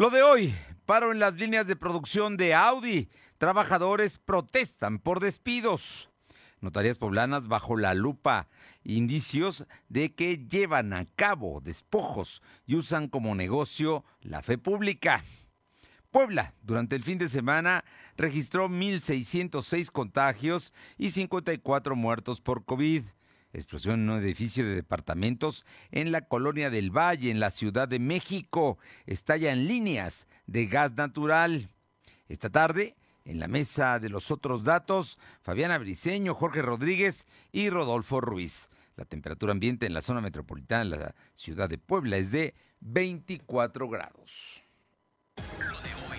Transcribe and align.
Lo 0.00 0.08
de 0.08 0.22
hoy, 0.22 0.54
paro 0.86 1.12
en 1.12 1.18
las 1.18 1.34
líneas 1.34 1.66
de 1.66 1.76
producción 1.76 2.38
de 2.38 2.54
Audi. 2.54 3.10
Trabajadores 3.36 4.16
protestan 4.16 4.98
por 4.98 5.20
despidos. 5.20 6.08
Notarías 6.62 6.96
poblanas 6.96 7.48
bajo 7.48 7.76
la 7.76 7.92
lupa. 7.92 8.48
Indicios 8.82 9.66
de 9.90 10.14
que 10.14 10.38
llevan 10.38 10.94
a 10.94 11.04
cabo 11.04 11.60
despojos 11.60 12.40
y 12.64 12.76
usan 12.76 13.08
como 13.08 13.34
negocio 13.34 14.06
la 14.22 14.40
fe 14.40 14.56
pública. 14.56 15.22
Puebla, 16.10 16.54
durante 16.62 16.96
el 16.96 17.04
fin 17.04 17.18
de 17.18 17.28
semana, 17.28 17.84
registró 18.16 18.70
1.606 18.70 19.90
contagios 19.90 20.72
y 20.96 21.10
54 21.10 21.94
muertos 21.94 22.40
por 22.40 22.64
COVID. 22.64 23.04
Explosión 23.52 24.00
en 24.00 24.10
un 24.10 24.22
edificio 24.22 24.64
de 24.64 24.74
departamentos 24.74 25.64
en 25.90 26.12
la 26.12 26.22
colonia 26.22 26.70
del 26.70 26.96
Valle, 26.96 27.30
en 27.30 27.40
la 27.40 27.50
Ciudad 27.50 27.88
de 27.88 27.98
México. 27.98 28.78
Estalla 29.06 29.52
en 29.52 29.66
líneas 29.66 30.28
de 30.46 30.66
gas 30.66 30.94
natural. 30.94 31.68
Esta 32.28 32.50
tarde, 32.50 32.94
en 33.24 33.40
la 33.40 33.48
mesa 33.48 33.98
de 33.98 34.08
los 34.08 34.30
otros 34.30 34.62
datos, 34.62 35.18
Fabiana 35.42 35.78
Briceño, 35.78 36.34
Jorge 36.34 36.62
Rodríguez 36.62 37.26
y 37.50 37.70
Rodolfo 37.70 38.20
Ruiz. 38.20 38.70
La 38.96 39.04
temperatura 39.04 39.52
ambiente 39.52 39.86
en 39.86 39.94
la 39.94 40.02
zona 40.02 40.20
metropolitana 40.20 40.84
de 40.84 41.04
la 41.04 41.14
ciudad 41.34 41.68
de 41.68 41.78
Puebla 41.78 42.18
es 42.18 42.30
de 42.30 42.54
24 42.80 43.88
grados. 43.88 44.62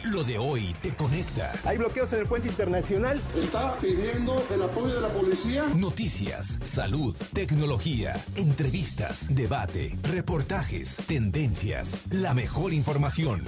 Lo 0.10 0.24
de 0.24 0.40
hoy 0.40 0.74
te 0.82 0.96
conecta. 0.96 1.52
Hay 1.64 1.78
bloqueos 1.78 2.12
en 2.14 2.22
el 2.22 2.26
puente 2.26 2.48
internacional. 2.48 3.22
Está 3.36 3.76
pidiendo 3.78 4.44
el 4.52 4.64
apoyo 4.64 4.96
de 4.96 5.02
la 5.02 5.10
policía. 5.10 5.66
Noticias, 5.76 6.58
salud, 6.64 7.16
tecnología, 7.34 8.16
entrevistas, 8.36 9.36
debate, 9.36 9.96
reportajes, 10.02 10.98
tendencias, 11.08 12.12
la 12.12 12.34
mejor 12.34 12.74
información. 12.74 13.46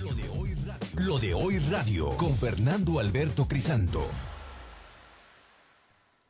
Lo 0.00 0.14
de 0.14 0.28
hoy 0.28 0.54
radio, 0.54 1.06
Lo 1.06 1.18
de 1.18 1.34
hoy 1.34 1.58
radio 1.70 2.10
con 2.16 2.36
Fernando 2.36 3.00
Alberto 3.00 3.48
Crisanto. 3.48 4.06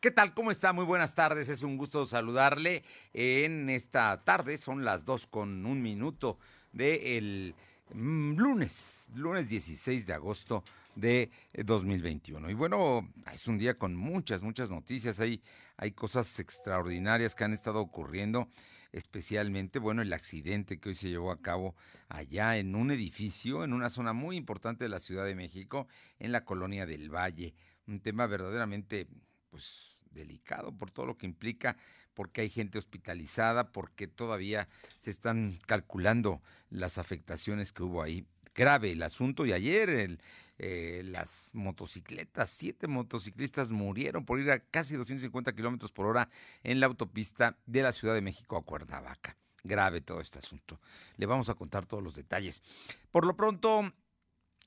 ¿Qué 0.00 0.10
tal? 0.10 0.32
¿Cómo 0.32 0.50
está? 0.50 0.72
Muy 0.72 0.86
buenas 0.86 1.14
tardes. 1.14 1.50
Es 1.50 1.62
un 1.62 1.77
gusto 1.77 2.06
saludarle 2.06 2.82
en 3.12 3.69
esta 3.69 4.24
tarde. 4.24 4.56
Son 4.56 4.86
las 4.86 5.04
dos 5.04 5.27
con 5.27 5.66
un 5.66 5.82
minuto 5.82 6.38
de 6.72 7.19
el 7.19 7.54
Mm, 7.56 7.66
lunes, 7.94 9.08
lunes 9.14 9.48
16 9.48 10.06
de 10.06 10.12
agosto 10.12 10.64
de 10.94 11.30
2021. 11.52 12.50
Y 12.50 12.54
bueno, 12.54 13.08
es 13.32 13.46
un 13.46 13.58
día 13.58 13.78
con 13.78 13.94
muchas, 13.94 14.42
muchas 14.42 14.70
noticias. 14.70 15.20
Hay, 15.20 15.42
hay 15.76 15.92
cosas 15.92 16.38
extraordinarias 16.38 17.34
que 17.34 17.44
han 17.44 17.52
estado 17.52 17.80
ocurriendo, 17.80 18.48
especialmente, 18.92 19.78
bueno, 19.78 20.02
el 20.02 20.12
accidente 20.12 20.78
que 20.78 20.90
hoy 20.90 20.94
se 20.94 21.08
llevó 21.08 21.30
a 21.30 21.40
cabo 21.40 21.74
allá 22.08 22.56
en 22.56 22.74
un 22.74 22.90
edificio, 22.90 23.62
en 23.64 23.72
una 23.72 23.90
zona 23.90 24.12
muy 24.12 24.36
importante 24.36 24.84
de 24.84 24.90
la 24.90 25.00
Ciudad 25.00 25.24
de 25.24 25.34
México, 25.34 25.86
en 26.18 26.32
la 26.32 26.44
colonia 26.44 26.86
del 26.86 27.14
Valle. 27.14 27.54
Un 27.86 28.00
tema 28.00 28.26
verdaderamente, 28.26 29.06
pues, 29.50 30.02
delicado 30.10 30.76
por 30.76 30.90
todo 30.90 31.06
lo 31.06 31.16
que 31.18 31.26
implica 31.26 31.76
porque 32.17 32.41
hay 32.41 32.48
gente 32.48 32.78
hospitalizada, 32.78 33.70
porque 33.72 34.09
todavía 34.09 34.69
se 34.97 35.11
están 35.11 35.59
calculando 35.67 36.41
las 36.70 36.97
afectaciones 36.97 37.72
que 37.72 37.83
hubo 37.83 38.03
ahí. 38.03 38.27
Grave 38.55 38.92
el 38.92 39.03
asunto 39.03 39.45
y 39.45 39.53
ayer 39.53 40.19
eh, 40.59 41.03
las 41.05 41.50
motocicletas, 41.53 42.48
siete 42.48 42.87
motociclistas 42.87 43.70
murieron 43.70 44.25
por 44.25 44.41
ir 44.41 44.50
a 44.50 44.61
casi 44.61 44.97
250 44.97 45.53
kilómetros 45.55 45.92
por 45.92 46.06
hora 46.06 46.31
en 46.64 46.81
la 46.81 46.87
autopista 46.87 47.59
de 47.67 47.83
la 47.83 47.92
Ciudad 47.92 48.14
de 48.14 48.22
México 48.22 48.56
a 48.56 48.64
Cuernavaca. 48.64 49.37
Grave 49.62 50.00
todo 50.00 50.22
este 50.22 50.39
asunto. 50.39 50.81
Le 51.19 51.27
vamos 51.27 51.50
a 51.50 51.55
contar 51.55 51.84
todos 51.84 52.03
los 52.03 52.14
detalles. 52.14 52.62
Por 53.11 53.27
lo 53.27 53.37
pronto, 53.37 53.92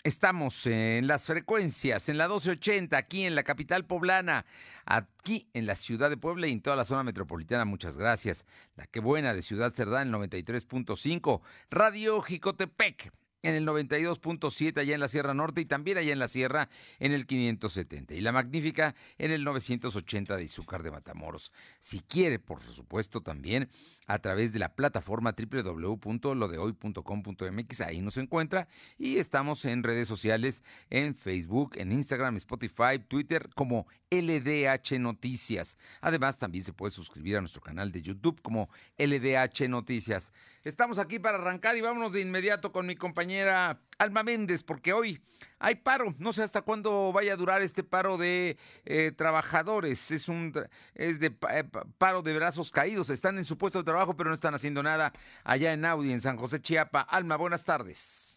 Estamos 0.04 0.66
en 0.66 1.08
las 1.08 1.26
frecuencias, 1.26 2.08
en 2.08 2.18
la 2.18 2.30
1280, 2.30 2.96
aquí 2.96 3.26
en 3.26 3.36
la 3.36 3.44
capital 3.44 3.86
poblana, 3.86 4.46
aquí 4.86 5.50
en 5.54 5.66
la 5.66 5.76
ciudad 5.76 6.10
de 6.10 6.16
Puebla 6.16 6.48
y 6.48 6.54
en 6.54 6.62
toda 6.62 6.78
la 6.78 6.86
zona 6.86 7.04
metropolitana. 7.04 7.66
Muchas 7.66 7.98
gracias. 7.98 8.46
La 8.78 8.88
que 8.88 9.02
buena 9.02 9.34
de 9.34 9.42
Ciudad 9.42 9.74
Cerdán, 9.74 10.10
93.5. 10.10 11.42
Radio 11.70 12.22
Jicotepec, 12.22 13.12
en 13.44 13.56
el 13.56 13.66
92.7 13.66 14.80
allá 14.80 14.94
en 14.94 15.02
la 15.02 15.10
Sierra 15.10 15.34
Norte 15.34 15.62
y 15.62 15.66
también 15.66 15.98
allá 15.98 16.14
en 16.14 16.20
la 16.20 16.28
Sierra 16.30 16.70
en 17.00 17.12
el 17.12 17.26
570 17.26 18.14
y 18.14 18.22
la 18.22 18.32
Magnífica 18.32 18.96
en 19.18 19.32
el 19.32 19.44
980 19.44 20.38
de 20.38 20.44
Izúcar 20.44 20.82
de 20.82 20.92
Matamoros. 20.92 21.52
Si 21.80 22.00
quiere, 22.00 22.40
por 22.40 22.62
supuesto, 22.62 23.22
también 23.22 23.70
a 24.10 24.18
través 24.18 24.52
de 24.52 24.60
la 24.60 24.74
plataforma 24.74 25.36
www.lodehoy.com.mx, 25.38 27.82
ahí 27.82 28.02
nos 28.02 28.18
encuentra 28.18 28.68
y 28.98 29.18
estamos 29.18 29.64
en 29.66 29.84
redes 29.84 30.08
sociales, 30.08 30.64
en 30.90 31.14
Facebook, 31.14 31.74
en 31.76 31.92
Instagram, 31.92 32.36
Spotify, 32.38 32.98
Twitter 33.08 33.52
como 33.54 33.86
LDH 34.10 34.98
Noticias. 35.00 35.78
Además, 36.02 36.40
también 36.40 36.64
se 36.64 36.74
puede 36.74 36.90
suscribir 36.90 37.38
a 37.38 37.42
nuestro 37.42 37.62
canal 37.62 37.92
de 37.92 38.02
YouTube 38.02 38.42
como 38.42 38.72
LDH 38.98 39.70
Noticias. 39.70 40.34
Estamos 40.64 40.98
aquí 40.98 41.20
para 41.20 41.38
arrancar 41.38 41.78
y 41.78 41.82
vámonos 41.82 42.12
de 42.12 42.22
inmediato 42.22 42.72
con 42.72 42.88
mi 42.88 42.96
compañera 42.96 43.80
Alma 44.00 44.24
Méndez, 44.24 44.64
porque 44.64 44.94
hoy 44.94 45.22
hay 45.60 45.76
paro. 45.76 46.16
No 46.18 46.32
sé 46.32 46.42
hasta 46.42 46.62
cuándo 46.62 47.12
vaya 47.12 47.34
a 47.34 47.36
durar 47.36 47.62
este 47.62 47.84
paro 47.84 48.18
de 48.18 48.58
eh, 48.86 49.12
trabajadores. 49.16 50.10
Es 50.12 50.30
un 50.30 50.54
es 50.96 51.20
de 51.20 51.36
eh, 51.52 51.64
paro 51.98 52.22
de 52.22 52.34
brazos 52.34 52.72
caídos. 52.72 53.10
Están 53.10 53.38
en 53.38 53.46
su 53.46 53.58
puesto 53.58 53.80
de 53.80 53.86
trabajo, 53.86 54.16
pero 54.16 54.30
no 54.30 54.34
están 54.34 54.56
haciendo 54.56 54.82
nada 54.82 55.12
allá 55.44 55.74
en 55.74 55.84
Audi, 55.84 56.14
en 56.14 56.22
San 56.22 56.38
José 56.38 56.62
Chiapa. 56.62 57.02
Alma, 57.02 57.36
buenas 57.36 57.66
tardes. 57.66 58.29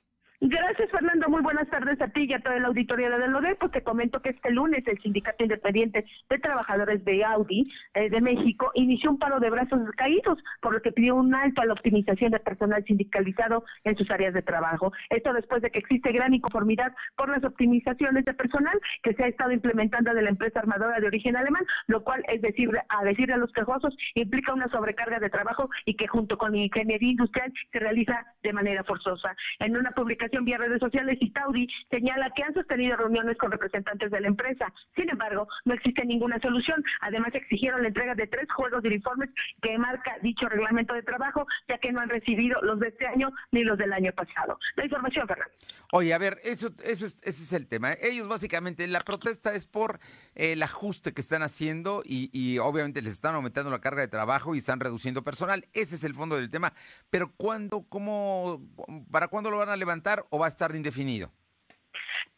Gracias, 0.45 0.91
Fernando. 0.91 1.29
Muy 1.29 1.41
buenas 1.41 1.69
tardes 1.69 2.01
a 2.03 2.09
ti 2.09 2.27
y 2.29 2.33
a 2.33 2.41
toda 2.41 2.59
la 2.59 2.67
auditoría 2.67 3.09
de 3.09 3.29
LODE. 3.29 3.55
Pues 3.55 3.71
te 3.71 3.85
comento 3.85 4.21
que 4.21 4.31
este 4.31 4.51
lunes 4.51 4.83
el 4.89 5.01
Sindicato 5.01 5.45
Independiente 5.45 6.05
de 6.29 6.39
Trabajadores 6.41 7.05
de 7.05 7.25
Audi 7.25 7.63
eh, 7.95 8.11
de 8.11 8.21
México 8.21 8.73
inició 8.75 9.13
un 9.13 9.21
paro 9.21 9.39
de 9.39 9.51
brazos 9.51 9.79
caídos, 9.97 10.43
por 10.61 10.75
lo 10.75 10.83
que 10.83 10.91
pidió 10.91 11.15
un 11.15 11.33
alto 11.33 11.63
a 11.63 11.67
la 11.67 11.75
optimización 11.75 12.33
de 12.33 12.41
personal 12.41 12.83
sindicalizado 12.85 13.63
en 13.85 13.97
sus 13.97 14.11
áreas 14.11 14.35
de 14.35 14.43
trabajo. 14.43 14.93
Esto 15.11 15.33
después 15.33 15.63
de 15.63 15.71
que 15.71 15.79
existe 15.79 16.11
gran 16.11 16.35
inconformidad 16.35 16.93
por 17.15 17.29
las 17.29 17.45
optimizaciones 17.45 18.25
de 18.25 18.35
personal 18.35 18.81
que 19.05 19.15
se 19.15 19.23
ha 19.23 19.29
estado 19.29 19.53
implementando 19.53 20.13
de 20.13 20.23
la 20.23 20.31
empresa 20.31 20.59
armadora 20.59 20.99
de 20.99 21.07
origen 21.07 21.37
alemán, 21.37 21.65
lo 21.87 22.03
cual 22.03 22.25
es 22.27 22.43
decir, 22.43 22.69
a 22.89 23.05
decir 23.05 23.33
a 23.33 23.37
los 23.37 23.53
quejosos, 23.53 23.97
implica 24.17 24.53
una 24.53 24.67
sobrecarga 24.71 25.21
de 25.21 25.31
trabajo 25.31 25.71
y 25.85 25.95
que 25.95 26.09
junto 26.09 26.37
con 26.37 26.57
ingeniería 26.57 27.13
industrial 27.13 27.53
se 27.71 27.79
realiza 27.79 28.27
de 28.43 28.53
manera 28.53 28.83
forzosa. 28.83 29.37
En 29.61 29.77
una 29.77 29.93
publicación 29.93 30.32
vía 30.41 30.59
redes 30.59 30.81
sociales 30.81 31.19
y 31.21 31.31
Taudi 31.31 31.69
señala 31.91 32.31
que 32.35 32.43
han 32.43 32.55
sostenido 32.55 32.97
reuniones 32.97 33.37
con 33.37 33.51
representantes 33.51 34.11
de 34.11 34.21
la 34.21 34.29
empresa. 34.29 34.73
Sin 34.97 35.09
embargo, 35.09 35.47
no 35.65 35.75
existe 35.75 36.05
ninguna 36.05 36.41
solución. 36.41 36.83
Además, 37.01 37.35
exigieron 37.35 37.83
la 37.83 37.89
entrega 37.89 38.15
de 38.15 38.27
tres 38.27 38.51
juegos 38.53 38.83
de 38.83 38.89
uniformes 38.89 39.31
que 39.61 39.79
marca 39.79 40.17
dicho 40.23 40.49
reglamento 40.49 40.95
de 40.95 41.03
trabajo, 41.03 41.47
ya 41.69 41.79
que 41.79 41.93
no 41.93 42.01
han 42.01 42.09
recibido 42.09 42.61
los 42.63 42.81
de 42.81 42.89
este 42.89 43.07
año 43.07 43.31
ni 43.53 43.63
los 43.63 43.79
del 43.79 43.93
año 43.93 44.13
pasado. 44.13 44.59
La 44.77 44.85
información, 44.85 45.27
Fernando. 45.29 45.53
Oye, 45.93 46.15
a 46.15 46.19
ver, 46.19 46.39
eso, 46.43 46.71
eso 46.83 47.07
ese 47.07 47.29
es 47.29 47.53
el 47.53 47.69
tema. 47.69 47.93
Ellos 48.01 48.27
básicamente, 48.27 48.87
la 48.89 49.01
protesta 49.01 49.53
es 49.53 49.67
por 49.67 50.01
el 50.35 50.63
ajuste 50.63 51.13
que 51.13 51.21
están 51.21 51.43
haciendo 51.43 52.03
y, 52.05 52.31
y 52.33 52.59
obviamente 52.59 53.03
les 53.03 53.13
están 53.13 53.35
aumentando 53.35 53.71
la 53.71 53.81
carga 53.81 54.01
de 54.01 54.09
trabajo 54.09 54.55
y 54.55 54.59
están 54.59 54.81
reduciendo 54.81 55.23
personal. 55.23 55.67
Ese 55.75 55.97
es 55.97 56.05
el 56.05 56.15
fondo 56.15 56.37
del 56.37 56.51
tema. 56.51 56.73
Pero 57.11 57.33
¿cuándo, 57.37 57.85
cómo, 57.89 58.63
para 59.11 59.29
cuándo 59.29 59.51
lo 59.51 59.59
van 59.59 59.69
a 59.69 59.77
levantar? 59.77 60.22
O 60.31 60.39
va 60.39 60.47
a 60.47 60.49
estar 60.49 60.75
indefinido? 60.75 61.31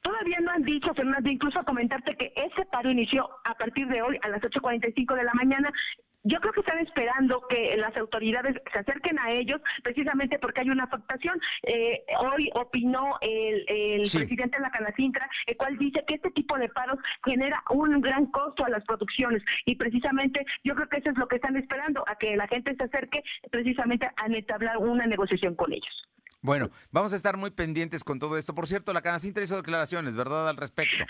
Todavía 0.05 0.39
no 0.41 0.51
han 0.51 0.63
dicho, 0.65 0.93
Fernando, 0.93 1.31
incluso 1.31 1.65
comentarte 1.65 2.15
que 2.17 2.31
ese 2.37 2.67
paro 2.67 2.91
inició 2.91 3.27
a 3.45 3.55
partir 3.55 3.87
de 3.89 4.03
hoy 4.03 4.19
a 4.23 4.29
las 4.29 4.43
8.45 4.43 5.15
de 5.17 5.25
la 5.25 5.33
mañana. 5.33 5.73
Yo 6.25 6.41
creo 6.41 6.53
que 6.53 6.61
están 6.61 6.79
esperando 6.79 7.43
que 7.49 7.75
las 7.79 7.97
autoridades 7.97 8.55
se 8.71 8.79
acerquen 8.79 9.19
a 9.19 9.31
ellos, 9.31 9.63
precisamente 9.83 10.39
porque 10.39 10.61
hay 10.61 10.69
una 10.69 10.85
afectación. 10.85 11.41
Eh, 11.63 12.05
hoy 12.19 12.51
opinó 12.55 13.17
el, 13.23 14.03
presidente 14.03 14.59
de 14.59 14.63
la 14.63 14.71
Canacintra, 14.71 15.29
el 15.47 15.57
cual 15.57 15.79
dice 15.79 16.05
que 16.07 16.17
este 16.17 16.31
tipo 16.33 16.59
de 16.59 16.69
paros 16.69 16.99
genera 17.25 17.63
un 17.71 17.99
gran 18.03 18.27
costo 18.27 18.65
a 18.67 18.69
las 18.69 18.85
producciones. 18.85 19.43
Y 19.65 19.77
precisamente 19.77 20.45
yo 20.65 20.75
creo 20.75 20.89
que 20.91 20.99
eso 20.99 21.11
es 21.11 21.17
lo 21.17 21.29
que 21.29 21.37
están 21.37 21.57
esperando, 21.57 22.05
a 22.07 22.17
que 22.17 22.37
la 22.37 22.47
gente 22.47 22.75
se 22.75 22.85
acerque 22.85 23.23
precisamente 23.51 24.11
a 24.17 24.27
entablar 24.27 24.77
una 24.77 25.07
negociación 25.07 25.55
con 25.55 25.73
ellos. 25.73 26.14
Bueno, 26.45 26.71
vamos 26.91 27.15
a 27.15 27.17
estar 27.17 27.39
muy 27.39 27.51
pendientes 27.51 28.05
con 28.05 28.19
todo 28.19 28.37
esto. 28.37 28.55
Por 28.55 28.67
cierto, 28.67 28.93
la 28.93 29.01
Canacintra 29.01 29.43
hizo 29.43 29.57
declaraciones, 29.57 30.15
¿verdad?, 30.15 30.47
al 30.47 30.59
respecto. 30.59 31.03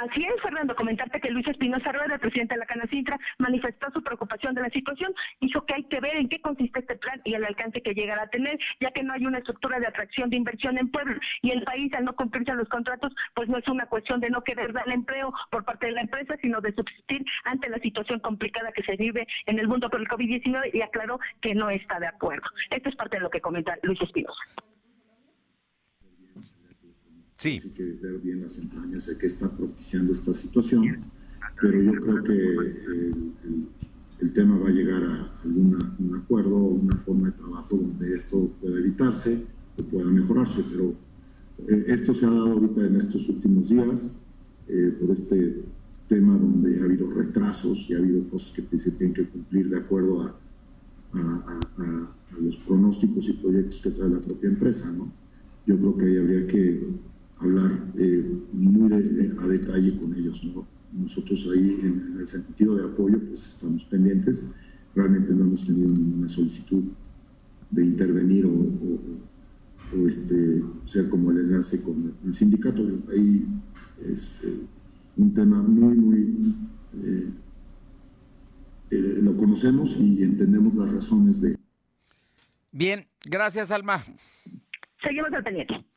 Así 0.00 0.24
es, 0.24 0.40
Fernando, 0.40 0.74
comentarte 0.74 1.20
que 1.20 1.30
Luis 1.30 1.46
Espinosa 1.46 1.92
Rueda, 1.92 2.14
el 2.14 2.20
presidente 2.20 2.54
de 2.54 2.60
la 2.60 2.64
Canacintra, 2.64 3.18
manifestó 3.36 3.90
su 3.92 4.02
preocupación 4.02 4.54
de 4.54 4.62
la 4.62 4.70
situación, 4.70 5.12
dijo 5.42 5.66
que 5.66 5.74
hay 5.74 5.84
que 5.84 6.00
ver 6.00 6.16
en 6.16 6.30
qué 6.30 6.40
consiste 6.40 6.80
este 6.80 6.96
plan 6.96 7.20
y 7.22 7.34
el 7.34 7.44
alcance 7.44 7.82
que 7.82 7.92
llegará 7.92 8.22
a 8.22 8.28
tener, 8.28 8.58
ya 8.80 8.92
que 8.92 9.02
no 9.02 9.12
hay 9.12 9.26
una 9.26 9.38
estructura 9.38 9.78
de 9.78 9.86
atracción 9.86 10.30
de 10.30 10.36
inversión 10.36 10.78
en 10.78 10.90
Puebla 10.90 11.20
y 11.42 11.50
el 11.50 11.64
país 11.64 11.92
al 11.92 12.06
no 12.06 12.14
cumplirse 12.14 12.54
los 12.54 12.70
contratos, 12.70 13.12
pues 13.34 13.50
no 13.50 13.58
es 13.58 13.68
una 13.68 13.84
cuestión 13.84 14.20
de 14.20 14.30
no 14.30 14.42
querer 14.42 14.72
dar 14.72 14.88
empleo 14.88 15.34
por 15.50 15.66
parte 15.66 15.88
de 15.88 15.92
la 15.92 16.00
empresa, 16.00 16.34
sino 16.40 16.62
de 16.62 16.72
subsistir 16.72 17.22
ante 17.44 17.68
la 17.68 17.78
situación 17.80 18.20
complicada 18.20 18.72
que 18.72 18.82
se 18.84 18.96
vive 18.96 19.26
en 19.44 19.58
el 19.58 19.68
mundo 19.68 19.90
por 19.90 20.00
el 20.00 20.08
COVID-19 20.08 20.70
y 20.72 20.80
aclaró 20.80 21.20
que 21.42 21.54
no 21.54 21.68
está 21.68 22.00
de 22.00 22.06
acuerdo. 22.06 22.48
Esto 22.70 22.88
es 22.88 22.96
parte 22.96 23.18
de 23.18 23.22
lo 23.22 23.28
que 23.28 23.42
comenta 23.42 23.76
Luis 23.82 24.00
Espinosa. 24.00 24.40
Sí. 27.40 27.58
Hay 27.64 27.70
que 27.70 27.84
ver 28.02 28.18
bien 28.18 28.42
las 28.42 28.58
entrañas 28.58 29.06
de 29.06 29.16
qué 29.16 29.26
está 29.26 29.50
propiciando 29.56 30.12
esta 30.12 30.34
situación, 30.34 30.84
pero 31.58 31.80
yo 31.80 31.92
creo 31.92 32.22
que 32.22 32.32
el, 32.34 33.32
el, 34.20 34.32
tema 34.34 34.58
va 34.58 34.68
a 34.68 34.72
llegar 34.72 35.02
a 35.02 35.40
algún 35.40 35.74
un 36.00 36.16
acuerdo 36.16 36.58
o 36.58 36.68
una 36.68 36.96
forma 36.96 37.28
de 37.28 37.32
trabajo 37.32 37.78
donde 37.78 38.14
esto 38.14 38.50
pueda 38.60 38.78
evitarse 38.78 39.46
o 39.78 39.82
pueda 39.82 40.10
mejorarse, 40.10 40.62
pero 40.70 40.94
eh, 41.66 41.84
esto 41.86 42.12
se 42.12 42.26
ha 42.26 42.28
dado 42.28 42.52
ahorita 42.52 42.84
en 42.84 42.96
estos 42.96 43.26
últimos 43.30 43.70
días 43.70 44.14
eh, 44.68 44.94
por 45.00 45.10
este 45.10 45.62
tema 46.08 46.36
donde 46.36 46.78
ha 46.78 46.84
habido 46.84 47.10
retrasos 47.10 47.88
y 47.88 47.94
ha 47.94 47.98
habido 48.00 48.28
cosas 48.28 48.52
que 48.52 48.78
se 48.78 48.90
tienen 48.90 49.14
que 49.14 49.26
cumplir 49.26 49.70
de 49.70 49.78
acuerdo 49.78 50.24
a, 50.24 50.36
a, 51.14 52.16
los 52.38 52.58
pronósticos 52.58 53.30
y 53.30 53.32
proyectos 53.32 53.80
que 53.80 53.92
trae 53.92 54.10
la 54.10 54.20
propia 54.20 54.50
empresa. 54.50 54.92
¿no? 54.92 55.10
Yo 55.66 55.78
creo 55.78 55.96
que 55.96 56.04
ahí 56.04 56.16
habría 56.18 56.46
que 56.46 57.09
hablar 57.40 57.72
eh, 57.96 58.38
muy 58.52 58.92
a 58.92 59.46
detalle 59.46 59.96
con 59.98 60.14
ellos. 60.14 60.42
¿no? 60.44 60.66
Nosotros 60.92 61.48
ahí 61.52 61.78
en, 61.82 62.16
el 62.18 62.26
sentido 62.26 62.76
de 62.76 62.84
apoyo 62.84 63.18
pues 63.26 63.46
estamos 63.46 63.84
pendientes. 63.84 64.50
Realmente 64.94 65.34
no 65.34 65.44
hemos 65.44 65.64
tenido 65.64 65.88
ninguna 65.88 66.28
solicitud 66.28 66.84
de 67.70 67.84
intervenir 67.84 68.46
o, 68.46 68.50
o, 68.50 70.06
este, 70.06 70.62
ser 70.84 71.08
como 71.08 71.30
el 71.30 71.38
enlace 71.38 71.82
con 71.82 72.14
el 72.24 72.34
sindicato. 72.34 72.82
Ahí 73.10 73.46
es 74.04 74.42
eh, 74.44 74.60
un 75.16 75.34
tema 75.34 75.62
muy, 75.62 75.96
muy... 75.96 76.54
Eh, 76.94 77.30
eh, 78.90 79.18
lo 79.22 79.36
conocemos 79.36 79.94
y 79.96 80.22
entendemos 80.24 80.74
las 80.74 80.92
razones 80.92 81.40
de... 81.40 81.56
Bien, 82.72 83.06
gracias 83.24 83.70
Alma. 83.70 84.02
Seguimos 85.00 85.32
al 85.32 85.44
pendiente. 85.44 85.89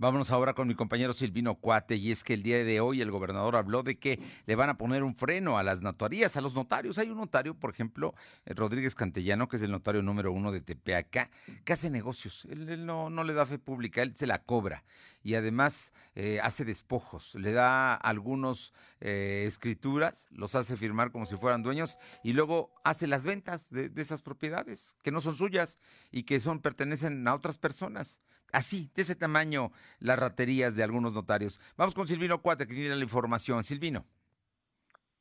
Vámonos 0.00 0.30
ahora 0.30 0.54
con 0.54 0.66
mi 0.66 0.74
compañero 0.74 1.12
Silvino 1.12 1.56
Cuate, 1.56 1.96
y 1.96 2.10
es 2.10 2.24
que 2.24 2.32
el 2.32 2.42
día 2.42 2.64
de 2.64 2.80
hoy 2.80 3.02
el 3.02 3.10
gobernador 3.10 3.56
habló 3.56 3.82
de 3.82 3.98
que 3.98 4.18
le 4.46 4.54
van 4.54 4.70
a 4.70 4.78
poner 4.78 5.02
un 5.02 5.14
freno 5.14 5.58
a 5.58 5.62
las 5.62 5.82
notarías, 5.82 6.38
a 6.38 6.40
los 6.40 6.54
notarios. 6.54 6.96
Hay 6.96 7.10
un 7.10 7.18
notario, 7.18 7.52
por 7.52 7.68
ejemplo, 7.68 8.14
eh, 8.46 8.54
Rodríguez 8.54 8.94
Cantellano, 8.94 9.46
que 9.46 9.56
es 9.56 9.62
el 9.62 9.70
notario 9.70 10.00
número 10.00 10.32
uno 10.32 10.52
de 10.52 10.62
Tepeaca, 10.62 11.28
que 11.66 11.74
hace 11.74 11.90
negocios. 11.90 12.46
Él, 12.46 12.86
no, 12.86 13.10
no, 13.10 13.24
le 13.24 13.34
da 13.34 13.44
fe 13.44 13.58
pública, 13.58 14.00
él 14.00 14.16
se 14.16 14.26
la 14.26 14.42
cobra. 14.42 14.84
Y 15.22 15.34
además 15.34 15.92
eh, 16.14 16.40
hace 16.42 16.64
despojos, 16.64 17.34
le 17.34 17.52
da 17.52 17.94
algunos 17.94 18.72
eh, 19.00 19.44
escrituras, 19.46 20.28
los 20.30 20.54
hace 20.54 20.78
firmar 20.78 21.12
como 21.12 21.26
si 21.26 21.36
fueran 21.36 21.62
dueños, 21.62 21.98
y 22.24 22.32
luego 22.32 22.72
hace 22.84 23.06
las 23.06 23.26
ventas 23.26 23.68
de, 23.68 23.90
de 23.90 24.00
esas 24.00 24.22
propiedades, 24.22 24.96
que 25.02 25.12
no 25.12 25.20
son 25.20 25.34
suyas 25.34 25.78
y 26.10 26.22
que 26.22 26.40
son 26.40 26.60
pertenecen 26.60 27.28
a 27.28 27.34
otras 27.34 27.58
personas 27.58 28.18
así, 28.52 28.90
de 28.94 29.02
ese 29.02 29.16
tamaño, 29.16 29.72
las 29.98 30.18
raterías 30.18 30.76
de 30.76 30.82
algunos 30.82 31.12
notarios. 31.12 31.60
Vamos 31.76 31.94
con 31.94 32.08
Silvino 32.08 32.42
Cuate, 32.42 32.66
que 32.66 32.74
tiene 32.74 32.96
la 32.96 33.02
información. 33.02 33.62
Silvino. 33.62 34.04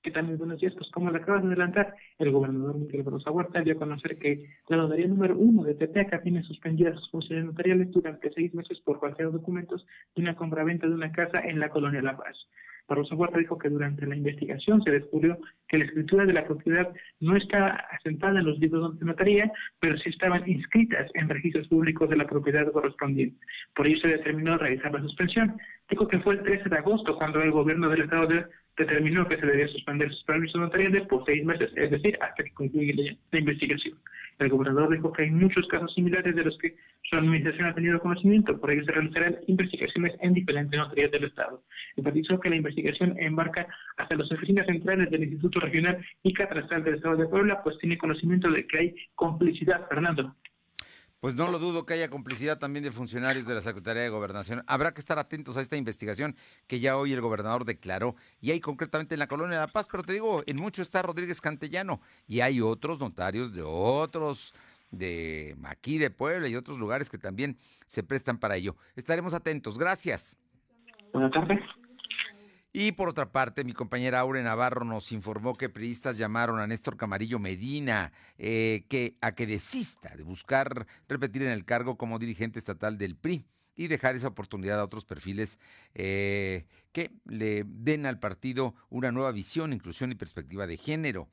¿Qué 0.01 0.11
tal? 0.11 0.27
Muy 0.27 0.35
buenos 0.37 0.61
días. 0.61 0.73
Pues 0.77 0.89
como 0.91 1.11
le 1.11 1.17
acabas 1.17 1.41
de 1.43 1.49
adelantar, 1.49 1.93
el 2.19 2.31
gobernador 2.31 2.77
Miguel 2.77 3.03
Barroso 3.03 3.31
Huerta 3.33 3.59
dio 3.61 3.73
a 3.73 3.79
conocer 3.79 4.17
que 4.17 4.49
la 4.69 4.77
notaría 4.77 5.07
número 5.07 5.37
uno 5.37 5.63
de 5.63 5.75
Tepeaca 5.75 6.21
tiene 6.21 6.41
suspendidas 6.43 6.95
sus 6.95 7.11
funciones 7.11 7.45
notariales 7.45 7.91
durante 7.91 8.31
seis 8.31 8.53
meses 8.53 8.79
por 8.79 8.99
de 9.17 9.23
documentos 9.25 9.85
de 10.15 10.21
una 10.21 10.37
compraventa 10.37 10.87
de 10.87 10.93
una 10.93 11.11
casa 11.11 11.41
en 11.41 11.59
la 11.59 11.69
colonia 11.69 12.01
La 12.01 12.15
Paz. 12.15 12.37
Barroso 12.89 13.15
Huerta 13.15 13.37
dijo 13.37 13.57
que 13.57 13.69
durante 13.69 14.05
la 14.05 14.15
investigación 14.15 14.81
se 14.81 14.91
descubrió 14.91 15.37
que 15.67 15.77
la 15.77 15.85
escritura 15.85 16.25
de 16.25 16.33
la 16.33 16.45
propiedad 16.45 16.91
no 17.19 17.35
está 17.35 17.67
asentada 17.91 18.39
en 18.39 18.45
los 18.45 18.59
libros 18.59 18.99
de 18.99 19.05
notaría, 19.05 19.51
pero 19.79 19.97
sí 19.99 20.09
estaban 20.09 20.49
inscritas 20.49 21.09
en 21.13 21.29
registros 21.29 21.67
públicos 21.67 22.09
de 22.09 22.17
la 22.17 22.27
propiedad 22.27 22.69
correspondiente. 22.71 23.37
Por 23.75 23.87
ello 23.87 23.99
se 24.01 24.07
determinó 24.07 24.57
realizar 24.57 24.91
la 24.91 25.01
suspensión. 25.01 25.55
Dijo 25.89 26.07
que 26.07 26.19
fue 26.19 26.33
el 26.35 26.43
13 26.43 26.69
de 26.69 26.77
agosto 26.77 27.15
cuando 27.15 27.41
el 27.41 27.51
gobierno 27.51 27.89
del 27.89 28.01
Estado 28.01 28.27
determinó 28.79 29.27
que 29.27 29.37
se 29.37 29.45
debía 29.45 29.67
suspender 29.67 30.09
sus 30.09 30.23
permisos 30.23 30.59
notariales 30.59 31.05
por 31.07 31.25
seis 31.25 31.43
meses, 31.43 31.69
es 31.75 31.91
decir, 31.91 32.17
hasta 32.21 32.43
que 32.43 32.53
concluya 32.53 33.13
la 33.31 33.39
investigación. 33.39 33.97
El 34.39 34.47
gobernador 34.47 34.89
dijo 34.95 35.11
que 35.11 35.23
hay 35.23 35.31
muchos 35.31 35.67
casos 35.67 35.93
similares 35.93 36.33
de 36.33 36.45
los 36.45 36.57
que 36.59 36.73
su 37.03 37.17
administración 37.17 37.67
ha 37.67 37.75
tenido 37.75 37.99
conocimiento, 37.99 38.57
por 38.57 38.71
ello 38.71 38.85
se 38.85 38.93
realizarán 38.93 39.35
investigaciones 39.47 40.15
en 40.21 40.33
diferentes 40.33 40.79
notarías 40.79 41.11
del 41.11 41.25
Estado. 41.25 41.61
Enfatizó 41.97 42.39
que 42.39 42.49
la 42.49 42.55
investigación 42.55 43.19
embarca 43.19 43.67
hasta 43.97 44.15
las 44.15 44.31
oficinas 44.31 44.65
centrales 44.65 45.11
del 45.11 45.23
Instituto 45.23 45.59
Regional 45.59 45.97
y 46.23 46.33
Catastral 46.33 46.85
del 46.85 46.95
Estado 46.95 47.17
de 47.17 47.27
Puebla, 47.27 47.61
pues 47.61 47.77
tiene 47.79 47.97
conocimiento 47.97 48.49
de 48.49 48.65
que 48.65 48.77
hay 48.77 48.95
complicidad, 49.15 49.89
Fernando. 49.89 50.33
Pues 51.19 51.35
no 51.35 51.51
lo 51.51 51.59
dudo 51.59 51.85
que 51.85 51.93
haya 51.93 52.09
complicidad 52.09 52.59
también 52.59 52.83
de 52.83 52.91
funcionarios 52.91 53.45
de 53.45 53.53
la 53.53 53.59
Secretaría 53.59 54.03
de 54.03 54.09
Gobernación. 54.09 54.63
Habrá 54.67 54.93
que 54.93 55.01
estar 55.01 55.19
atentos 55.19 55.57
a 55.57 55.61
esta 55.61 55.75
investigación 55.75 56.35
que 56.65 56.79
ya 56.79 56.95
hoy 56.95 57.11
el 57.11 57.19
gobernador 57.19 57.65
declaró. 57.65 58.15
Y 58.39 58.51
hay 58.51 58.61
concretamente 58.61 59.15
en 59.15 59.19
la 59.19 59.27
Colonia 59.27 59.59
de 59.59 59.65
La 59.65 59.71
Paz, 59.71 59.87
pero 59.91 60.03
te 60.03 60.13
digo, 60.13 60.43
en 60.45 60.55
mucho 60.55 60.81
está 60.81 61.01
Rodríguez 61.01 61.41
Cantellano. 61.41 61.99
Y 62.25 62.39
hay 62.39 62.61
otros 62.61 63.01
notarios 63.01 63.53
de 63.53 63.63
otros, 63.63 64.53
de 64.91 65.57
aquí 65.65 65.97
de 65.97 66.09
Puebla 66.09 66.47
y 66.47 66.55
otros 66.55 66.77
lugares 66.77 67.09
que 67.09 67.17
también 67.17 67.57
se 67.85 68.01
prestan 68.01 68.37
para 68.37 68.55
ello. 68.55 68.77
Estaremos 68.95 69.33
atentos. 69.33 69.77
Gracias. 69.77 70.37
Buenas 71.11 71.31
tardes. 71.31 71.59
Y 72.71 72.91
por 72.91 73.09
otra 73.09 73.31
parte, 73.31 73.63
mi 73.63 73.73
compañera 73.73 74.19
Aure 74.19 74.43
Navarro 74.43 74.85
nos 74.85 75.11
informó 75.11 75.55
que 75.55 75.69
periodistas 75.69 76.19
llamaron 76.19 76.59
a 76.59 76.67
Néstor 76.67 76.97
Camarillo 76.97 77.39
Medina 77.39 78.11
eh, 78.37 78.85
que, 78.89 79.17
a 79.21 79.33
que 79.33 79.47
desista 79.47 80.15
de 80.15 80.21
buscar 80.21 80.85
repetir 81.07 81.41
en 81.41 81.49
el 81.49 81.65
cargo 81.65 81.97
como 81.97 82.19
dirigente 82.19 82.59
estatal 82.59 82.99
del 82.99 83.15
PRI 83.15 83.47
y 83.75 83.87
dejar 83.87 84.15
esa 84.15 84.27
oportunidad 84.27 84.79
a 84.79 84.83
otros 84.83 85.05
perfiles 85.05 85.57
eh, 85.95 86.67
que 86.91 87.11
le 87.25 87.63
den 87.65 88.05
al 88.05 88.19
partido 88.19 88.75
una 88.89 89.11
nueva 89.11 89.31
visión, 89.31 89.73
inclusión 89.73 90.11
y 90.11 90.15
perspectiva 90.15 90.67
de 90.67 90.77
género. 90.77 91.27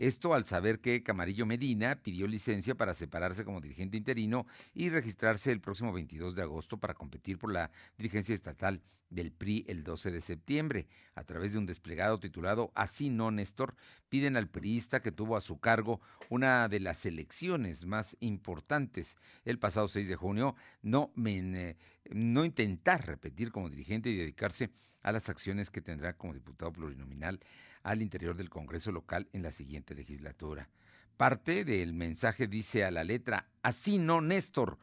Esto 0.00 0.32
al 0.32 0.46
saber 0.46 0.80
que 0.80 1.02
Camarillo 1.02 1.44
Medina 1.44 2.02
pidió 2.02 2.26
licencia 2.26 2.74
para 2.74 2.94
separarse 2.94 3.44
como 3.44 3.60
dirigente 3.60 3.98
interino 3.98 4.46
y 4.72 4.88
registrarse 4.88 5.52
el 5.52 5.60
próximo 5.60 5.92
22 5.92 6.34
de 6.34 6.40
agosto 6.40 6.78
para 6.78 6.94
competir 6.94 7.36
por 7.36 7.52
la 7.52 7.70
dirigencia 7.98 8.34
estatal 8.34 8.80
del 9.10 9.30
PRI 9.30 9.66
el 9.68 9.84
12 9.84 10.10
de 10.10 10.22
septiembre. 10.22 10.88
A 11.14 11.24
través 11.24 11.52
de 11.52 11.58
un 11.58 11.66
desplegado 11.66 12.18
titulado 12.18 12.72
Así 12.74 13.10
no, 13.10 13.30
Néstor, 13.30 13.74
piden 14.08 14.38
al 14.38 14.48
priista 14.48 15.02
que 15.02 15.12
tuvo 15.12 15.36
a 15.36 15.42
su 15.42 15.60
cargo 15.60 16.00
una 16.30 16.66
de 16.70 16.80
las 16.80 17.04
elecciones 17.04 17.84
más 17.84 18.16
importantes 18.20 19.18
el 19.44 19.58
pasado 19.58 19.86
6 19.86 20.08
de 20.08 20.16
junio, 20.16 20.56
no, 20.80 21.12
eh, 21.26 21.76
no 22.08 22.46
intentar 22.46 23.06
repetir 23.06 23.52
como 23.52 23.68
dirigente 23.68 24.08
y 24.08 24.16
dedicarse 24.16 24.70
a 25.02 25.12
las 25.12 25.28
acciones 25.28 25.68
que 25.68 25.82
tendrá 25.82 26.14
como 26.14 26.32
diputado 26.32 26.72
plurinominal 26.72 27.38
al 27.82 28.02
interior 28.02 28.36
del 28.36 28.50
Congreso 28.50 28.92
local 28.92 29.28
en 29.32 29.42
la 29.42 29.52
siguiente 29.52 29.94
legislatura. 29.94 30.68
Parte 31.16 31.64
del 31.64 31.92
mensaje 31.92 32.46
dice 32.46 32.84
a 32.84 32.90
la 32.90 33.04
letra, 33.04 33.48
así 33.62 33.98
no, 33.98 34.20
Néstor, 34.20 34.78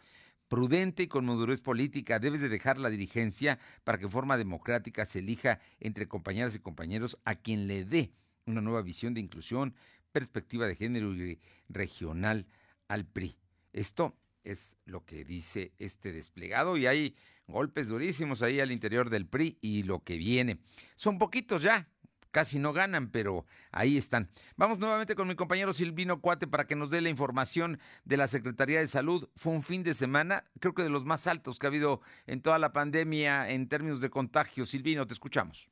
prudente 0.48 1.04
y 1.04 1.08
con 1.08 1.25
madurez 1.25 1.62
política, 1.62 2.20
debes 2.20 2.42
de 2.42 2.50
dejar 2.50 2.77
la 2.77 2.89
dirigencia 2.89 3.60
para 3.84 3.98
que 3.98 4.06
en 4.06 4.12
forma 4.12 4.38
democrática 4.38 5.06
se 5.06 5.20
elija 5.20 5.60
entre 5.80 6.08
compañeras 6.08 6.56
y 6.56 6.60
compañeros 6.60 7.18
a 7.25 7.36
quien 7.36 7.68
le 7.68 7.86
dé 7.86 8.12
una 8.46 8.62
nueva 8.62 8.82
visión 8.82 9.13
de 9.13 9.20
inclusión, 9.20 9.75
perspectiva 10.12 10.68
de 10.68 10.75
género 10.75 11.13
y 11.13 11.39
regional 11.70 12.48
al 12.88 13.06
PRI. 13.06 13.38
Esto 13.74 14.16
es 14.44 14.77
lo 14.86 15.06
que 15.06 15.25
dice 15.25 15.74
este 15.77 16.13
desplegado 16.13 16.77
y 16.77 16.88
hay 16.88 17.16
golpes 17.48 17.89
durísimos 17.89 18.42
ahí 18.42 18.60
al 18.60 18.72
interior 18.72 19.10
del 19.10 19.27
PRI 19.27 19.58
y 19.62 19.84
lo 19.84 20.04
que 20.04 20.18
viene. 20.18 20.60
Son 20.96 21.18
poquitos 21.18 21.62
ya, 21.62 21.89
casi 22.38 22.60
no 22.60 22.72
ganan, 22.72 23.10
pero 23.10 23.48
ahí 23.72 23.98
están. 23.98 24.29
Vamos 24.58 24.77
nuevamente 24.77 25.15
con 25.15 25.27
mi 25.27 25.34
compañero 25.34 25.74
Silvino 25.74 26.22
Cuate 26.22 26.46
para 26.46 26.67
que 26.67 26.75
nos 26.75 26.91
dé 26.91 27.01
la 27.01 27.10
información 27.10 27.79
de 28.06 28.15
la 28.15 28.27
Secretaría 28.27 28.79
de 28.79 28.86
Salud. 28.86 29.27
Fue 29.36 29.53
un 29.53 29.63
fin 29.63 29.82
de 29.82 29.96
semana, 29.96 30.44
creo 30.60 30.75
que 30.75 30.84
de 30.84 30.91
los 30.91 31.03
más 31.03 31.25
altos 31.25 31.58
que 31.58 31.65
ha 31.65 31.70
habido 31.70 32.00
en 32.27 32.44
toda 32.44 32.60
la 32.60 32.74
pandemia 32.74 33.50
en 33.50 33.67
términos 33.67 34.01
de 34.01 34.12
contagio. 34.12 34.67
Silvino, 34.67 35.08
te 35.08 35.13
escuchamos. 35.13 35.67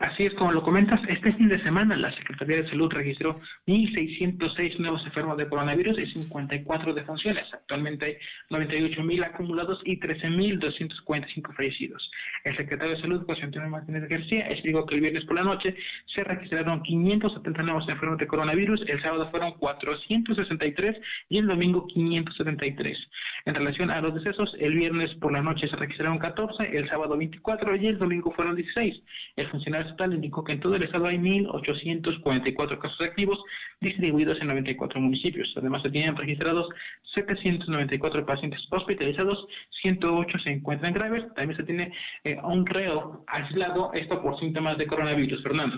Así 0.00 0.26
es 0.26 0.34
como 0.34 0.50
lo 0.50 0.62
comentas, 0.62 1.00
este 1.08 1.32
fin 1.34 1.48
de 1.48 1.62
semana 1.62 1.96
la 1.96 2.12
Secretaría 2.12 2.56
de 2.56 2.68
Salud 2.68 2.90
registró 2.92 3.40
1.606 3.66 4.78
nuevos 4.78 5.04
enfermos 5.06 5.36
de 5.36 5.48
coronavirus 5.48 5.98
y 5.98 6.06
54 6.06 6.94
defunciones. 6.94 7.46
Actualmente 7.52 8.04
hay 8.04 8.16
98.000 8.50 9.24
acumulados 9.24 9.80
y 9.84 10.00
13.245 10.00 11.54
fallecidos. 11.54 12.10
El 12.42 12.56
secretario 12.56 12.94
de 12.94 13.00
Salud, 13.00 13.24
José 13.24 13.42
Antonio 13.42 13.68
Martínez 13.68 14.08
García, 14.08 14.48
explicó 14.48 14.84
que 14.84 14.96
el 14.96 15.00
viernes 15.00 15.24
por 15.26 15.36
la 15.36 15.44
noche 15.44 15.76
se 16.12 16.24
registraron 16.24 16.82
570 16.82 17.62
nuevos 17.62 17.88
enfermos 17.88 18.18
de 18.18 18.26
coronavirus, 18.26 18.82
el 18.88 19.00
sábado 19.00 19.30
fueron 19.30 19.52
463 19.52 20.96
y 21.28 21.38
el 21.38 21.46
domingo 21.46 21.86
573. 21.86 22.98
En 23.46 23.54
relación 23.54 23.90
a 23.90 24.00
los 24.00 24.14
decesos, 24.14 24.54
el 24.58 24.74
viernes 24.74 25.14
por 25.20 25.32
la 25.32 25.42
noche 25.42 25.68
se 25.68 25.76
registraron 25.76 26.18
14, 26.18 26.76
el 26.76 26.88
sábado 26.88 27.16
24 27.16 27.76
y 27.76 27.86
el 27.86 27.98
domingo 27.98 28.32
fueron 28.32 28.56
16. 28.56 29.00
El 29.36 29.48
funcionario 29.48 29.83
estatal 29.84 30.14
indicó 30.14 30.42
que 30.44 30.52
en 30.52 30.60
todo 30.60 30.74
el 30.76 30.82
estado 30.82 31.06
hay 31.06 31.18
1.844 31.18 32.78
casos 32.78 33.00
activos 33.00 33.38
distribuidos 33.80 34.40
en 34.40 34.48
94 34.48 35.00
municipios. 35.00 35.52
Además, 35.56 35.82
se 35.82 35.90
tienen 35.90 36.16
registrados 36.16 36.68
794 37.14 38.26
pacientes 38.26 38.60
hospitalizados, 38.70 39.46
108 39.82 40.38
se 40.38 40.50
encuentran 40.50 40.94
graves. 40.94 41.24
También 41.34 41.56
se 41.56 41.64
tiene 41.64 41.92
eh, 42.24 42.36
un 42.42 42.66
reo 42.66 43.24
aislado, 43.26 43.92
esto 43.92 44.20
por 44.22 44.38
síntomas 44.40 44.78
de 44.78 44.86
coronavirus. 44.86 45.42
Fernando. 45.42 45.76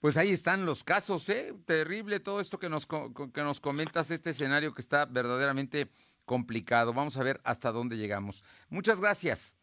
Pues 0.00 0.16
ahí 0.16 0.30
están 0.30 0.64
los 0.64 0.82
casos, 0.82 1.28
¿eh? 1.28 1.52
Terrible 1.66 2.20
todo 2.20 2.40
esto 2.40 2.58
que 2.58 2.70
nos, 2.70 2.86
que 2.86 3.42
nos 3.42 3.60
comentas, 3.60 4.10
este 4.10 4.30
escenario 4.30 4.72
que 4.72 4.80
está 4.80 5.04
verdaderamente 5.04 5.88
complicado. 6.24 6.94
Vamos 6.94 7.18
a 7.18 7.22
ver 7.22 7.40
hasta 7.44 7.70
dónde 7.70 7.98
llegamos. 7.98 8.42
Muchas 8.70 9.00
gracias. 9.00 9.58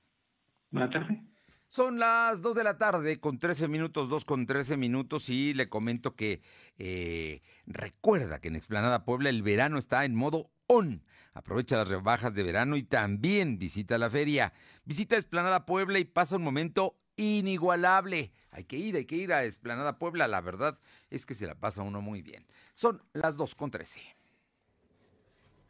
Buenas 0.70 0.92
tardes. 0.92 1.37
Son 1.68 2.00
las 2.00 2.42
2 2.42 2.56
de 2.56 2.64
la 2.64 2.78
tarde 2.78 3.20
con 3.20 3.40
13 3.40 3.68
minutos, 3.68 4.08
2 4.08 4.24
con 4.24 4.46
13 4.46 4.78
minutos 4.78 5.28
y 5.28 5.54
le 5.54 5.68
comento 5.68 6.16
que 6.16 6.42
eh, 6.78 7.42
recuerda 7.66 8.40
que 8.40 8.48
en 8.48 8.56
Explanada 8.56 9.04
Puebla 9.04 9.30
el 9.30 9.44
verano 9.44 9.78
está 9.78 10.06
en 10.06 10.16
modo 10.16 10.50
on. 10.68 11.04
Aprovecha 11.34 11.76
las 11.76 11.90
rebajas 11.90 12.34
de 12.34 12.44
verano 12.44 12.78
y 12.78 12.84
también 12.84 13.60
visita 13.60 13.98
la 13.98 14.10
feria. 14.10 14.54
Visita 14.86 15.18
Explanada 15.18 15.66
Puebla 15.66 16.00
y 16.00 16.06
pasa 16.06 16.38
un 16.38 16.44
momento 16.44 16.98
inigualable. 17.18 18.32
Hay 18.52 18.64
que 18.64 18.78
ir, 18.78 18.96
hay 18.96 19.06
que 19.06 19.18
ir 19.18 19.34
a 19.34 19.44
Esplanada 19.44 20.00
Puebla. 20.00 20.30
La 20.30 20.40
verdad 20.40 20.80
es 21.10 21.26
que 21.26 21.36
se 21.36 21.48
la 21.48 21.56
pasa 21.56 21.84
uno 21.84 22.02
muy 22.02 22.22
bien. 22.22 22.48
Son 22.74 23.04
las 23.12 23.36
2 23.36 23.56
con 23.56 23.72
13. 23.72 24.17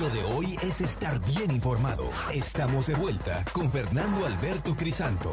Lo 0.00 0.10
de 0.10 0.24
hoy 0.24 0.56
es 0.62 0.82
estar 0.82 1.18
bien 1.24 1.50
informado. 1.50 2.10
Estamos 2.34 2.86
de 2.86 2.94
vuelta 2.94 3.42
con 3.52 3.70
Fernando 3.70 4.26
Alberto 4.26 4.76
Crisanto. 4.76 5.32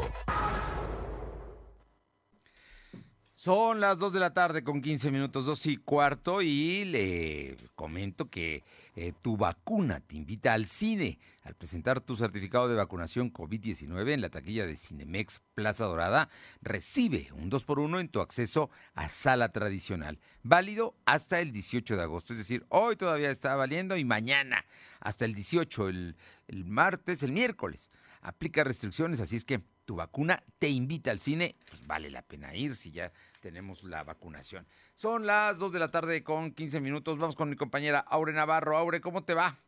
Son 3.32 3.78
las 3.78 3.98
2 3.98 4.14
de 4.14 4.20
la 4.20 4.32
tarde 4.32 4.64
con 4.64 4.80
15 4.80 5.10
minutos, 5.10 5.44
2 5.44 5.66
y 5.66 5.76
cuarto, 5.76 6.40
y 6.40 6.86
le 6.86 7.56
comento 7.74 8.30
que 8.30 8.64
eh, 8.96 9.12
tu 9.22 9.36
vacuna 9.36 10.00
te 10.00 10.16
invita 10.16 10.52
al 10.52 10.66
cine. 10.66 11.18
Al 11.42 11.54
presentar 11.54 12.00
tu 12.00 12.16
certificado 12.16 12.68
de 12.68 12.74
vacunación 12.74 13.32
COVID-19 13.32 14.12
en 14.12 14.20
la 14.20 14.30
taquilla 14.30 14.66
de 14.66 14.76
Cinemex 14.76 15.42
Plaza 15.54 15.84
Dorada, 15.84 16.30
recibe 16.62 17.28
un 17.34 17.50
2x1 17.50 18.00
en 18.00 18.08
tu 18.08 18.20
acceso 18.20 18.70
a 18.94 19.08
sala 19.08 19.50
tradicional, 19.50 20.18
válido 20.42 20.94
hasta 21.04 21.40
el 21.40 21.52
18 21.52 21.96
de 21.96 22.02
agosto. 22.02 22.32
Es 22.32 22.38
decir, 22.38 22.64
hoy 22.70 22.96
todavía 22.96 23.30
está 23.30 23.56
valiendo 23.56 23.96
y 23.96 24.04
mañana 24.04 24.64
hasta 25.00 25.26
el 25.26 25.34
18, 25.34 25.88
el, 25.88 26.16
el 26.48 26.64
martes, 26.64 27.22
el 27.22 27.32
miércoles. 27.32 27.90
Aplica 28.22 28.64
restricciones, 28.64 29.20
así 29.20 29.36
es 29.36 29.44
que 29.44 29.62
tu 29.84 29.96
vacuna 29.96 30.42
te 30.58 30.68
invita 30.68 31.10
al 31.10 31.20
cine, 31.20 31.56
pues 31.68 31.86
vale 31.86 32.10
la 32.10 32.22
pena 32.22 32.54
ir 32.54 32.76
si 32.76 32.90
ya 32.90 33.12
tenemos 33.40 33.84
la 33.84 34.02
vacunación. 34.04 34.66
Son 34.94 35.26
las 35.26 35.58
2 35.58 35.72
de 35.72 35.78
la 35.78 35.90
tarde 35.90 36.22
con 36.22 36.52
15 36.52 36.80
minutos. 36.80 37.18
Vamos 37.18 37.36
con 37.36 37.50
mi 37.50 37.56
compañera 37.56 38.00
Aure 38.00 38.32
Navarro. 38.32 38.76
Aure, 38.76 39.00
¿cómo 39.00 39.24
te 39.24 39.34
va? 39.34 39.58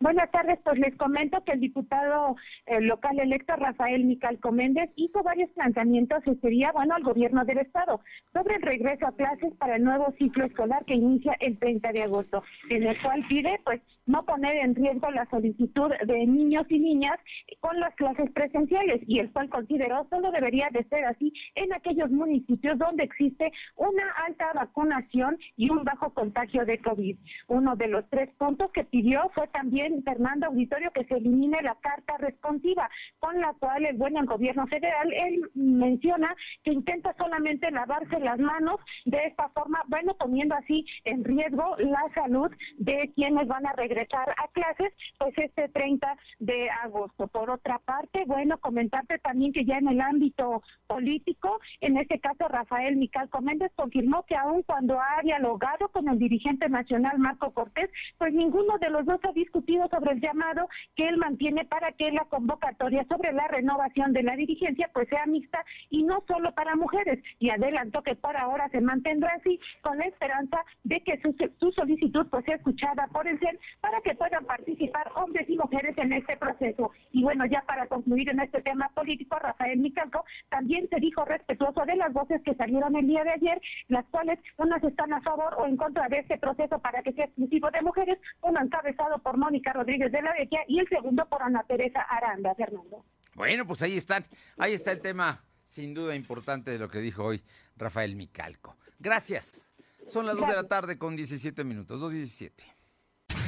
Buenas 0.00 0.30
tardes, 0.32 0.58
pues 0.64 0.78
les 0.78 0.94
comento 0.96 1.42
que 1.44 1.52
el 1.52 1.60
diputado 1.60 2.36
eh, 2.66 2.80
local 2.80 3.18
electo 3.20 3.54
Rafael 3.56 4.04
Micalco 4.04 4.50
Méndez 4.50 4.90
hizo 4.96 5.22
varios 5.22 5.48
planteamientos 5.52 6.18
ese 6.26 6.48
día, 6.48 6.72
bueno, 6.72 6.94
al 6.94 7.04
gobierno 7.04 7.44
del 7.44 7.58
estado 7.58 8.00
sobre 8.32 8.56
el 8.56 8.62
regreso 8.62 9.06
a 9.06 9.16
clases 9.16 9.54
para 9.54 9.76
el 9.76 9.84
nuevo 9.84 10.12
ciclo 10.18 10.44
escolar 10.44 10.84
que 10.84 10.94
inicia 10.94 11.36
el 11.40 11.58
30 11.58 11.92
de 11.92 12.02
agosto, 12.02 12.42
en 12.68 12.82
el 12.82 13.00
cual 13.00 13.24
pide 13.28 13.58
pues 13.64 13.80
no 14.06 14.24
poner 14.24 14.56
en 14.56 14.74
riesgo 14.74 15.10
la 15.10 15.26
solicitud 15.26 15.90
de 16.06 16.26
niños 16.26 16.66
y 16.68 16.78
niñas 16.78 17.18
con 17.60 17.78
las 17.80 17.94
clases 17.94 18.30
presenciales 18.32 19.00
y 19.06 19.18
el 19.18 19.32
cual 19.32 19.48
consideró 19.48 20.06
solo 20.10 20.30
debería 20.30 20.68
de 20.70 20.84
ser 20.84 21.04
así 21.04 21.32
en 21.54 21.72
aquellos 21.72 22.10
municipios 22.10 22.78
donde 22.78 23.04
existe 23.04 23.50
una 23.76 24.10
alta 24.26 24.52
vacunación 24.54 25.38
y 25.56 25.70
un 25.70 25.84
bajo 25.84 26.12
contagio 26.12 26.64
de 26.64 26.78
COVID. 26.78 27.16
Uno 27.48 27.76
de 27.76 27.88
los 27.88 28.08
tres 28.10 28.30
puntos 28.36 28.70
que 28.72 28.84
pidió 28.84 29.30
fue 29.34 29.48
también 29.48 30.02
Fernando 30.04 30.46
Auditorio 30.46 30.90
que 30.92 31.04
se 31.04 31.14
elimine 31.14 31.62
la 31.62 31.76
carta 31.80 32.16
responsiva 32.18 32.90
con 33.18 33.40
la 33.40 33.54
cual 33.54 33.86
el 33.86 33.96
buen 33.96 34.14
gobierno 34.26 34.66
federal 34.66 35.12
él 35.12 35.50
menciona 35.54 36.34
que 36.62 36.72
intenta 36.72 37.14
solamente 37.16 37.70
lavarse 37.70 38.20
las 38.20 38.38
manos 38.38 38.80
de 39.06 39.18
esta 39.26 39.48
forma, 39.50 39.82
bueno, 39.88 40.14
poniendo 40.14 40.54
así 40.54 40.86
en 41.04 41.24
riesgo 41.24 41.76
la 41.78 42.02
salud 42.14 42.50
de 42.78 43.10
quienes 43.14 43.48
van 43.48 43.66
a 43.66 43.72
regresar 43.72 43.93
a 44.00 44.48
clases, 44.52 44.92
pues 45.18 45.36
este 45.38 45.68
30 45.68 46.16
de 46.38 46.70
agosto. 46.70 47.26
Por 47.28 47.50
otra 47.50 47.78
parte, 47.78 48.24
bueno, 48.26 48.58
comentarte 48.58 49.18
también 49.18 49.52
que 49.52 49.64
ya 49.64 49.78
en 49.78 49.88
el 49.88 50.00
ámbito 50.00 50.62
político, 50.86 51.60
en 51.80 51.96
este 51.96 52.18
caso 52.20 52.48
Rafael 52.48 52.96
Mical 52.96 53.28
Méndez 53.42 53.72
confirmó 53.76 54.24
que 54.24 54.36
aun 54.36 54.62
cuando 54.62 54.98
ha 54.98 55.20
dialogado 55.22 55.88
con 55.88 56.08
el 56.08 56.18
dirigente 56.18 56.68
nacional 56.68 57.18
Marco 57.18 57.52
Cortés, 57.52 57.90
pues 58.18 58.32
ninguno 58.32 58.78
de 58.78 58.90
los 58.90 59.04
dos 59.04 59.20
ha 59.24 59.32
discutido 59.32 59.88
sobre 59.88 60.12
el 60.12 60.20
llamado 60.20 60.68
que 60.96 61.08
él 61.08 61.18
mantiene 61.18 61.64
para 61.64 61.92
que 61.92 62.10
la 62.10 62.24
convocatoria 62.24 63.04
sobre 63.08 63.32
la 63.32 63.48
renovación 63.48 64.12
de 64.12 64.22
la 64.22 64.36
dirigencia 64.36 64.90
pues 64.92 65.08
sea 65.08 65.26
mixta 65.26 65.64
y 65.90 66.02
no 66.02 66.22
solo 66.26 66.52
para 66.54 66.76
mujeres. 66.76 67.22
Y 67.38 67.50
adelantó 67.50 68.02
que 68.02 68.14
por 68.14 68.36
ahora 68.36 68.68
se 68.70 68.80
mantendrá 68.80 69.32
así 69.34 69.58
con 69.82 69.98
la 69.98 70.04
esperanza 70.04 70.64
de 70.84 71.00
que 71.00 71.20
su, 71.20 71.34
su 71.58 71.72
solicitud 71.72 72.26
pues 72.30 72.44
sea 72.44 72.56
escuchada 72.56 73.06
por 73.08 73.26
el 73.26 73.38
CEN 73.38 73.58
para 73.84 74.00
que 74.00 74.14
puedan 74.14 74.46
participar 74.46 75.12
hombres 75.14 75.46
y 75.46 75.58
mujeres 75.58 75.94
en 75.98 76.14
este 76.14 76.38
proceso. 76.38 76.90
Y 77.12 77.22
bueno, 77.22 77.44
ya 77.44 77.60
para 77.66 77.86
concluir 77.86 78.30
en 78.30 78.40
este 78.40 78.62
tema 78.62 78.88
político, 78.94 79.38
Rafael 79.38 79.78
Micalco 79.78 80.24
también 80.48 80.88
se 80.88 80.96
dijo 81.00 81.22
respetuoso 81.26 81.84
de 81.84 81.94
las 81.96 82.10
voces 82.14 82.40
que 82.46 82.54
salieron 82.54 82.96
el 82.96 83.06
día 83.06 83.22
de 83.24 83.32
ayer, 83.32 83.60
las 83.88 84.06
cuales 84.06 84.38
unas 84.56 84.82
están 84.82 85.12
a 85.12 85.20
favor 85.20 85.54
o 85.58 85.66
en 85.66 85.76
contra 85.76 86.08
de 86.08 86.20
este 86.20 86.38
proceso 86.38 86.78
para 86.78 87.02
que 87.02 87.12
sea 87.12 87.26
exclusivo 87.26 87.70
de 87.70 87.82
mujeres, 87.82 88.18
uno 88.40 88.58
encabezado 88.62 89.18
por 89.18 89.36
Mónica 89.36 89.74
Rodríguez 89.74 90.10
de 90.10 90.22
la 90.22 90.32
Vecchia 90.32 90.60
y 90.66 90.78
el 90.78 90.88
segundo 90.88 91.26
por 91.26 91.42
Ana 91.42 91.62
Teresa 91.64 92.00
Aranda, 92.00 92.54
Fernando. 92.54 93.04
Bueno, 93.34 93.66
pues 93.66 93.82
ahí 93.82 93.98
están, 93.98 94.24
ahí 94.56 94.72
está 94.72 94.92
el 94.92 95.02
tema 95.02 95.44
sin 95.66 95.92
duda 95.92 96.16
importante 96.16 96.70
de 96.70 96.78
lo 96.78 96.88
que 96.88 97.00
dijo 97.00 97.22
hoy 97.22 97.42
Rafael 97.76 98.16
Micalco. 98.16 98.78
Gracias. 98.98 99.68
Son 100.06 100.24
las 100.24 100.38
2 100.38 100.48
de 100.48 100.54
la 100.54 100.68
tarde 100.68 100.96
con 100.96 101.16
17 101.16 101.64
minutos, 101.64 102.00
2.17. 102.00 102.73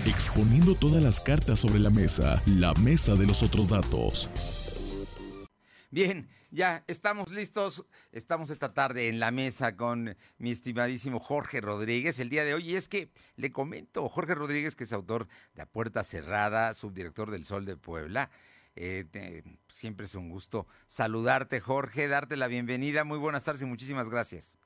Exponiendo 0.04 0.74
todas 0.74 1.02
las 1.02 1.20
cartas 1.20 1.60
sobre 1.60 1.78
la 1.78 1.90
mesa, 1.90 2.42
la 2.46 2.74
mesa 2.74 3.14
de 3.14 3.26
los 3.26 3.42
otros 3.42 3.68
datos. 3.68 4.30
Bien, 5.90 6.28
ya 6.50 6.84
estamos 6.86 7.30
listos. 7.30 7.84
Estamos 8.12 8.50
esta 8.50 8.72
tarde 8.72 9.08
en 9.08 9.20
la 9.20 9.30
mesa 9.30 9.76
con 9.76 10.16
mi 10.38 10.50
estimadísimo 10.50 11.20
Jorge 11.20 11.60
Rodríguez 11.60 12.18
el 12.20 12.28
día 12.28 12.44
de 12.44 12.54
hoy. 12.54 12.70
Y 12.70 12.76
es 12.76 12.88
que 12.88 13.10
le 13.36 13.52
comento, 13.52 14.08
Jorge 14.08 14.34
Rodríguez, 14.34 14.76
que 14.76 14.84
es 14.84 14.92
autor 14.92 15.26
de 15.54 15.62
A 15.62 15.66
Puerta 15.66 16.02
Cerrada, 16.04 16.74
subdirector 16.74 17.30
del 17.30 17.44
Sol 17.44 17.64
de 17.64 17.76
Puebla. 17.76 18.30
Eh, 18.74 19.42
siempre 19.68 20.04
es 20.04 20.14
un 20.14 20.28
gusto 20.28 20.66
saludarte, 20.86 21.60
Jorge, 21.60 22.08
darte 22.08 22.36
la 22.36 22.46
bienvenida. 22.46 23.04
Muy 23.04 23.18
buenas 23.18 23.44
tardes 23.44 23.62
y 23.62 23.66
muchísimas 23.66 24.10
gracias. 24.10 24.58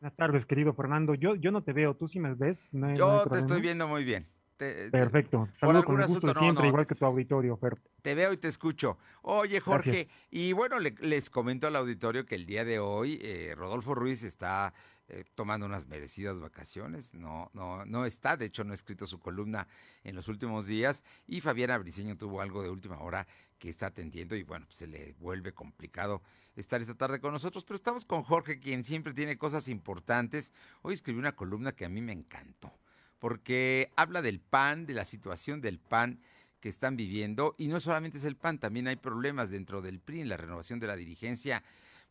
Buenas 0.00 0.16
tardes, 0.16 0.46
querido 0.46 0.74
Fernando. 0.74 1.14
Yo, 1.14 1.34
yo 1.36 1.50
no 1.50 1.62
te 1.62 1.72
veo, 1.72 1.94
tú 1.94 2.08
sí 2.08 2.18
me 2.18 2.34
ves. 2.34 2.60
yo 2.96 3.24
te 3.30 3.38
estoy 3.38 3.60
viendo 3.60 3.86
muy 3.86 4.04
bien. 4.04 4.26
Perfecto. 4.56 5.48
Saludo 5.54 5.84
con 5.84 6.00
gusto 6.00 6.34
siempre, 6.38 6.68
igual 6.68 6.86
que 6.86 6.94
tu 6.94 7.04
auditorio, 7.04 7.56
Fer. 7.56 7.78
Te 8.00 8.14
veo 8.14 8.32
y 8.32 8.36
te 8.36 8.48
escucho. 8.48 8.98
Oye, 9.22 9.60
Jorge, 9.60 10.08
y 10.30 10.52
bueno, 10.52 10.78
les 10.78 11.30
comento 11.30 11.66
al 11.66 11.76
auditorio 11.76 12.26
que 12.26 12.34
el 12.34 12.46
día 12.46 12.64
de 12.64 12.78
hoy 12.78 13.18
eh, 13.22 13.54
Rodolfo 13.56 13.94
Ruiz 13.94 14.22
está 14.22 14.72
eh, 15.08 15.24
tomando 15.34 15.66
unas 15.66 15.88
merecidas 15.88 16.40
vacaciones. 16.40 17.12
No, 17.14 17.50
no, 17.54 17.84
no 17.84 18.06
está, 18.06 18.36
de 18.36 18.46
hecho, 18.46 18.64
no 18.64 18.70
ha 18.70 18.74
escrito 18.74 19.06
su 19.06 19.18
columna 19.18 19.66
en 20.04 20.14
los 20.14 20.28
últimos 20.28 20.66
días. 20.66 21.04
Y 21.26 21.40
Fabiana 21.40 21.78
Briceño 21.78 22.16
tuvo 22.16 22.40
algo 22.40 22.62
de 22.62 22.70
última 22.70 22.98
hora 23.00 23.26
que 23.58 23.68
está 23.68 23.86
atendiendo 23.86 24.34
y 24.36 24.42
bueno, 24.42 24.66
pues 24.66 24.78
se 24.78 24.86
le 24.86 25.14
vuelve 25.20 25.52
complicado 25.52 26.22
estar 26.56 26.80
esta 26.80 26.94
tarde 26.94 27.20
con 27.20 27.32
nosotros. 27.32 27.64
Pero 27.64 27.76
estamos 27.76 28.04
con 28.04 28.22
Jorge, 28.22 28.58
quien 28.58 28.84
siempre 28.84 29.12
tiene 29.12 29.36
cosas 29.36 29.68
importantes. 29.68 30.52
Hoy 30.82 30.94
escribió 30.94 31.20
una 31.20 31.36
columna 31.36 31.72
que 31.72 31.84
a 31.84 31.88
mí 31.88 32.00
me 32.00 32.12
encantó 32.12 32.72
porque 33.22 33.92
habla 33.94 34.20
del 34.20 34.40
PAN, 34.40 34.84
de 34.84 34.94
la 34.94 35.04
situación 35.04 35.60
del 35.60 35.78
PAN 35.78 36.18
que 36.58 36.68
están 36.68 36.96
viviendo, 36.96 37.54
y 37.56 37.68
no 37.68 37.78
solamente 37.78 38.18
es 38.18 38.24
el 38.24 38.34
PAN, 38.34 38.58
también 38.58 38.88
hay 38.88 38.96
problemas 38.96 39.48
dentro 39.48 39.80
del 39.80 40.00
PRI 40.00 40.22
en 40.22 40.28
la 40.28 40.36
renovación 40.36 40.80
de 40.80 40.88
la 40.88 40.96
dirigencia. 40.96 41.62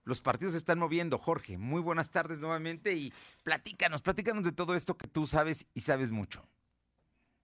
Los 0.06 0.22
partidos 0.22 0.54
se 0.54 0.58
están 0.58 0.80
moviendo. 0.80 1.18
Jorge, 1.18 1.58
muy 1.58 1.82
buenas 1.82 2.12
tardes 2.12 2.40
nuevamente 2.40 2.94
y 2.96 3.12
platícanos, 3.44 4.02
platícanos 4.02 4.46
de 4.46 4.54
todo 4.54 4.74
esto 4.74 4.96
que 4.96 5.10
tú 5.10 5.28
sabes 5.28 5.68
y 5.74 5.82
sabes 5.82 6.12
mucho. 6.12 6.48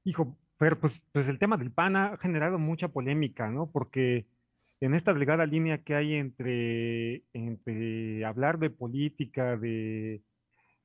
Hijo, 0.05 0.37
pero 0.57 0.79
pues, 0.79 1.03
pues 1.11 1.27
el 1.27 1.37
tema 1.37 1.57
del 1.57 1.71
PAN 1.71 1.97
ha 1.97 2.17
generado 2.19 2.59
mucha 2.59 2.87
polémica, 2.87 3.49
¿no? 3.49 3.69
Porque 3.69 4.27
en 4.79 4.93
esta 4.93 5.13
delgada 5.13 5.45
línea 5.45 5.83
que 5.83 5.93
hay 5.93 6.13
entre, 6.13 7.25
entre 7.33 8.23
hablar 8.23 8.59
de 8.59 8.69
política, 8.69 9.57
de 9.57 10.21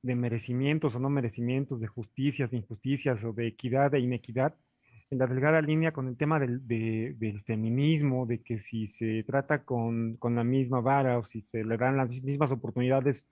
de 0.02 0.14
merecimientos 0.14 0.94
o 0.94 0.98
no 0.98 1.08
merecimientos, 1.08 1.80
de 1.80 1.86
justicias, 1.86 2.52
injusticias 2.52 3.22
o 3.24 3.32
de 3.32 3.46
equidad 3.46 3.94
e 3.94 4.00
inequidad, 4.00 4.54
en 5.10 5.18
la 5.18 5.26
delgada 5.26 5.60
línea 5.60 5.92
con 5.92 6.08
el 6.08 6.16
tema 6.16 6.40
del, 6.40 6.66
del 6.66 7.42
feminismo, 7.42 8.26
de 8.26 8.42
que 8.42 8.60
si 8.60 8.88
se 8.88 9.22
trata 9.24 9.62
con, 9.64 10.16
con, 10.16 10.34
la 10.34 10.42
misma 10.42 10.80
vara 10.80 11.18
o 11.18 11.24
si 11.26 11.42
se 11.42 11.64
le 11.64 11.76
dan 11.76 11.98
las 11.98 12.08
mismas 12.22 12.50
oportunidades 12.50 13.26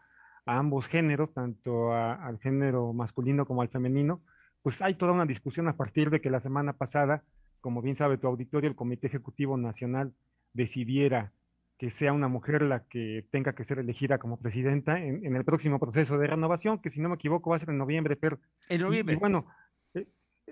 a 0.44 0.58
ambos 0.58 0.86
géneros, 0.86 1.32
tanto 1.32 1.94
al 1.94 2.38
género 2.40 2.92
masculino 2.92 3.46
como 3.46 3.62
al 3.62 3.70
femenino, 3.70 4.20
pues 4.62 4.82
hay 4.82 4.94
toda 4.94 5.12
una 5.12 5.24
discusión 5.24 5.68
a 5.68 5.76
partir 5.76 6.10
de 6.10 6.20
que 6.20 6.30
la 6.30 6.40
semana 6.40 6.74
pasada, 6.74 7.24
como 7.62 7.80
bien 7.80 7.96
sabe 7.96 8.18
tu 8.18 8.26
auditorio, 8.26 8.68
el 8.68 8.76
Comité 8.76 9.06
Ejecutivo 9.06 9.56
Nacional 9.56 10.12
decidiera 10.52 11.32
que 11.80 11.90
sea 11.90 12.12
una 12.12 12.28
mujer 12.28 12.60
la 12.60 12.80
que 12.80 13.24
tenga 13.30 13.54
que 13.54 13.64
ser 13.64 13.78
elegida 13.78 14.18
como 14.18 14.36
presidenta 14.36 15.02
en, 15.02 15.34
el 15.34 15.44
próximo 15.46 15.78
proceso 15.78 16.18
de 16.18 16.26
renovación, 16.26 16.78
que 16.78 16.90
si 16.90 17.00
no 17.00 17.08
me 17.08 17.14
equivoco 17.14 17.48
va 17.48 17.56
a 17.56 17.58
ser 17.58 17.70
en 17.70 17.78
noviembre, 17.78 18.16
pero... 18.16 18.38
En 18.68 18.82
noviembre. 18.82 19.14
Y, 19.14 19.18
bueno, 19.18 19.46
eh, 19.94 20.06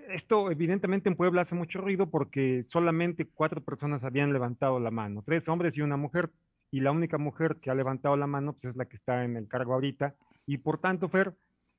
esto 0.07 0.49
evidentemente 0.49 1.07
en 1.07 1.15
Puebla 1.15 1.43
hace 1.43 1.53
mucho 1.53 1.81
ruido 1.81 2.09
porque 2.09 2.65
solamente 2.69 3.27
cuatro 3.27 3.63
personas 3.63 4.03
habían 4.03 4.33
levantado 4.33 4.79
la 4.79 4.89
mano, 4.89 5.21
tres 5.23 5.47
hombres 5.47 5.77
y 5.77 5.81
una 5.81 5.97
mujer, 5.97 6.31
y 6.71 6.79
la 6.79 6.89
única 6.89 7.19
mujer 7.19 7.57
que 7.61 7.69
ha 7.69 7.75
levantado 7.75 8.17
la 8.17 8.25
mano 8.25 8.53
pues, 8.53 8.71
es 8.71 8.75
la 8.75 8.85
que 8.85 8.97
está 8.97 9.23
en 9.23 9.37
el 9.37 9.47
cargo 9.47 9.75
ahorita, 9.75 10.15
y 10.47 10.57
por 10.57 10.79
tanto, 10.79 11.09
Fer, 11.09 11.35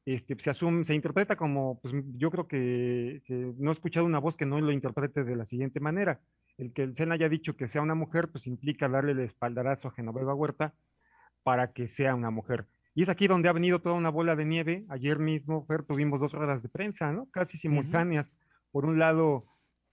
este, 0.07 0.37
se 0.39 0.51
asume, 0.51 0.85
se 0.85 0.95
interpreta 0.95 1.37
como, 1.37 1.81
pues 1.81 1.95
yo 2.17 2.31
creo 2.31 2.49
que, 2.49 3.23
que, 3.25 3.53
no 3.59 3.71
he 3.71 3.75
escuchado 3.75 4.07
una 4.07 4.19
voz 4.19 4.37
que 4.37 4.47
no 4.47 4.61
lo 4.61 4.73
interprete 4.73 5.25
de 5.25 5.37
la 5.37 5.47
siguiente 5.47 5.81
manera 5.81 6.21
el 6.61 6.73
que 6.73 6.83
el 6.83 6.95
SEN 6.95 7.13
haya 7.13 7.29
dicho 7.29 7.57
que 7.57 7.69
sea 7.69 7.83
una 7.83 7.95
mujer, 7.95 8.29
pues 8.29 8.47
implica 8.47 8.89
darle 8.89 9.13
el 9.13 9.21
espaldarazo 9.21 9.89
a 9.89 9.93
Genoveva 9.93 10.35
Huerta 10.35 10.75
para 11.43 11.73
que 11.73 11.89
sea 11.89 12.15
una 12.15 12.31
mujer. 12.31 12.67
Y 12.95 13.03
es 13.03 13.09
aquí 13.09 13.27
donde 13.29 13.49
ha 13.49 13.53
venido 13.53 13.81
toda 13.81 13.95
una 13.95 14.11
bola 14.11 14.37
de 14.37 14.45
nieve. 14.45 14.85
Ayer 14.89 15.19
mismo, 15.19 15.65
Fer, 15.65 15.85
tuvimos 15.85 16.21
dos 16.21 16.33
ruedas 16.33 16.63
de 16.63 16.69
prensa, 16.69 17.13
¿no? 17.13 17.31
Casi 17.31 17.57
simultáneas. 17.57 18.31
Por 18.73 18.85
un 18.85 18.99
lado, 18.99 19.47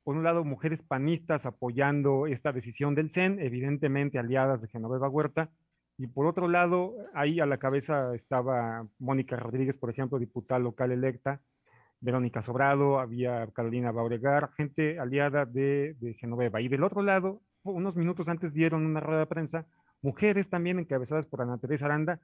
por 0.03 0.17
un 0.17 0.23
lado, 0.23 0.43
mujeres 0.43 0.81
panistas 0.81 1.45
apoyando 1.45 2.27
esta 2.27 2.51
decisión 2.51 2.95
del 2.95 3.12
CEN, 3.12 3.39
evidentemente 3.39 4.19
aliadas 4.19 4.62
de 4.62 4.67
Genoveva 4.67 5.10
Huerta, 5.10 5.51
y 5.97 6.07
por 6.07 6.27
otro 6.27 6.47
lado, 6.47 6.95
ahí 7.15 7.39
a 7.39 7.47
la 7.47 7.57
cabeza 7.57 8.13
estaba 8.15 8.88
Mónica 8.99 9.36
Rodríguez, 9.36 9.75
por 9.75 9.89
ejemplo, 9.89 10.19
diputada 10.19 10.60
local 10.60 10.91
electa, 10.91 11.41
Verónica 11.99 12.43
Sobrado, 12.43 12.99
había 12.99 13.47
Carolina 13.47 13.91
Bauregar, 13.91 14.51
gente 14.55 14.99
aliada 14.99 15.45
de, 15.45 15.95
Genoveva. 16.19 16.62
Y 16.62 16.67
del 16.67 16.83
otro 16.83 17.01
lado, 17.01 17.41
unos 17.63 17.95
minutos 17.95 18.27
antes 18.27 18.53
dieron 18.53 18.86
una 18.86 18.99
rueda 18.99 19.21
de 19.21 19.25
prensa, 19.25 19.65
mujeres 20.03 20.49
también 20.49 20.77
encabezadas 20.77 21.25
por 21.25 21.41
Ana 21.41 21.57
Teresa 21.57 21.86
Aranda, 21.86 22.19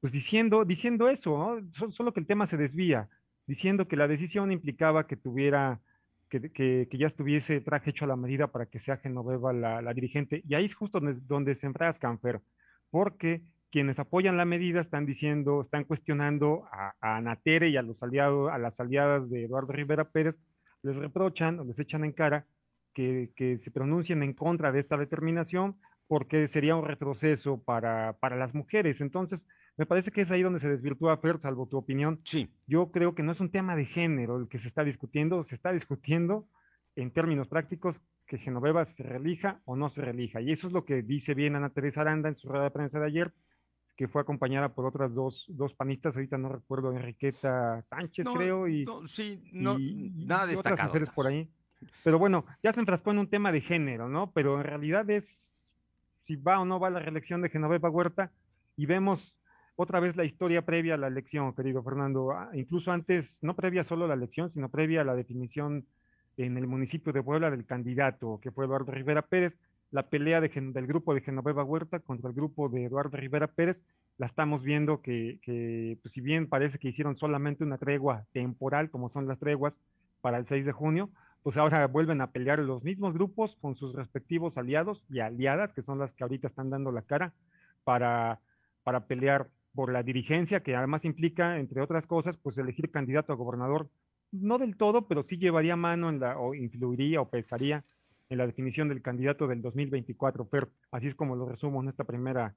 pues 0.00 0.12
diciendo, 0.12 0.66
diciendo 0.66 1.08
eso, 1.08 1.58
solo 1.92 2.12
que 2.12 2.20
el 2.20 2.26
tema 2.26 2.46
se 2.46 2.58
desvía, 2.58 3.08
diciendo 3.46 3.88
que 3.88 3.96
la 3.96 4.08
decisión 4.08 4.52
implicaba 4.52 5.06
que 5.06 5.16
tuviera, 5.16 5.80
que, 6.28 6.86
ya 6.92 7.06
estuviese 7.06 7.62
traje 7.62 7.90
hecho 7.90 8.04
a 8.04 8.08
la 8.08 8.16
medida 8.16 8.48
para 8.48 8.66
que 8.66 8.80
sea 8.80 8.98
Genoveva 8.98 9.54
la, 9.54 9.80
la 9.80 9.94
dirigente. 9.94 10.42
Y 10.46 10.54
ahí 10.54 10.66
es 10.66 10.74
justo 10.74 11.00
donde, 11.00 11.18
donde 11.26 11.54
se 11.54 11.66
enfrascan, 11.66 12.20
Fer, 12.20 12.42
porque 12.90 13.42
quienes 13.70 13.98
apoyan 13.98 14.36
la 14.36 14.44
medida 14.44 14.80
están 14.80 15.06
diciendo, 15.06 15.60
están 15.60 15.84
cuestionando 15.84 16.64
a, 16.72 16.94
a 17.00 17.16
Anatere 17.16 17.68
y 17.68 17.76
a 17.76 17.82
los 17.82 18.02
aliados, 18.02 18.50
a 18.50 18.58
las 18.58 18.78
aliadas 18.80 19.28
de 19.28 19.44
Eduardo 19.44 19.72
Rivera 19.72 20.10
Pérez, 20.10 20.40
les 20.82 20.96
reprochan 20.96 21.58
o 21.60 21.64
les 21.64 21.78
echan 21.78 22.04
en 22.04 22.12
cara 22.12 22.46
que, 22.94 23.30
que 23.36 23.58
se 23.58 23.70
pronuncien 23.70 24.22
en 24.22 24.32
contra 24.32 24.72
de 24.72 24.80
esta 24.80 24.96
determinación 24.96 25.76
porque 26.08 26.48
sería 26.48 26.76
un 26.76 26.84
retroceso 26.84 27.62
para, 27.62 28.14
para, 28.20 28.36
las 28.36 28.54
mujeres. 28.54 29.00
Entonces, 29.00 29.44
me 29.76 29.86
parece 29.86 30.10
que 30.10 30.22
es 30.22 30.30
ahí 30.30 30.42
donde 30.42 30.60
se 30.60 30.68
desvirtúa 30.68 31.16
Fer, 31.18 31.38
salvo 31.40 31.66
tu 31.66 31.76
opinión. 31.76 32.20
Sí. 32.24 32.48
Yo 32.66 32.90
creo 32.92 33.14
que 33.14 33.22
no 33.22 33.32
es 33.32 33.40
un 33.40 33.50
tema 33.50 33.76
de 33.76 33.84
género 33.84 34.38
el 34.38 34.48
que 34.48 34.58
se 34.58 34.68
está 34.68 34.84
discutiendo, 34.84 35.44
se 35.44 35.54
está 35.54 35.72
discutiendo 35.72 36.46
en 36.94 37.10
términos 37.10 37.48
prácticos 37.48 38.00
que 38.26 38.38
Genoveva 38.38 38.84
se 38.84 39.02
relija 39.02 39.60
o 39.64 39.76
no 39.76 39.90
se 39.90 40.00
relija. 40.00 40.40
Y 40.40 40.52
eso 40.52 40.66
es 40.66 40.72
lo 40.72 40.84
que 40.84 41.02
dice 41.02 41.34
bien 41.34 41.56
Ana 41.56 41.70
Teresa 41.70 42.00
Aranda 42.00 42.28
en 42.28 42.36
su 42.36 42.48
rueda 42.48 42.64
de 42.64 42.70
prensa 42.70 42.98
de 42.98 43.06
ayer, 43.06 43.32
que 43.96 44.08
fue 44.08 44.20
acompañada 44.20 44.74
por 44.74 44.84
otras 44.84 45.14
dos, 45.14 45.44
dos 45.48 45.72
panistas, 45.74 46.14
ahorita 46.14 46.36
no 46.36 46.50
recuerdo, 46.50 46.92
Enriqueta 46.92 47.82
Sánchez, 47.88 48.26
creo, 48.36 48.68
y, 48.68 48.84
sí, 49.06 49.42
no, 49.52 49.76
nada 49.78 50.46
destacado. 50.46 50.90
Otras 50.90 51.10
por 51.10 51.26
ahí. 51.28 51.48
Pero 52.04 52.18
bueno, 52.18 52.44
ya 52.62 52.72
se 52.72 52.80
enfrascó 52.80 53.12
en 53.12 53.18
un 53.18 53.30
tema 53.30 53.52
de 53.52 53.60
género, 53.60 54.08
¿no? 54.08 54.32
Pero 54.32 54.56
en 54.56 54.64
realidad 54.64 55.08
es 55.08 55.46
si 56.26 56.36
va 56.36 56.60
o 56.60 56.64
no 56.64 56.80
va 56.80 56.90
la 56.90 56.98
reelección 56.98 57.40
de 57.40 57.48
Genoveva 57.48 57.88
Huerta 57.88 58.32
y 58.76 58.86
vemos 58.86 59.36
otra 59.76 60.00
vez 60.00 60.16
la 60.16 60.24
historia 60.24 60.62
previa 60.62 60.94
a 60.94 60.98
la 60.98 61.06
elección, 61.06 61.54
querido 61.54 61.82
Fernando, 61.82 62.32
ah, 62.32 62.50
incluso 62.54 62.90
antes, 62.90 63.38
no 63.42 63.54
previa 63.54 63.84
solo 63.84 64.06
a 64.06 64.08
la 64.08 64.14
elección, 64.14 64.50
sino 64.52 64.70
previa 64.70 65.02
a 65.02 65.04
la 65.04 65.14
definición 65.14 65.86
en 66.36 66.56
el 66.56 66.66
municipio 66.66 67.12
de 67.12 67.22
Puebla 67.22 67.50
del 67.50 67.64
candidato, 67.64 68.38
que 68.42 68.50
fue 68.50 68.66
Eduardo 68.66 68.92
Rivera 68.92 69.22
Pérez, 69.22 69.58
la 69.90 70.08
pelea 70.08 70.40
del 70.40 70.86
grupo 70.86 71.14
de 71.14 71.20
Genoveva 71.20 71.64
Huerta 71.64 72.00
contra 72.00 72.28
el 72.28 72.34
grupo 72.34 72.68
de 72.68 72.84
Eduardo 72.84 73.16
Rivera 73.16 73.46
Pérez, 73.46 73.82
la 74.18 74.26
estamos 74.26 74.62
viendo 74.62 75.00
que, 75.00 75.98
pues, 76.02 76.12
si 76.12 76.20
bien 76.20 76.48
parece 76.48 76.78
que 76.78 76.88
hicieron 76.88 77.16
solamente 77.16 77.64
una 77.64 77.78
tregua 77.78 78.26
temporal, 78.32 78.90
como 78.90 79.08
son 79.10 79.26
las 79.28 79.38
treguas 79.38 79.74
para 80.20 80.38
el 80.38 80.46
6 80.46 80.66
de 80.66 80.72
junio, 80.72 81.10
pues 81.42 81.56
ahora 81.56 81.86
vuelven 81.86 82.20
a 82.20 82.32
pelear 82.32 82.58
los 82.58 82.82
mismos 82.82 83.14
grupos 83.14 83.56
con 83.60 83.76
sus 83.76 83.94
respectivos 83.94 84.58
aliados 84.58 85.04
y 85.08 85.20
aliadas, 85.20 85.72
que 85.72 85.82
son 85.82 85.98
las 85.98 86.12
que 86.14 86.24
ahorita 86.24 86.48
están 86.48 86.70
dando 86.70 86.90
la 86.90 87.02
cara 87.02 87.32
para, 87.84 88.40
para 88.82 89.06
pelear 89.06 89.48
por 89.72 89.92
la 89.92 90.02
dirigencia, 90.02 90.60
que 90.60 90.74
además 90.74 91.04
implica, 91.04 91.58
entre 91.58 91.80
otras 91.82 92.06
cosas, 92.06 92.36
pues 92.38 92.58
elegir 92.58 92.90
candidato 92.90 93.32
a 93.32 93.36
gobernador, 93.36 93.88
no 94.32 94.58
del 94.58 94.76
todo, 94.76 95.06
pero 95.06 95.24
sí 95.24 95.36
llevaría 95.36 95.76
mano 95.76 96.08
en 96.10 96.20
la, 96.20 96.38
o 96.38 96.54
influiría 96.54 97.20
o 97.20 97.28
pesaría 97.28 97.84
en 98.28 98.38
la 98.38 98.46
definición 98.46 98.88
del 98.88 99.02
candidato 99.02 99.46
del 99.46 99.62
2024, 99.62 100.48
pero 100.48 100.70
así 100.90 101.06
es 101.08 101.14
como 101.14 101.36
lo 101.36 101.48
resumo 101.48 101.82
en 101.82 101.88
esta 101.88 102.04
primera 102.04 102.54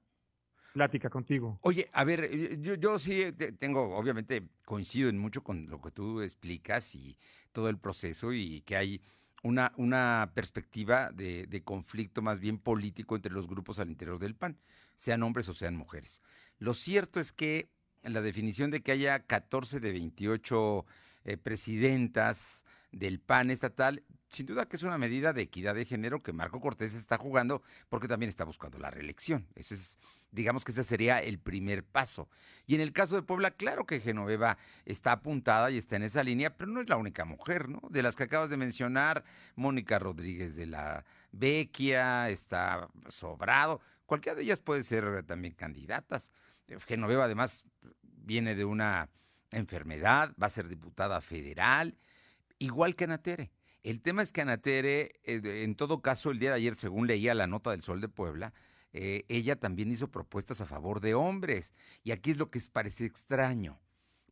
plática 0.72 1.10
contigo. 1.10 1.58
Oye, 1.62 1.88
a 1.92 2.04
ver, 2.04 2.24
eh, 2.24 2.58
yo, 2.60 2.74
yo 2.74 2.98
sí 2.98 3.32
tengo, 3.58 3.96
obviamente 3.96 4.42
coincido 4.64 5.08
en 5.08 5.18
mucho 5.18 5.42
con 5.42 5.68
lo 5.68 5.80
que 5.80 5.90
tú 5.90 6.22
explicas 6.22 6.94
y 6.94 7.16
todo 7.52 7.68
el 7.68 7.78
proceso 7.78 8.32
y 8.32 8.62
que 8.62 8.76
hay 8.76 9.00
una, 9.42 9.72
una 9.76 10.32
perspectiva 10.34 11.10
de, 11.12 11.46
de, 11.46 11.62
conflicto 11.62 12.22
más 12.22 12.40
bien 12.40 12.58
político 12.58 13.16
entre 13.16 13.32
los 13.32 13.48
grupos 13.48 13.78
al 13.78 13.88
interior 13.88 14.18
del 14.18 14.34
PAN, 14.34 14.58
sean 14.96 15.22
hombres 15.22 15.48
o 15.48 15.54
sean 15.54 15.76
mujeres. 15.76 16.22
Lo 16.58 16.74
cierto 16.74 17.20
es 17.20 17.32
que 17.32 17.70
la 18.02 18.20
definición 18.20 18.70
de 18.70 18.82
que 18.82 18.92
haya 18.92 19.20
14 19.20 19.80
de 19.80 19.92
28 19.92 20.84
eh, 21.24 21.36
presidentas 21.36 22.64
del 22.92 23.20
PAN 23.20 23.50
estatal 23.50 24.04
sin 24.30 24.46
duda 24.46 24.66
que 24.66 24.76
es 24.76 24.82
una 24.82 24.96
medida 24.96 25.32
de 25.32 25.42
equidad 25.42 25.74
de 25.74 25.84
género 25.84 26.22
que 26.22 26.32
Marco 26.32 26.60
Cortés 26.60 26.94
está 26.94 27.18
jugando 27.18 27.62
porque 27.88 28.08
también 28.08 28.28
está 28.28 28.44
buscando 28.44 28.78
la 28.78 28.90
reelección. 28.90 29.48
Eso 29.56 29.74
es, 29.74 29.98
digamos 30.30 30.64
que 30.64 30.70
ese 30.72 30.84
sería 30.84 31.18
el 31.18 31.38
primer 31.38 31.84
paso. 31.84 32.28
Y 32.66 32.76
en 32.76 32.80
el 32.80 32.92
caso 32.92 33.16
de 33.16 33.22
Puebla, 33.22 33.50
claro 33.50 33.86
que 33.86 34.00
Genoveva 34.00 34.56
está 34.84 35.12
apuntada 35.12 35.70
y 35.70 35.78
está 35.78 35.96
en 35.96 36.04
esa 36.04 36.22
línea, 36.22 36.56
pero 36.56 36.70
no 36.70 36.80
es 36.80 36.88
la 36.88 36.96
única 36.96 37.24
mujer, 37.24 37.68
¿no? 37.68 37.82
De 37.90 38.02
las 38.02 38.14
que 38.14 38.24
acabas 38.24 38.50
de 38.50 38.56
mencionar, 38.56 39.24
Mónica 39.56 39.98
Rodríguez 39.98 40.54
de 40.54 40.66
la 40.66 41.04
Vecchia, 41.32 42.30
está 42.30 42.88
Sobrado, 43.08 43.80
cualquiera 44.06 44.36
de 44.36 44.42
ellas 44.42 44.60
puede 44.60 44.84
ser 44.84 45.24
también 45.24 45.54
candidatas. 45.54 46.30
Genoveva 46.86 47.24
además 47.24 47.64
viene 48.02 48.54
de 48.54 48.64
una 48.64 49.08
enfermedad, 49.50 50.34
va 50.40 50.46
a 50.46 50.50
ser 50.50 50.68
diputada 50.68 51.20
federal, 51.20 51.96
igual 52.58 52.96
que 52.96 53.04
Anatere. 53.04 53.50
El 53.82 54.02
tema 54.02 54.22
es 54.22 54.32
que 54.32 54.42
Anatere, 54.42 55.20
eh, 55.24 55.62
en 55.64 55.74
todo 55.74 56.02
caso, 56.02 56.30
el 56.30 56.38
día 56.38 56.50
de 56.50 56.56
ayer, 56.56 56.74
según 56.74 57.06
leía 57.06 57.34
la 57.34 57.46
nota 57.46 57.70
del 57.70 57.82
Sol 57.82 58.00
de 58.00 58.08
Puebla, 58.08 58.52
eh, 58.92 59.24
ella 59.28 59.56
también 59.56 59.90
hizo 59.90 60.08
propuestas 60.08 60.60
a 60.60 60.66
favor 60.66 61.00
de 61.00 61.14
hombres. 61.14 61.74
Y 62.02 62.10
aquí 62.10 62.32
es 62.32 62.36
lo 62.36 62.50
que 62.50 62.60
parece 62.72 63.06
extraño. 63.06 63.80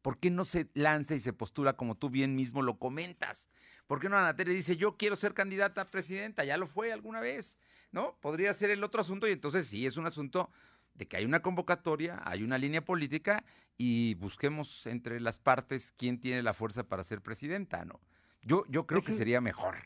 ¿Por 0.03 0.19
qué 0.19 0.31
no 0.31 0.45
se 0.45 0.69
lanza 0.75 1.15
y 1.15 1.21
se 1.21 1.33
postula 1.33 1.75
como 1.75 1.97
tú 1.97 2.11
bien 2.11 2.37
mismo 2.37 2.63
lo 2.63 2.79
comentas? 2.79 3.49
¿Por 3.87 4.01
qué 4.01 4.09
no 4.09 4.19
Anatere 4.19 4.53
dice, 4.53 4.77
yo 4.77 4.97
quiero 4.97 5.17
ser 5.17 5.35
candidata 5.35 5.83
a 5.83 5.87
presidenta? 5.87 6.45
Ya 6.45 6.57
lo 6.57 6.67
fue 6.67 6.93
alguna 6.93 7.21
vez, 7.21 7.59
¿no? 7.91 8.19
Podría 8.21 8.53
ser 8.53 8.71
el 8.71 8.85
otro 8.85 9.01
asunto 9.01 9.27
y 9.27 9.33
entonces 9.33 9.67
sí, 9.67 9.87
es 9.87 9.97
un 9.97 10.07
asunto 10.07 10.51
de 10.99 11.07
que 11.07 11.17
hay 11.17 11.25
una 11.25 11.41
convocatoria, 11.41 12.21
hay 12.25 12.43
una 12.43 12.59
línea 12.59 12.85
política 12.85 13.45
y 13.77 14.15
busquemos 14.15 14.87
entre 14.87 15.21
las 15.21 15.39
partes 15.39 15.93
quién 15.97 16.19
tiene 16.19 16.43
la 16.43 16.53
fuerza 16.53 16.83
para 16.83 17.05
ser 17.05 17.23
presidenta, 17.23 17.85
¿no? 17.85 18.01
Yo, 18.43 18.65
yo 18.69 18.87
creo 18.87 19.03
que 19.03 19.13
sería 19.13 19.41
mejor. 19.41 19.77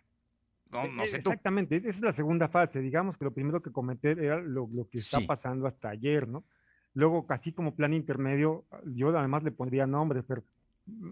No, 0.70 0.88
no 0.88 1.02
e, 1.02 1.06
sé 1.06 1.18
Exactamente, 1.18 1.76
esa 1.76 1.90
es 1.90 2.00
la 2.00 2.14
segunda 2.14 2.48
fase. 2.48 2.80
Digamos 2.80 3.18
que 3.18 3.26
lo 3.26 3.34
primero 3.34 3.60
que 3.60 3.70
comenté 3.70 4.12
era 4.12 4.40
lo, 4.40 4.68
que 4.90 4.98
está 4.98 5.20
pasando 5.26 5.66
hasta 5.66 5.90
ayer, 5.90 6.26
¿no? 6.26 6.44
Luego, 6.94 7.26
casi 7.26 7.52
como 7.52 7.74
plan 7.74 7.92
intermedio, 7.92 8.64
yo 8.86 9.16
además 9.16 9.42
le 9.42 9.50
pondría 9.50 9.86
nombres, 9.86 10.24
pero 10.26 10.42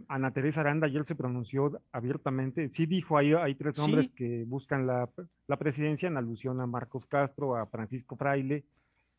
Ana 0.08 0.30
Teresa 0.32 0.60
Aranda 0.60 0.86
ayer 0.86 1.04
se 1.04 1.14
pronunció 1.14 1.80
abiertamente. 1.92 2.70
Sí 2.70 2.86
dijo, 2.86 3.18
ahí 3.18 3.34
hay 3.34 3.54
tres 3.54 3.78
hombres 3.78 4.10
que 4.10 4.44
buscan 4.46 4.86
la, 4.86 5.08
la, 5.46 5.56
presidencia 5.58 6.08
en 6.08 6.16
alusión 6.16 6.60
a 6.60 6.66
Marcos 6.66 7.06
Castro, 7.06 7.56
a 7.56 7.66
Francisco 7.66 8.16
Fraile, 8.16 8.64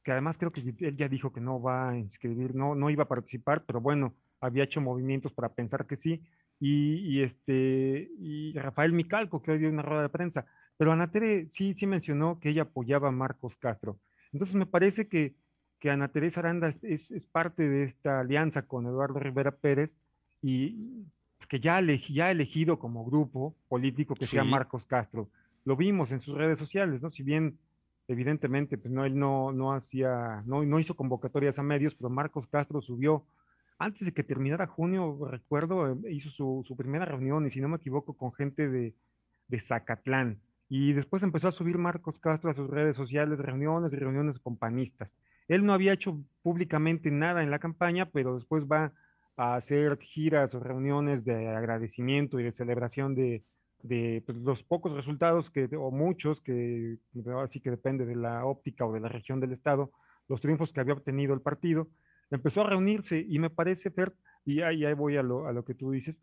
que 0.04 0.12
además 0.12 0.38
creo 0.38 0.52
que 0.52 0.62
él 0.62 0.98
ya 0.98 1.08
dijo 1.08 1.32
que 1.32 1.42
no 1.42 1.62
va 1.62 1.90
a 1.90 1.98
inscribir, 1.98 2.56
no, 2.56 2.76
no 2.76 2.90
iba 2.90 3.04
a 3.04 3.08
participar, 3.08 3.64
pero 3.66 3.82
bueno, 3.82 4.14
había 4.40 4.64
hecho 4.64 4.82
movimientos 4.82 5.34
para 5.34 5.54
pensar 5.54 5.86
que 5.86 5.96
sí 5.96 6.22
y, 6.64 7.24
este, 7.24 8.12
y 8.20 8.54
Rafael 8.54 8.94
Micalco, 8.94 9.42
que 9.42 9.52
hoy 9.52 9.58
dio 9.58 9.70
una 9.70 9.82
rueda 9.82 10.04
de 10.04 10.10
prensa. 10.10 10.46
Pero 10.78 10.92
Anatere 10.92 11.48
sí, 11.50 11.74
sí 11.74 11.88
mencionó 11.88 12.40
que 12.40 12.50
ella 12.50 12.64
apoyaba 12.64 13.08
a 13.08 13.12
Marcos 13.12 13.56
Castro. 13.58 13.98
Entonces 14.32 14.56
me 14.56 14.68
parece 14.68 15.08
que, 15.08 15.34
que 15.80 15.90
Ana 15.90 16.10
Teresa 16.10 16.40
Aranda 16.40 16.70
es, 16.70 16.84
es, 16.84 17.28
parte 17.28 17.68
de 17.68 17.84
esta 17.84 18.20
alianza 18.20 18.62
con 18.62 18.86
Eduardo 18.86 19.20
Rivera 19.20 19.52
Pérez 19.52 19.96
y 20.44 21.04
que 21.50 21.60
ya, 21.60 21.82
ya 22.10 22.28
ha 22.28 22.32
elegido 22.32 22.78
como 22.78 23.06
grupo 23.06 23.56
político 23.68 24.14
que 24.14 24.28
sea 24.28 24.44
Marcos 24.44 24.86
Castro. 24.86 25.30
Lo 25.66 25.76
vimos 25.76 26.12
en 26.12 26.22
sus 26.22 26.38
redes 26.38 26.60
sociales, 26.60 27.02
¿no? 27.02 27.10
Si 27.10 27.24
bien 27.24 27.58
evidentemente 28.12 28.78
pues 28.78 28.94
no, 28.94 29.06
él 29.06 29.18
no, 29.18 29.52
no 29.52 29.74
hacía, 29.74 30.44
no, 30.46 30.64
no 30.64 30.80
hizo 30.80 30.96
convocatorias 30.96 31.58
a 31.58 31.64
medios, 31.64 31.96
pero 31.96 32.10
Marcos 32.10 32.48
Castro 32.48 32.82
subió 32.82 33.26
antes 33.82 34.06
de 34.06 34.14
que 34.14 34.24
terminara 34.24 34.68
junio, 34.68 35.18
recuerdo, 35.26 35.94
eh, 35.94 36.12
hizo 36.12 36.30
su, 36.30 36.76
primera 36.78 37.04
reunión, 37.04 37.48
y 37.48 37.52
si 37.52 37.60
no 37.60 37.68
me 37.68 37.78
equivoco, 37.78 38.14
con 38.14 38.32
gente 38.32 38.70
de, 38.70 38.94
de 39.48 39.60
Zacatlán. 39.60 40.40
Y 40.70 40.94
después 40.94 41.24
empezó 41.24 41.48
a 41.48 41.52
subir 41.52 41.80
Marcos 41.80 42.20
Castro 42.20 42.52
a 42.52 42.54
sus 42.54 42.70
redes 42.70 42.96
sociales, 42.96 43.40
reuniones 43.40 43.92
reuniones 43.92 44.40
con 44.40 44.56
panistas. 44.56 45.10
Él 45.48 45.66
no 45.66 45.74
había 45.74 45.94
hecho 45.94 46.18
públicamente 46.44 47.10
nada 47.10 47.42
en 47.42 47.50
la 47.50 47.58
campaña, 47.58 48.06
pero 48.06 48.36
después 48.36 48.66
va 48.72 48.94
a 49.36 49.56
hacer 49.56 49.98
giras 49.98 50.54
o 50.54 50.60
reuniones 50.60 51.26
de 51.26 51.48
agradecimiento 51.50 52.40
y 52.40 52.44
de 52.44 52.52
celebración 52.52 53.16
de, 53.16 53.44
de 53.84 54.24
pues, 54.26 54.38
los 54.38 54.64
pocos 54.64 54.94
resultados 54.94 55.50
que, 55.50 55.70
o 55.78 55.92
muchos, 55.92 56.42
que 56.42 56.98
así 57.44 57.60
que 57.60 57.70
depende 57.70 58.06
de 58.06 58.16
la 58.16 58.46
óptica 58.46 58.86
o 58.86 58.94
de 58.94 59.00
la 59.00 59.10
región 59.10 59.40
del 59.40 59.54
estado, 59.54 59.92
los 60.28 60.42
triunfos 60.42 60.72
que 60.72 60.80
había 60.80 60.94
obtenido 60.94 61.34
el 61.34 61.42
partido 61.42 61.88
empezó 62.32 62.62
a 62.62 62.70
reunirse 62.70 63.26
y 63.28 63.40
me 63.40 63.50
parece, 63.50 63.92
Fer, 63.92 64.14
y 64.46 64.62
ahí, 64.62 64.92
voy 64.94 65.18
a 65.18 65.24
lo, 65.24 65.48
a 65.48 65.52
lo, 65.52 65.64
que 65.64 65.76
tú 65.76 65.92
dices, 65.92 66.22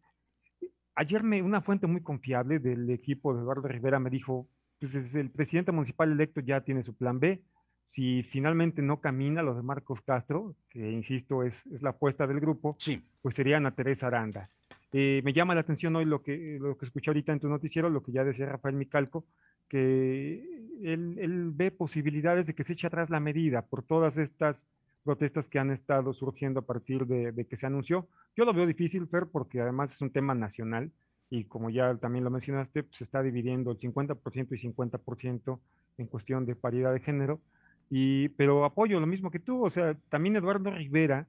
ayer 0.95 1.23
me, 1.23 1.43
una 1.43 1.61
fuente 1.61 1.87
muy 1.87 2.03
confiable 2.03 2.59
del 2.59 2.91
equipo 2.91 3.35
de 3.35 3.43
Eduardo 3.43 3.69
Rivera 3.69 3.99
me 4.01 4.11
dijo, 4.11 4.49
pues 4.81 4.95
el 4.95 5.31
presidente 5.31 5.73
municipal 5.73 6.11
electo 6.11 6.41
ya 6.41 6.63
tiene 6.63 6.83
su 6.83 6.95
plan 6.95 7.21
B, 7.21 7.43
si 7.91 8.23
finalmente 8.23 8.83
no 8.83 9.01
camina 9.01 9.43
lo 9.43 9.55
de 9.55 9.63
Marcos 9.63 10.01
Castro, 10.03 10.55
que 10.69 10.91
insisto 10.91 11.43
es, 11.43 11.55
es 11.67 11.83
la 11.83 11.91
apuesta 11.91 12.27
del 12.27 12.41
grupo, 12.41 12.77
sí. 12.79 13.03
pues 13.23 13.35
sería 13.35 13.57
Ana 13.57 13.75
Teresa 13.75 14.09
Aranda. 14.09 14.51
Eh, 14.93 15.21
me 15.25 15.33
llama 15.33 15.55
la 15.55 15.61
atención 15.61 15.95
hoy 15.97 16.05
lo 16.05 16.23
que, 16.23 16.59
lo 16.61 16.77
que 16.79 16.87
escuché 16.87 17.11
ahorita 17.11 17.33
en 17.33 17.41
tu 17.41 17.49
noticiero, 17.49 17.91
lo 17.91 18.03
que 18.03 18.13
ya 18.13 18.25
decía 18.25 18.47
Rafael 18.47 18.75
Micalco, 18.75 19.27
que 19.69 20.43
él, 20.83 21.19
él 21.19 21.51
ve 21.53 21.71
posibilidades 21.71 22.47
de 22.47 22.55
que 22.55 22.65
se 22.65 22.73
eche 22.73 22.87
atrás 22.87 23.11
la 23.11 23.21
medida 23.21 23.63
por 23.63 23.83
todas 23.83 24.17
estas 24.17 24.63
protestas 25.09 25.49
que 25.49 25.59
han 25.59 25.71
estado 25.71 26.13
surgiendo 26.13 26.61
a 26.61 26.67
partir 26.67 27.07
de, 27.07 27.47
que 27.47 27.57
se 27.57 27.65
anunció. 27.65 28.09
Yo 28.37 28.45
lo 28.45 28.53
veo 28.53 28.67
difícil, 28.67 29.07
Fer, 29.09 29.27
porque 29.27 29.59
además 29.59 29.91
es 29.91 30.01
un 30.03 30.11
tema 30.11 30.35
nacional 30.35 30.93
y 31.31 31.45
como 31.45 31.71
ya 31.71 31.95
también 31.97 32.25
lo 32.25 32.31
mencionaste, 32.31 32.83
pues, 32.83 32.97
se 32.99 33.05
está 33.05 33.23
dividiendo 33.23 33.71
el 33.71 33.79
50% 33.79 34.55
y 34.55 34.59
50% 34.59 35.61
en 35.97 36.07
cuestión 36.09 36.45
de 36.45 36.57
paridad 36.57 36.93
de 36.93 37.01
género. 37.01 37.41
Y, 37.89 38.29
pero 38.31 38.67
apoyo 38.67 39.01
lo 39.01 39.07
mismo 39.07 39.31
que 39.31 39.39
tú, 39.39 39.65
o 39.65 39.71
sea, 39.71 39.97
también 40.11 40.37
Eduardo 40.37 40.71
Rivera 40.71 41.27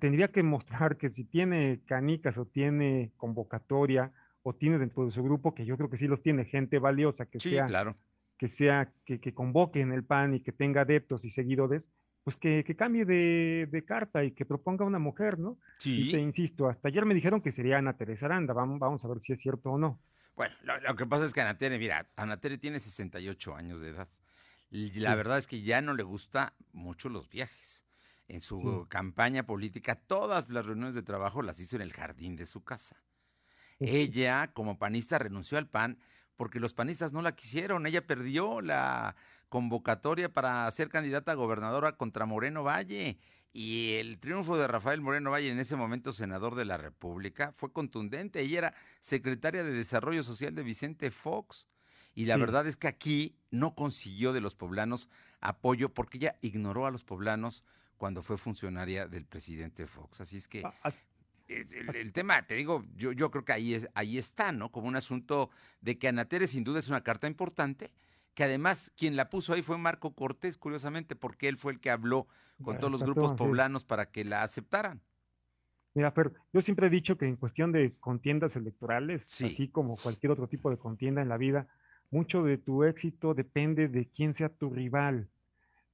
tendría 0.00 0.28
que 0.28 0.42
mostrar 0.42 0.96
que 0.96 1.10
si 1.10 1.24
tiene 1.24 1.80
canicas 1.86 2.36
o 2.38 2.46
tiene 2.46 3.12
convocatoria 3.16 4.12
o 4.42 4.54
tiene 4.54 4.78
dentro 4.78 5.06
de 5.06 5.12
su 5.12 5.22
grupo, 5.22 5.54
que 5.54 5.64
yo 5.64 5.76
creo 5.76 5.90
que 5.90 5.98
sí 5.98 6.06
los 6.06 6.22
tiene, 6.22 6.44
gente 6.44 6.78
valiosa, 6.78 7.26
que 7.26 7.40
sea, 7.40 7.66
claro. 7.66 7.96
que 8.38 8.48
sea, 8.48 8.92
que, 9.06 9.20
que 9.20 9.32
convoque 9.32 9.80
en 9.80 9.92
el 9.92 10.04
PAN 10.04 10.34
y 10.34 10.40
que 10.40 10.52
tenga 10.52 10.82
adeptos 10.82 11.24
y 11.24 11.30
seguidores, 11.30 11.82
pues 12.24 12.36
que, 12.36 12.64
cambie 12.76 13.04
de, 13.04 13.84
carta 13.86 14.24
y 14.24 14.32
que 14.32 14.46
proponga 14.46 14.84
una 14.84 14.98
mujer, 14.98 15.38
¿no? 15.38 15.58
Sí. 15.78 16.08
Y 16.08 16.10
te 16.10 16.18
insisto, 16.18 16.68
hasta 16.68 16.88
ayer 16.88 17.04
me 17.04 17.14
dijeron 17.14 17.42
que 17.42 17.52
sería 17.52 17.76
Ana 17.76 17.98
Teresa 17.98 18.24
Aranda, 18.24 18.54
vamos, 18.54 18.80
vamos 18.80 19.04
a 19.04 19.08
ver 19.08 19.20
si 19.20 19.34
es 19.34 19.40
cierto 19.40 19.72
o 19.72 19.78
no. 19.78 20.00
Bueno, 20.34 20.54
lo, 20.62 20.96
que 20.96 21.06
pasa 21.06 21.26
es 21.26 21.34
que 21.34 21.42
Ana 21.42 21.58
Tere, 21.58 21.78
mira, 21.78 22.08
Ana 22.16 22.38
Tere 22.38 22.56
tiene 22.56 22.80
68 22.80 23.54
años 23.54 23.80
de 23.80 23.90
edad. 23.90 24.08
Y 24.70 24.90
la 24.98 25.14
verdad 25.14 25.38
es 25.38 25.46
que 25.46 25.60
ya 25.60 25.82
no 25.82 25.94
le 25.94 26.02
gusta 26.02 26.54
mucho 26.72 27.08
los 27.08 27.28
viajes. 27.28 27.83
En 28.26 28.40
su 28.40 28.86
campaña 28.88 29.44
política, 29.44 29.96
todas 29.96 30.48
las 30.48 30.64
reuniones 30.64 30.94
de 30.94 31.02
trabajo 31.02 31.42
las 31.42 31.60
hizo 31.60 31.76
en 31.76 31.82
el 31.82 31.92
jardín 31.92 32.36
de 32.36 32.46
su 32.46 32.64
casa. 32.64 33.02
Ella, 33.78 34.52
como 34.52 34.78
panista, 34.78 35.18
renunció 35.18 35.58
al 35.58 35.68
PAN 35.68 35.98
porque 36.36 36.58
los 36.58 36.74
panistas 36.74 37.12
no 37.12 37.22
la 37.22 37.36
quisieron. 37.36 37.86
Ella 37.86 38.06
perdió 38.06 38.60
la, 38.60 39.14
convocatoria 39.54 40.32
para 40.32 40.68
ser 40.72 40.88
candidata 40.88 41.30
a 41.30 41.36
gobernadora 41.36 41.96
contra 41.96 42.26
Moreno 42.26 42.64
Valle. 42.64 43.18
Y 43.52 43.92
el 44.00 44.18
triunfo 44.18 44.58
de 44.58 44.66
Rafael 44.66 45.00
Moreno 45.00 45.30
Valle, 45.30 45.48
en 45.48 45.60
ese 45.60 45.76
momento 45.76 46.12
senador 46.12 46.56
de 46.56 46.64
la 46.64 46.76
República, 46.76 47.52
fue 47.52 47.72
contundente. 47.72 48.40
Ella 48.40 48.58
era 48.58 48.74
secretaria 49.00 49.62
de 49.62 49.70
Desarrollo 49.70 50.24
Social 50.24 50.56
de 50.56 50.64
Vicente 50.64 51.12
Fox. 51.12 51.68
Y 52.16 52.24
la 52.24 52.36
verdad 52.36 52.66
es 52.66 52.76
que 52.76 52.88
aquí 52.88 53.38
no 53.52 53.76
consiguió 53.76 54.32
de 54.32 54.40
los 54.40 54.56
poblanos 54.56 55.08
apoyo 55.40 55.94
porque 55.94 56.18
ella 56.18 56.36
ignoró 56.40 56.86
a 56.86 56.90
los 56.90 57.04
poblanos 57.04 57.62
cuando 58.04 58.20
fue 58.20 58.36
funcionaria 58.36 59.08
del 59.08 59.24
presidente 59.24 59.86
Fox. 59.86 60.20
Así 60.20 60.36
es 60.36 60.46
que 60.46 60.62
ah, 60.62 60.92
el, 61.48 62.12
tema, 62.12 62.42
te 62.42 62.54
digo, 62.54 62.84
yo, 62.94 63.12
yo 63.12 63.30
creo 63.30 63.46
que 63.46 63.54
ahí, 63.54 63.72
es, 63.72 63.88
ahí 63.94 64.18
está, 64.18 64.52
¿no? 64.52 64.70
Como 64.70 64.88
un 64.88 64.94
asunto 64.94 65.48
de 65.80 65.96
que 65.96 66.08
Anatere 66.08 66.46
sin 66.46 66.64
duda 66.64 66.80
es 66.80 66.88
una 66.90 67.00
carta 67.00 67.28
importante, 67.28 67.90
que 68.34 68.44
además 68.44 68.92
quien 68.94 69.16
la 69.16 69.30
puso 69.30 69.54
ahí 69.54 69.62
fue 69.62 69.78
Marco 69.78 70.14
Cortés, 70.14 70.58
curiosamente, 70.58 71.16
porque 71.16 71.48
él 71.48 71.56
fue 71.56 71.72
el 71.72 71.80
que 71.80 71.90
habló 71.90 72.26
con 72.62 72.76
todos 72.76 72.92
los 72.92 73.02
grupos 73.02 73.32
poblanos 73.32 73.84
para 73.84 74.10
que 74.10 74.22
la 74.22 74.42
aceptaran. 74.42 75.00
Mira, 75.94 76.12
pero 76.12 76.34
yo 76.52 76.60
siempre 76.60 76.88
he 76.88 76.90
dicho 76.90 77.16
que 77.16 77.26
en 77.26 77.36
cuestión 77.36 77.72
de 77.72 77.94
contiendas 78.00 78.54
electorales, 78.54 79.22
así 79.22 79.68
como 79.68 79.96
cualquier 79.96 80.30
otro 80.32 80.46
tipo 80.46 80.68
de 80.68 80.76
contienda 80.76 81.22
en 81.22 81.30
la 81.30 81.38
vida, 81.38 81.68
mucho 82.10 82.42
de 82.42 82.58
tu 82.58 82.84
éxito 82.84 83.32
depende 83.32 83.88
de 83.88 84.10
quién 84.10 84.34
sea 84.34 84.50
tu 84.50 84.68
rival. 84.68 85.30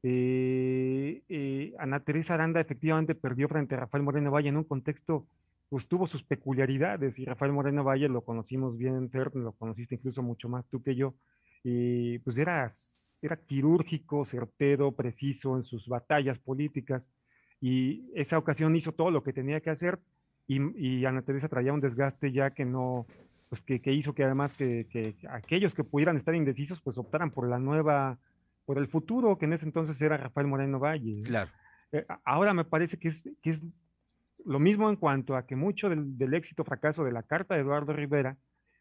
Eh, 0.02 1.22
eh, 1.28 1.74
Ana 1.78 2.00
Teresa 2.00 2.34
Aranda 2.34 2.60
efectivamente 2.60 3.14
perdió 3.14 3.48
frente 3.48 3.74
a 3.74 3.80
Rafael 3.80 4.02
Moreno 4.02 4.30
Valle 4.30 4.48
en 4.48 4.56
un 4.56 4.64
contexto, 4.64 5.26
pues 5.68 5.86
tuvo 5.86 6.06
sus 6.06 6.22
peculiaridades 6.22 7.18
y 7.18 7.24
Rafael 7.24 7.52
Moreno 7.52 7.84
Valle 7.84 8.08
lo 8.08 8.22
conocimos 8.22 8.78
bien, 8.78 9.10
lo 9.34 9.52
conociste 9.52 9.96
incluso 9.96 10.22
mucho 10.22 10.48
más 10.48 10.66
tú 10.68 10.82
que 10.82 10.94
yo, 10.96 11.14
y 11.62 12.18
pues 12.20 12.36
era, 12.38 12.70
era 13.22 13.36
quirúrgico, 13.36 14.24
certero, 14.24 14.92
preciso 14.92 15.56
en 15.56 15.64
sus 15.64 15.86
batallas 15.86 16.38
políticas 16.38 17.06
y 17.60 18.10
esa 18.14 18.38
ocasión 18.38 18.74
hizo 18.74 18.92
todo 18.92 19.10
lo 19.10 19.22
que 19.22 19.34
tenía 19.34 19.60
que 19.60 19.70
hacer 19.70 19.98
y, 20.48 20.60
y 20.78 21.04
Ana 21.04 21.22
Teresa 21.22 21.48
traía 21.48 21.74
un 21.74 21.80
desgaste 21.80 22.32
ya 22.32 22.50
que 22.50 22.64
no, 22.64 23.06
pues 23.50 23.62
que, 23.62 23.92
hizo 23.92 24.14
que 24.14 24.22
además 24.22 24.54
que, 24.54 25.16
aquellos 25.28 25.74
que 25.74 25.82
pudieran 25.82 26.16
estar 26.16 26.34
indecisos, 26.36 26.80
pues 26.80 26.96
optaran 26.96 27.32
por 27.32 27.48
la 27.48 27.58
nueva, 27.58 28.16
por 28.70 28.78
el 28.78 28.86
futuro, 28.86 29.36
que 29.36 29.46
en 29.46 29.52
ese 29.54 29.66
entonces 29.66 30.00
era 30.00 30.16
Rafael 30.16 30.46
Moreno 30.46 30.78
Valle. 30.78 31.22
Claro. 31.22 31.50
Eh, 31.90 32.06
ahora 32.24 32.54
me 32.54 32.64
parece 32.64 33.00
que 33.00 33.08
es, 33.08 33.28
que 33.42 33.50
es 33.50 33.64
lo 34.44 34.60
mismo 34.60 34.88
en 34.88 34.94
cuanto 34.94 35.34
a 35.34 35.44
que 35.44 35.56
mucho 35.56 35.88
del, 35.88 36.16
del 36.16 36.34
éxito 36.34 36.62
o 36.62 36.64
fracaso 36.64 37.02
de 37.02 37.10
la 37.10 37.24
carta 37.24 37.56
de 37.56 37.62
Eduardo 37.62 37.92
Rivera 37.92 38.36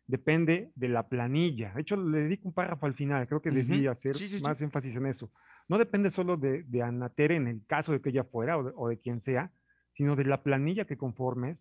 depende 0.05 0.71
de 0.75 0.89
la 0.89 1.07
planilla. 1.07 1.73
De 1.73 1.81
hecho, 1.81 1.95
le 1.95 2.19
dedico 2.19 2.47
un 2.47 2.53
párrafo 2.53 2.85
al 2.85 2.93
final, 2.93 3.27
creo 3.27 3.41
que 3.41 3.49
debía 3.49 3.89
hacer 3.89 4.15
más 4.43 4.61
énfasis 4.61 4.95
en 4.95 5.07
eso. 5.07 5.31
No 5.67 5.79
depende 5.79 6.11
solo 6.11 6.37
de, 6.37 6.61
de 6.67 6.83
Anatere 6.83 7.37
en 7.37 7.47
el 7.47 7.65
caso 7.65 7.91
de 7.91 7.99
que 7.99 8.09
ella 8.09 8.25
fuera 8.25 8.59
o 8.59 8.89
de, 8.89 8.99
quien 8.99 9.21
sea, 9.21 9.51
sino 9.93 10.15
de 10.15 10.25
la 10.25 10.43
planilla 10.43 10.85
que 10.85 10.97
conformes, 10.97 11.57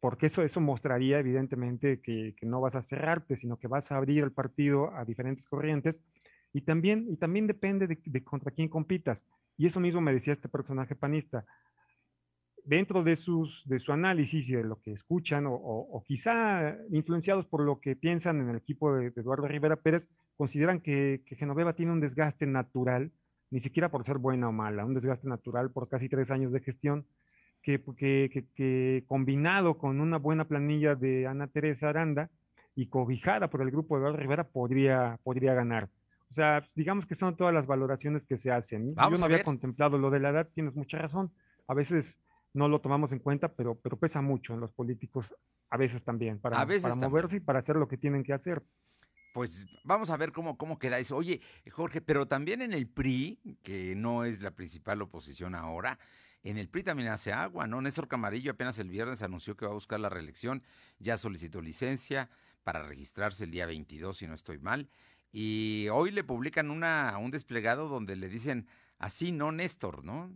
porque 0.00 0.26
eso, 0.26 0.42
eso 0.42 0.60
mostraría 0.60 1.20
evidentemente 1.20 2.00
que, 2.00 2.34
que, 2.36 2.46
no 2.46 2.60
vas 2.60 2.74
a 2.74 2.82
cerrarte, 2.82 3.36
sino 3.36 3.58
que 3.58 3.68
vas 3.68 3.92
a 3.92 3.96
abrir 3.96 4.24
el 4.24 4.32
partido 4.32 4.92
a 4.92 5.04
diferentes 5.04 5.48
corrientes. 5.48 6.00
Y 6.52 6.62
también, 6.62 7.06
y 7.08 7.16
también 7.16 7.46
depende 7.46 7.86
de, 7.86 8.24
contra 8.24 8.50
quién 8.50 8.68
compitas. 8.68 9.18
Y 9.56 9.66
eso 9.66 9.80
mismo 9.80 10.00
me 10.00 10.12
decía 10.12 10.32
este 10.32 10.48
personaje 10.48 10.94
panista 10.94 11.44
dentro 12.64 13.02
de, 13.02 13.16
sus, 13.16 13.62
de 13.66 13.78
su 13.80 13.92
análisis 13.92 14.48
y 14.48 14.54
de 14.54 14.64
lo 14.64 14.80
que 14.80 14.92
escuchan, 14.92 15.44
o, 15.48 16.04
quizá 16.06 16.76
influenciados 16.90 17.46
por 17.46 17.62
lo 17.62 17.80
que 17.80 17.96
piensan 17.96 18.40
en 18.40 18.50
el 18.50 18.56
equipo 18.56 18.94
de, 18.94 19.08
Eduardo 19.08 19.48
Rivera 19.48 19.76
Pérez, 19.76 20.06
consideran 20.36 20.80
que, 20.80 21.22
Genoveva 21.26 21.74
tiene 21.74 21.92
un 21.92 22.00
desgaste 22.00 22.46
natural, 22.46 23.12
ni 23.50 23.60
siquiera 23.60 23.90
por 23.90 24.04
ser 24.04 24.18
buena 24.18 24.48
o 24.48 24.52
mala, 24.52 24.84
un 24.84 24.94
desgaste 24.94 25.28
natural 25.28 25.70
por 25.72 25.88
casi 25.88 26.08
tres 26.08 26.30
años 26.30 26.52
de 26.52 26.60
gestión, 26.60 27.06
que, 27.62 27.82
que, 27.82 29.04
combinado 29.06 29.76
con 29.76 30.00
una 30.00 30.18
buena 30.18 30.46
planilla 30.46 30.94
de 30.94 31.26
Ana 31.26 31.46
Teresa 31.46 31.90
Aranda 31.90 32.30
y 32.74 32.86
cobijada 32.86 33.50
por 33.50 33.62
el 33.62 33.70
grupo 33.70 33.96
de 33.96 34.00
Eduardo 34.00 34.18
Rivera, 34.18 34.44
podría, 34.44 35.18
podría 35.22 35.54
ganar. 35.54 35.88
O 36.30 36.34
sea, 36.34 36.68
digamos 36.76 37.06
que 37.06 37.16
son 37.16 37.36
todas 37.36 37.52
las 37.52 37.66
valoraciones 37.66 38.24
que 38.24 38.38
se 38.38 38.52
hacen. 38.52 38.94
Yo 38.94 39.10
no 39.10 39.24
había 39.24 39.42
contemplado 39.42 39.98
lo 39.98 40.10
de 40.10 40.20
la 40.20 40.30
edad, 40.30 40.48
tienes 40.54 40.76
mucha 40.76 40.98
razón. 40.98 41.32
A 41.66 41.74
veces 41.74 42.16
no 42.54 42.68
lo 42.68 42.80
tomamos 42.80 43.12
en 43.12 43.18
cuenta, 43.18 43.48
pero, 43.48 43.74
pero 43.76 43.96
pesa 43.96 44.20
mucho 44.20 44.54
en 44.54 44.60
los 44.60 44.72
políticos 44.72 45.26
a 45.70 45.76
veces 45.76 46.02
también, 46.02 46.38
para, 46.40 46.66
para 46.66 46.94
moverse 46.96 47.36
y 47.36 47.40
para 47.40 47.60
hacer 47.60 47.76
lo 47.76 47.86
que 47.86 47.96
tienen 47.96 48.24
que 48.24 48.32
hacer. 48.32 48.62
Pues 49.32 49.66
vamos 49.84 50.10
a 50.10 50.16
ver 50.16 50.32
cómo, 50.32 50.58
cómo 50.58 50.78
queda 50.78 50.98
eso. 50.98 51.16
Oye, 51.16 51.40
Jorge, 51.70 52.00
pero 52.00 52.26
también 52.26 52.62
en 52.62 52.72
el 52.72 52.88
PRI, 52.88 53.38
que 53.62 53.94
no 53.94 54.24
es 54.24 54.42
la 54.42 54.50
principal 54.50 55.00
oposición 55.02 55.54
ahora, 55.54 55.98
en 56.42 56.58
el 56.58 56.68
PRI 56.68 56.82
también 56.82 57.08
hace 57.10 57.32
agua, 57.32 57.66
¿no? 57.66 57.80
Néstor 57.80 58.08
Camarillo 58.08 58.52
apenas 58.52 58.78
el 58.78 58.88
viernes 58.88 59.22
anunció 59.22 59.56
que 59.56 59.66
va 59.66 59.70
a 59.70 59.74
buscar 59.74 60.00
la 60.00 60.08
reelección, 60.08 60.64
ya 60.98 61.16
solicitó 61.16 61.60
licencia 61.60 62.28
para 62.64 62.82
registrarse 62.82 63.44
el 63.44 63.50
día 63.50 63.66
22, 63.66 64.16
si 64.16 64.26
no 64.26 64.34
estoy 64.34 64.58
mal, 64.58 64.88
y 65.32 65.88
hoy 65.92 66.10
le 66.10 66.24
publican 66.24 66.70
una, 66.70 67.16
un 67.18 67.30
desplegado 67.30 67.88
donde 67.88 68.16
le 68.16 68.28
dicen, 68.28 68.66
así 68.98 69.32
no, 69.32 69.52
Néstor, 69.52 70.04
¿no? 70.04 70.30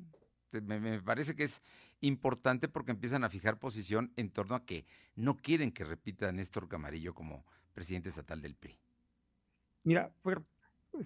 me 0.62 1.02
parece 1.02 1.34
que 1.34 1.44
es 1.44 1.62
importante 2.00 2.68
porque 2.68 2.92
empiezan 2.92 3.24
a 3.24 3.28
fijar 3.28 3.58
posición 3.58 4.12
en 4.16 4.30
torno 4.30 4.54
a 4.54 4.64
que 4.64 4.84
no 5.16 5.36
quieren 5.36 5.72
que 5.72 5.84
repita 5.84 6.30
Néstor 6.32 6.68
Camarillo 6.68 7.14
como 7.14 7.44
presidente 7.72 8.08
estatal 8.08 8.40
del 8.40 8.54
PRI. 8.54 8.78
Mira, 9.84 10.12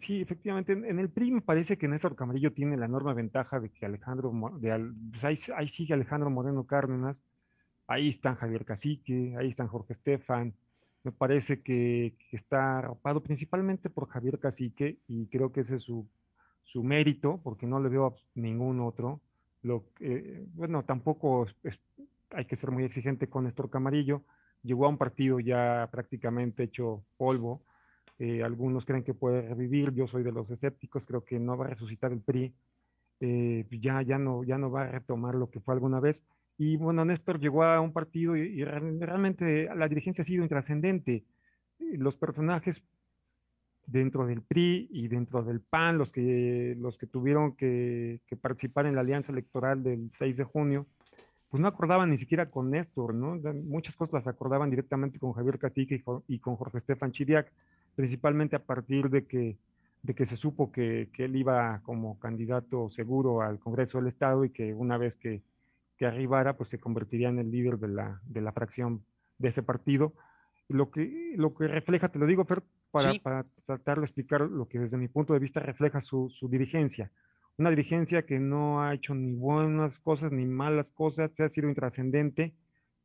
sí, 0.00 0.20
efectivamente, 0.20 0.72
en 0.72 0.98
el 0.98 1.08
PRI 1.10 1.30
me 1.30 1.40
parece 1.40 1.78
que 1.78 1.88
Néstor 1.88 2.14
Camarillo 2.16 2.52
tiene 2.52 2.76
la 2.76 2.86
enorme 2.86 3.14
ventaja 3.14 3.58
de 3.60 3.70
que 3.70 3.86
Alejandro, 3.86 4.32
pues 4.60 5.24
ahí, 5.24 5.68
sigue 5.68 5.94
Alejandro 5.94 6.30
Moreno 6.30 6.66
Cárdenas, 6.66 7.16
ahí 7.86 8.08
están 8.08 8.36
Javier 8.36 8.64
Cacique, 8.64 9.34
ahí 9.38 9.48
están 9.48 9.68
Jorge 9.68 9.94
Estefan, 9.94 10.54
me 11.04 11.12
parece 11.12 11.62
que, 11.62 12.16
está 12.32 12.78
arropado 12.78 13.22
principalmente 13.22 13.90
por 13.90 14.08
Javier 14.08 14.38
Cacique 14.38 14.98
y 15.08 15.26
creo 15.26 15.52
que 15.52 15.60
ese 15.60 15.76
es 15.76 15.82
su, 15.82 16.06
su 16.64 16.82
mérito, 16.82 17.40
porque 17.42 17.66
no 17.66 17.80
le 17.80 17.88
veo 17.88 18.16
ningún 18.34 18.80
otro. 18.80 19.20
Lo 19.62 19.84
que, 19.94 20.44
bueno, 20.54 20.84
tampoco 20.84 21.46
hay 22.30 22.44
que 22.44 22.56
ser 22.56 22.70
muy 22.70 22.84
exigente 22.84 23.28
con 23.28 23.44
Néstor 23.44 23.70
Camarillo. 23.70 24.22
Llegó 24.62 24.86
a 24.86 24.88
un 24.88 24.98
partido 24.98 25.40
ya 25.40 25.88
prácticamente 25.90 26.64
hecho 26.64 27.04
polvo. 27.16 27.62
Eh, 28.18 28.42
algunos 28.42 28.84
creen 28.84 29.04
que 29.04 29.14
puede 29.14 29.42
revivir. 29.42 29.92
Yo 29.92 30.06
soy 30.08 30.22
de 30.22 30.32
los 30.32 30.50
escépticos. 30.50 31.04
Creo 31.04 31.24
que 31.24 31.38
no 31.38 31.56
va 31.56 31.66
a 31.66 31.68
resucitar 31.68 32.12
el 32.12 32.20
PRI. 32.20 32.54
Eh, 33.20 33.66
ya, 33.70 34.02
ya, 34.02 34.18
no, 34.18 34.44
ya 34.44 34.58
no 34.58 34.70
va 34.70 34.82
a 34.82 34.88
retomar 34.88 35.34
lo 35.34 35.50
que 35.50 35.60
fue 35.60 35.74
alguna 35.74 36.00
vez. 36.00 36.22
Y 36.58 36.76
bueno, 36.76 37.04
Néstor 37.04 37.38
llegó 37.38 37.62
a 37.62 37.80
un 37.80 37.92
partido 37.92 38.36
y 38.36 38.64
realmente 38.64 39.68
la 39.74 39.88
dirigencia 39.88 40.22
ha 40.22 40.24
sido 40.26 40.42
intrascendente. 40.42 41.24
Los 41.78 42.16
personajes 42.16 42.82
dentro 43.88 44.26
del 44.26 44.42
PRI 44.42 44.88
y 44.90 45.08
dentro 45.08 45.42
del 45.42 45.60
PAN, 45.60 45.98
los 45.98 46.12
que, 46.12 46.76
los 46.78 46.98
que 46.98 47.06
tuvieron 47.06 47.56
que, 47.56 48.20
participar 48.40 48.86
en 48.86 48.94
la 48.94 49.00
alianza 49.00 49.32
electoral 49.32 49.82
del 49.82 50.10
6 50.18 50.36
de 50.36 50.44
junio, 50.44 50.86
pues 51.48 51.60
no 51.60 51.68
acordaban 51.68 52.10
ni 52.10 52.18
siquiera 52.18 52.50
con 52.50 52.70
Néstor, 52.70 53.14
¿no? 53.14 53.36
Muchas 53.54 53.96
cosas 53.96 54.12
las 54.12 54.26
acordaban 54.26 54.68
directamente 54.68 55.18
con 55.18 55.32
Javier 55.32 55.58
Cacique 55.58 56.02
y, 56.28 56.38
con 56.38 56.56
Jorge 56.56 56.78
Estefan 56.78 57.12
Chiriac, 57.12 57.50
principalmente 57.94 58.54
a 58.56 58.62
partir 58.62 59.08
de 59.08 59.26
que, 59.26 59.56
de 60.02 60.14
que 60.14 60.26
se 60.26 60.36
supo 60.36 60.70
que, 60.70 61.08
él 61.16 61.36
iba 61.36 61.80
como 61.82 62.18
candidato 62.18 62.90
seguro 62.90 63.40
al 63.40 63.58
Congreso 63.58 63.98
del 63.98 64.08
Estado 64.08 64.44
y 64.44 64.50
que 64.50 64.74
una 64.74 64.98
vez 64.98 65.16
que, 65.16 65.42
que 65.98 66.06
arribara, 66.06 66.56
pues 66.56 66.70
se 66.70 66.78
convertiría 66.78 67.28
en 67.28 67.38
el 67.38 67.50
líder 67.50 67.78
de 67.78 67.88
la, 67.88 68.20
de 68.24 68.40
la 68.40 68.52
fracción 68.52 69.04
de 69.36 69.48
ese 69.48 69.62
partido. 69.62 70.14
Lo 70.68 70.90
que, 70.90 71.34
lo 71.36 71.54
que 71.54 71.66
refleja, 71.66 72.08
te 72.08 72.18
lo 72.18 72.26
digo, 72.26 72.44
Fer, 72.44 72.62
para, 72.90 73.12
para, 73.22 73.46
tratar 73.66 73.98
de 73.98 74.06
explicar 74.06 74.42
lo 74.42 74.68
que 74.68 74.78
desde 74.78 74.96
mi 74.96 75.08
punto 75.08 75.32
de 75.32 75.40
vista 75.40 75.60
refleja 75.60 76.00
su, 76.00 76.30
su, 76.30 76.48
dirigencia. 76.48 77.10
Una 77.56 77.70
dirigencia 77.70 78.24
que 78.24 78.38
no 78.38 78.82
ha 78.82 78.94
hecho 78.94 79.14
ni 79.14 79.32
buenas 79.32 79.98
cosas 79.98 80.30
ni 80.30 80.46
malas 80.46 80.90
cosas, 80.90 81.32
se 81.32 81.42
ha 81.42 81.48
sido 81.48 81.68
intrascendente 81.68 82.54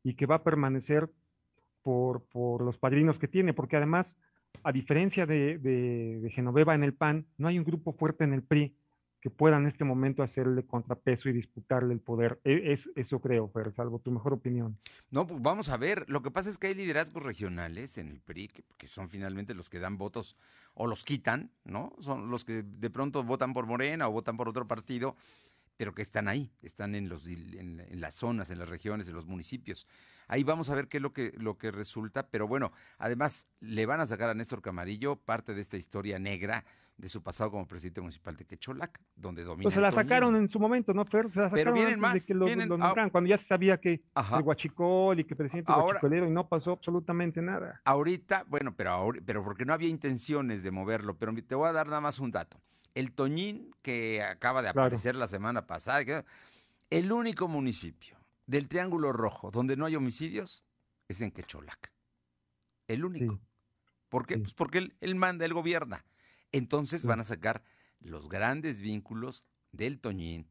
y 0.04 0.14
que 0.14 0.26
va 0.26 0.36
a 0.36 0.44
permanecer 0.44 1.10
por, 1.82 2.24
por 2.26 2.62
los 2.62 2.78
padrinos 2.78 3.18
que 3.18 3.28
tiene, 3.28 3.54
porque 3.54 3.76
además, 3.76 4.14
a 4.62 4.70
diferencia 4.70 5.26
de, 5.26 5.58
de, 5.58 6.20
de 6.20 6.30
Genoveva 6.30 6.74
en 6.74 6.84
el 6.84 6.94
PAN, 6.94 7.26
no 7.38 7.48
hay 7.48 7.58
un 7.58 7.64
grupo 7.64 7.92
fuerte 7.92 8.24
en 8.24 8.34
el 8.34 8.42
PRI 8.42 8.76
que 9.24 9.30
pueda 9.30 9.56
en 9.56 9.64
este 9.64 9.84
momento 9.84 10.22
hacerle 10.22 10.66
contrapeso 10.66 11.30
y 11.30 11.32
disputarle 11.32 11.94
el 11.94 12.00
poder. 12.00 12.42
E, 12.44 12.74
es, 12.74 12.90
eso 12.94 13.20
creo, 13.20 13.48
Fer, 13.48 13.72
salvo 13.72 13.98
tu 13.98 14.10
mejor 14.10 14.34
opinión. 14.34 14.78
No, 15.10 15.26
pues 15.26 15.40
vamos 15.40 15.70
a 15.70 15.78
ver. 15.78 16.04
Lo 16.10 16.20
que 16.20 16.30
pasa 16.30 16.50
es 16.50 16.58
que 16.58 16.66
hay 16.66 16.74
liderazgos 16.74 17.22
regionales 17.22 17.96
en 17.96 18.10
el 18.10 18.20
PRI, 18.20 18.48
que, 18.76 18.86
son 18.86 19.08
finalmente 19.08 19.54
los 19.54 19.70
que 19.70 19.78
dan 19.78 19.96
votos 19.96 20.36
o 20.74 20.86
los 20.86 21.04
quitan, 21.04 21.50
¿no? 21.64 21.96
Son 22.00 22.30
los 22.30 22.44
que 22.44 22.64
de 22.64 22.90
pronto 22.90 23.24
votan 23.24 23.54
por 23.54 23.64
Morena 23.64 24.08
o 24.08 24.12
votan 24.12 24.36
por 24.36 24.46
otro 24.46 24.68
partido, 24.68 25.16
pero 25.78 25.94
que 25.94 26.02
están 26.02 26.28
ahí, 26.28 26.52
están 26.60 26.94
en, 26.94 27.08
los, 27.08 27.26
en 27.26 27.98
las 28.02 28.16
zonas, 28.16 28.50
en 28.50 28.58
las 28.58 28.68
regiones, 28.68 29.08
en 29.08 29.14
los 29.14 29.24
municipios. 29.24 29.86
Ahí 30.28 30.44
vamos 30.44 30.68
a 30.68 30.74
ver 30.74 30.86
qué 30.86 30.98
es 30.98 31.02
lo 31.02 31.14
que, 31.14 31.32
lo 31.38 31.56
que 31.56 31.70
resulta, 31.70 32.28
pero 32.28 32.46
bueno, 32.46 32.72
además 32.98 33.48
le 33.60 33.86
van 33.86 34.00
a 34.00 34.06
sacar 34.06 34.28
a 34.28 34.34
Néstor 34.34 34.60
Camarillo 34.60 35.16
parte 35.16 35.54
de 35.54 35.62
esta 35.62 35.78
historia 35.78 36.18
negra 36.18 36.66
de 36.96 37.08
su 37.08 37.22
pasado 37.22 37.50
como 37.50 37.66
presidente 37.66 38.00
municipal 38.00 38.36
de 38.36 38.44
Quecholac, 38.44 39.00
donde 39.16 39.42
domina. 39.42 39.64
Pues 39.64 39.74
se 39.74 39.80
la 39.80 39.90
sacaron 39.90 40.36
en 40.36 40.48
su 40.48 40.60
momento, 40.60 40.94
¿no, 40.94 41.04
Fer? 41.04 41.30
Se 41.30 41.40
la 41.40 41.50
sacaron 41.50 41.52
Pero 41.52 41.72
vienen 41.72 42.00
más, 42.00 42.14
de 42.14 42.20
que 42.24 42.34
lo, 42.34 42.46
cuando 43.10 43.28
ya 43.28 43.36
se 43.36 43.46
sabía 43.46 43.78
que 43.78 44.02
el 44.14 44.42
Huachicol 44.42 45.18
y 45.20 45.24
que 45.24 45.34
presidente 45.34 45.72
Ahora, 45.72 45.86
Huachicolero 45.86 46.26
y 46.28 46.30
no 46.30 46.48
pasó 46.48 46.72
absolutamente 46.72 47.42
nada. 47.42 47.80
Ahorita, 47.84 48.44
bueno, 48.46 48.74
pero, 48.76 48.90
ahora, 48.90 49.20
pero 49.24 49.42
porque 49.42 49.64
no 49.64 49.72
había 49.72 49.88
intenciones 49.88 50.62
de 50.62 50.70
moverlo, 50.70 51.16
pero 51.18 51.34
te 51.34 51.54
voy 51.54 51.68
a 51.68 51.72
dar 51.72 51.88
nada 51.88 52.00
más 52.00 52.20
un 52.20 52.30
dato. 52.30 52.60
El 52.94 53.12
Toñín, 53.12 53.74
que 53.82 54.22
acaba 54.22 54.62
de 54.62 54.68
aparecer 54.68 55.16
la 55.16 55.26
semana 55.26 55.66
pasada, 55.66 56.24
el 56.90 57.10
único 57.12 57.48
municipio 57.48 58.16
del 58.46 58.68
Triángulo 58.68 59.12
Rojo 59.12 59.50
donde 59.50 59.76
no 59.76 59.86
hay 59.86 59.96
homicidios 59.96 60.64
es 61.08 61.20
en 61.20 61.32
Quecholac. 61.32 61.92
El 62.86 63.04
único. 63.04 63.40
¿Por 64.08 64.26
qué? 64.26 64.38
Pues 64.38 64.54
porque 64.54 64.78
él, 64.78 64.94
él 65.00 65.16
manda, 65.16 65.44
él 65.44 65.54
gobierna. 65.54 66.04
Entonces 66.54 67.04
van 67.04 67.18
a 67.18 67.24
sacar 67.24 67.64
los 67.98 68.28
grandes 68.28 68.80
vínculos 68.80 69.44
del 69.72 69.98
Toñín 69.98 70.46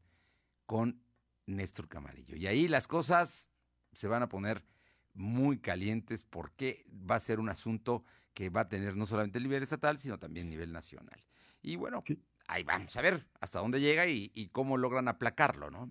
con 0.66 1.00
Néstor 1.46 1.88
Camarillo. 1.88 2.36
Y 2.36 2.46
ahí 2.46 2.68
las 2.68 2.86
cosas 2.86 3.48
se 3.94 4.06
van 4.06 4.22
a 4.22 4.28
poner 4.28 4.66
muy 5.14 5.60
calientes 5.60 6.22
porque 6.22 6.84
va 7.10 7.14
a 7.14 7.20
ser 7.20 7.40
un 7.40 7.48
asunto 7.48 8.04
que 8.34 8.50
va 8.50 8.62
a 8.62 8.68
tener 8.68 8.96
no 8.96 9.06
solamente 9.06 9.38
el 9.38 9.44
nivel 9.44 9.62
estatal, 9.62 9.96
sino 9.96 10.18
también 10.18 10.50
nivel 10.50 10.72
nacional. 10.72 11.24
Y 11.62 11.76
bueno, 11.76 12.04
ahí 12.48 12.64
vamos 12.64 12.94
a 12.98 13.00
ver 13.00 13.24
hasta 13.40 13.60
dónde 13.60 13.80
llega 13.80 14.06
y, 14.06 14.50
cómo 14.52 14.76
logran 14.76 15.08
aplacarlo, 15.08 15.70
¿no? 15.70 15.90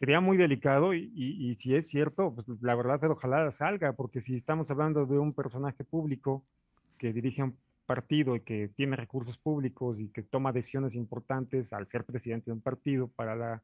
Sería 0.00 0.20
muy 0.20 0.36
delicado 0.36 0.94
y, 0.94 1.12
y, 1.14 1.54
si 1.54 1.76
es 1.76 1.86
cierto, 1.86 2.34
pues 2.34 2.48
la 2.60 2.74
verdad, 2.74 3.08
ojalá 3.08 3.52
salga, 3.52 3.92
porque 3.92 4.20
si 4.20 4.34
estamos 4.34 4.68
hablando 4.68 5.06
de 5.06 5.16
un 5.16 5.32
personaje 5.32 5.84
público 5.84 6.44
que 6.98 7.12
dirige 7.12 7.44
un 7.44 7.56
partido 7.84 8.36
y 8.36 8.40
que 8.40 8.68
tiene 8.76 8.96
recursos 8.96 9.38
públicos 9.38 9.98
y 9.98 10.08
que 10.08 10.22
toma 10.22 10.52
decisiones 10.52 10.94
importantes 10.94 11.72
al 11.72 11.86
ser 11.88 12.04
presidente 12.04 12.46
de 12.46 12.52
un 12.52 12.60
partido 12.60 13.08
para 13.08 13.36
la, 13.36 13.62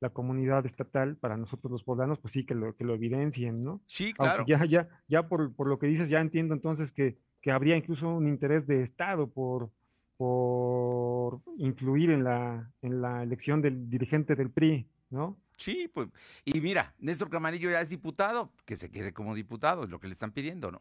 la 0.00 0.10
comunidad 0.10 0.64
estatal, 0.66 1.16
para 1.16 1.36
nosotros 1.36 1.70
los 1.72 1.82
poblanos, 1.82 2.18
pues 2.20 2.32
sí, 2.32 2.44
que 2.44 2.54
lo, 2.54 2.74
que 2.76 2.84
lo 2.84 2.94
evidencien, 2.94 3.64
¿no? 3.64 3.80
Sí, 3.86 4.12
claro. 4.12 4.44
ya, 4.46 4.64
ya, 4.64 4.88
ya 5.08 5.28
por, 5.28 5.54
por, 5.54 5.66
lo 5.66 5.78
que 5.78 5.86
dices, 5.86 6.08
ya 6.08 6.20
entiendo 6.20 6.54
entonces 6.54 6.92
que, 6.92 7.18
que 7.42 7.50
habría 7.50 7.76
incluso 7.76 8.08
un 8.08 8.28
interés 8.28 8.66
de 8.66 8.82
Estado 8.82 9.28
por, 9.28 9.70
por 10.16 11.40
influir 11.56 12.10
en 12.10 12.24
la, 12.24 12.70
en 12.82 13.00
la 13.00 13.22
elección 13.22 13.60
del 13.60 13.90
dirigente 13.90 14.34
del 14.36 14.50
PRI, 14.50 14.88
¿no? 15.10 15.36
Sí, 15.56 15.90
pues, 15.92 16.08
y 16.44 16.60
mira, 16.60 16.94
Néstor 17.00 17.30
Camarillo 17.30 17.68
ya 17.68 17.80
es 17.80 17.88
diputado, 17.88 18.52
que 18.64 18.76
se 18.76 18.92
quede 18.92 19.12
como 19.12 19.34
diputado, 19.34 19.82
es 19.82 19.90
lo 19.90 19.98
que 19.98 20.06
le 20.06 20.12
están 20.12 20.30
pidiendo, 20.30 20.70
¿no? 20.70 20.80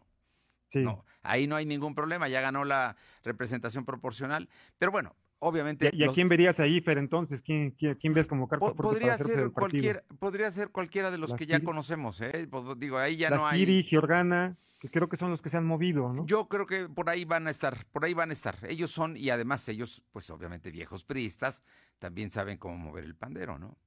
Sí. 0.71 0.79
No, 0.79 1.05
ahí 1.21 1.47
no 1.47 1.55
hay 1.55 1.65
ningún 1.65 1.95
problema, 1.95 2.27
ya 2.27 2.41
ganó 2.41 2.65
la 2.65 2.95
representación 3.23 3.85
proporcional, 3.85 4.49
pero 4.77 4.91
bueno, 4.91 5.15
obviamente. 5.39 5.89
¿Y, 5.93 6.03
a 6.03 6.07
quién 6.07 6.29
verías 6.29 6.59
ahí, 6.59 6.81
Fer, 6.81 6.97
entonces? 6.97 7.41
¿Quién, 7.41 7.71
quién, 7.71 8.13
ves 8.13 8.27
como 8.27 8.47
carta 8.47 8.73
podría 8.73 9.17
ser 9.17 9.51
cualquier, 9.51 10.03
Podría 10.19 10.51
ser 10.51 10.69
cualquiera 10.69 11.11
de 11.11 11.17
los 11.17 11.33
que 11.33 11.45
ya 11.45 11.59
conocemos, 11.61 12.21
¿eh? 12.21 12.47
Pues, 12.49 12.63
digo, 12.77 12.97
ahí 12.97 13.17
ya 13.17 13.29
no 13.29 13.45
hay. 13.45 13.83
Giorgana, 13.83 14.57
que 14.79 14.89
creo 14.89 15.09
que 15.09 15.17
son 15.17 15.31
los 15.31 15.41
que 15.41 15.49
se 15.49 15.57
han 15.57 15.65
movido, 15.65 16.11
¿no? 16.13 16.25
Yo 16.25 16.47
creo 16.47 16.65
que 16.65 16.89
por 16.89 17.09
ahí 17.09 17.25
van 17.25 17.47
a 17.47 17.51
estar, 17.51 17.85
por 17.91 18.05
ahí 18.05 18.13
van 18.13 18.29
a 18.29 18.33
estar. 18.33 18.55
Ellos 18.67 18.91
son, 18.91 19.17
y 19.17 19.29
además 19.29 19.67
ellos, 19.69 20.03
pues 20.11 20.29
obviamente 20.29 20.71
viejos 20.71 21.03
priistas, 21.03 21.63
también 21.99 22.29
saben 22.29 22.57
cómo 22.57 22.77
mover 22.77 23.03
el 23.03 23.15
pandero, 23.15 23.57
¿no? 23.57 23.77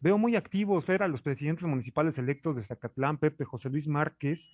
Veo 0.00 0.18
muy 0.18 0.34
activos, 0.34 0.84
Fer, 0.84 1.02
a 1.04 1.08
los 1.08 1.22
presidentes 1.22 1.64
municipales 1.64 2.18
electos 2.18 2.56
de 2.56 2.64
Zacatlán, 2.64 3.18
Pepe 3.18 3.44
José 3.44 3.68
Luis 3.68 3.86
Márquez 3.86 4.48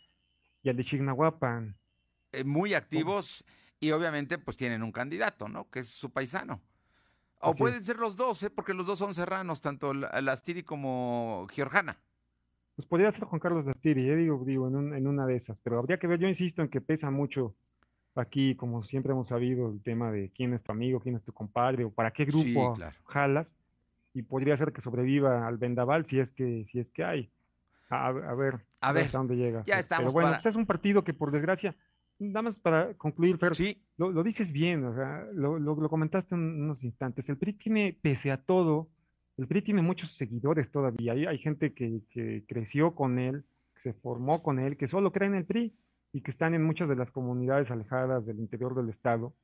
y 0.66 0.68
al 0.68 0.76
de 0.76 0.85
Chignahuapan. 0.85 1.76
Eh, 2.33 2.42
muy 2.42 2.74
activos 2.74 3.44
y 3.79 3.92
obviamente 3.92 4.37
pues 4.37 4.57
tienen 4.57 4.83
un 4.83 4.90
candidato, 4.90 5.48
¿no? 5.48 5.70
Que 5.70 5.81
es 5.81 5.88
su 5.88 6.11
paisano. 6.11 6.61
O 7.40 7.55
pueden 7.55 7.85
ser 7.85 7.98
los 7.98 8.16
dos, 8.16 8.42
¿eh? 8.42 8.50
porque 8.50 8.74
los 8.74 8.87
dos 8.87 8.98
son 8.98 9.14
serranos, 9.14 9.61
tanto 9.61 9.94
Lastiri 9.94 10.64
como 10.64 11.46
Giorgana. 11.52 11.96
Pues 12.74 12.88
podría 12.88 13.12
ser 13.12 13.24
Juan 13.24 13.38
Carlos 13.38 13.64
Lastiri, 13.64 14.11
¿eh? 14.11 14.16
digo, 14.16 14.42
digo 14.44 14.66
en, 14.66 15.07
una 15.07 15.26
de 15.26 15.37
esas, 15.37 15.57
pero 15.62 15.79
habría 15.79 15.98
que 15.98 16.09
ver, 16.09 16.18
yo 16.18 16.29
insisto 16.29 16.62
en 16.62 16.68
que 16.68 16.81
pesa 16.81 17.11
mucho 17.11 17.55
aquí, 18.16 18.57
como 18.57 18.83
siempre 18.83 19.12
hemos 19.12 19.29
sabido, 19.29 19.70
el 19.70 19.81
tema 19.83 20.11
de 20.11 20.31
quién 20.31 20.52
es 20.55 20.62
tu 20.62 20.72
amigo, 20.72 20.98
quién 20.98 21.14
es 21.14 21.22
tu 21.22 21.33
compadre, 21.33 21.85
o 21.85 21.90
para 21.90 22.11
qué 22.11 22.24
grupo 22.24 22.74
jalas, 23.05 23.52
y 24.14 24.22
podría 24.22 24.57
ser 24.57 24.72
que 24.72 24.81
sobreviva 24.81 25.46
al 25.46 25.59
vendaval 25.59 26.07
si 26.07 26.18
es 26.18 26.33
que, 26.33 26.66
si 26.72 26.81
es 26.81 26.90
que 26.90 27.05
hay. 27.05 27.31
A, 27.88 28.12
ver, 28.12 28.25
a 28.81 28.92
ver 28.92 29.05
hasta 29.05 29.18
dónde 29.18 29.37
llega. 29.37 29.62
Ya 29.66 29.79
estamos. 29.79 30.12
Pero 30.12 30.12
bueno, 30.12 30.31
pues 30.42 30.46
es 30.46 30.57
un 30.57 30.66
partido 30.66 31.05
que 31.05 31.14
por 31.14 31.31
desgracia 31.31 31.77
nada 32.18 32.42
más 32.42 32.59
para 32.59 32.94
concluir, 32.94 33.38
Fer, 33.38 33.55
sí. 33.55 33.83
lo, 33.96 34.22
dices 34.22 34.51
bien, 34.53 34.85
o 34.85 34.94
sea, 34.94 35.27
lo, 35.35 35.59
lo, 35.59 35.88
comentaste 35.88 36.35
en 36.35 36.62
unos 36.62 36.83
instantes. 36.83 37.29
El 37.29 37.37
PRI 37.37 37.53
tiene, 37.55 37.99
pese 38.01 38.31
a 38.31 38.42
todo, 38.42 38.88
el 39.37 39.46
PRI 39.46 39.62
tiene 39.62 39.83
muchos 39.83 40.16
seguidores 40.16 40.70
todavía. 40.70 41.12
Hay, 41.12 41.27
hay 41.27 41.38
gente 41.38 41.75
que, 41.75 42.01
que, 42.11 42.44
creció 42.49 42.94
con 42.94 43.18
él, 43.18 43.44
que 43.75 43.92
se 43.92 43.92
formó 43.92 44.42
con 44.42 44.59
él, 44.59 44.77
que 44.77 44.88
solo 44.88 45.12
cree 45.12 45.29
en 45.29 45.35
el 45.35 45.44
PRI 45.44 45.75
y 46.12 46.22
que 46.22 46.31
están 46.31 46.55
en 46.55 46.64
muchas 46.64 46.88
de 46.88 46.96
las 46.96 47.11
comunidades 47.11 47.70
alejadas 47.70 48.25
del 48.25 48.38
interior 48.38 48.75
del 48.75 48.88
Estado 48.88 49.35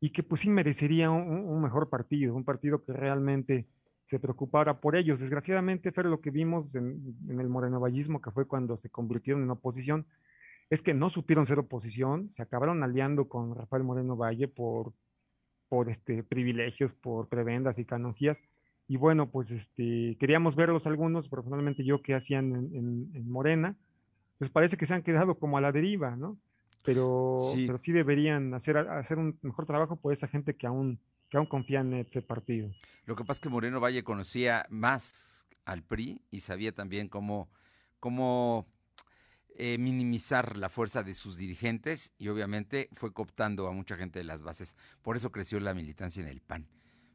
y 0.00 0.10
que 0.10 0.22
pues 0.22 0.42
sí 0.42 0.50
merecería 0.50 1.10
un, 1.10 1.62
mejor 1.62 1.88
partido, 1.88 2.34
un 2.34 2.44
partido 2.44 2.84
que 2.84 2.92
realmente 2.92 3.66
se 4.06 4.18
preocupara 4.18 4.80
por 4.80 4.96
ellos. 4.96 5.20
Desgraciadamente, 5.20 5.92
Fer, 5.92 6.06
lo 6.06 6.20
que 6.20 6.30
vimos 6.30 6.74
en, 6.74 7.16
en 7.28 7.40
el 7.40 7.48
morenovallismo, 7.48 8.20
que 8.20 8.30
fue 8.30 8.46
cuando 8.46 8.76
se 8.76 8.90
convirtieron 8.90 9.42
en 9.42 9.50
oposición, 9.50 10.06
es 10.70 10.82
que 10.82 10.94
no 10.94 11.10
supieron 11.10 11.46
ser 11.46 11.58
oposición, 11.58 12.30
se 12.30 12.42
acabaron 12.42 12.82
aliando 12.82 13.28
con 13.28 13.54
Rafael 13.54 13.84
Moreno 13.84 14.16
Valle 14.16 14.48
por, 14.48 14.92
por 15.68 15.90
este, 15.90 16.22
privilegios, 16.22 16.92
por 16.94 17.28
prebendas 17.28 17.78
y 17.78 17.84
canonjías. 17.84 18.38
Y 18.86 18.96
bueno, 18.96 19.30
pues 19.30 19.50
este, 19.50 20.16
queríamos 20.20 20.56
verlos 20.56 20.86
algunos, 20.86 21.28
personalmente 21.28 21.84
yo 21.84 22.02
que 22.02 22.14
hacían 22.14 22.54
en, 22.74 23.30
Morena, 23.30 23.76
pues 24.38 24.50
parece 24.50 24.76
que 24.76 24.86
se 24.86 24.94
han 24.94 25.02
quedado 25.02 25.38
como 25.38 25.56
a 25.56 25.60
la 25.60 25.72
deriva, 25.72 26.16
¿no? 26.16 26.36
Pero 26.82 27.38
sí, 27.54 27.66
pero 27.66 27.78
sí 27.78 27.92
deberían 27.92 28.52
hacer, 28.52 28.76
hacer 28.76 29.18
un 29.18 29.38
mejor 29.40 29.64
trabajo 29.64 29.96
por 29.96 30.12
esa 30.12 30.28
gente 30.28 30.54
que 30.54 30.66
aún, 30.66 30.98
que 31.34 31.38
aún 31.38 31.46
confía 31.46 31.80
en 31.80 31.94
ese 31.94 32.22
partido. 32.22 32.70
Lo 33.06 33.16
que 33.16 33.24
pasa 33.24 33.38
es 33.38 33.40
que 33.40 33.48
Moreno 33.48 33.80
Valle 33.80 34.04
conocía 34.04 34.66
más 34.70 35.48
al 35.64 35.82
PRI 35.82 36.22
y 36.30 36.38
sabía 36.38 36.70
también 36.70 37.08
cómo, 37.08 37.48
cómo 37.98 38.68
eh, 39.56 39.76
minimizar 39.78 40.56
la 40.56 40.68
fuerza 40.68 41.02
de 41.02 41.12
sus 41.12 41.36
dirigentes 41.36 42.14
y 42.18 42.28
obviamente 42.28 42.88
fue 42.92 43.12
cooptando 43.12 43.66
a 43.66 43.72
mucha 43.72 43.96
gente 43.96 44.20
de 44.20 44.24
las 44.24 44.44
bases. 44.44 44.76
Por 45.02 45.16
eso 45.16 45.32
creció 45.32 45.58
la 45.58 45.74
militancia 45.74 46.22
en 46.22 46.28
el 46.28 46.40
PAN. 46.40 46.68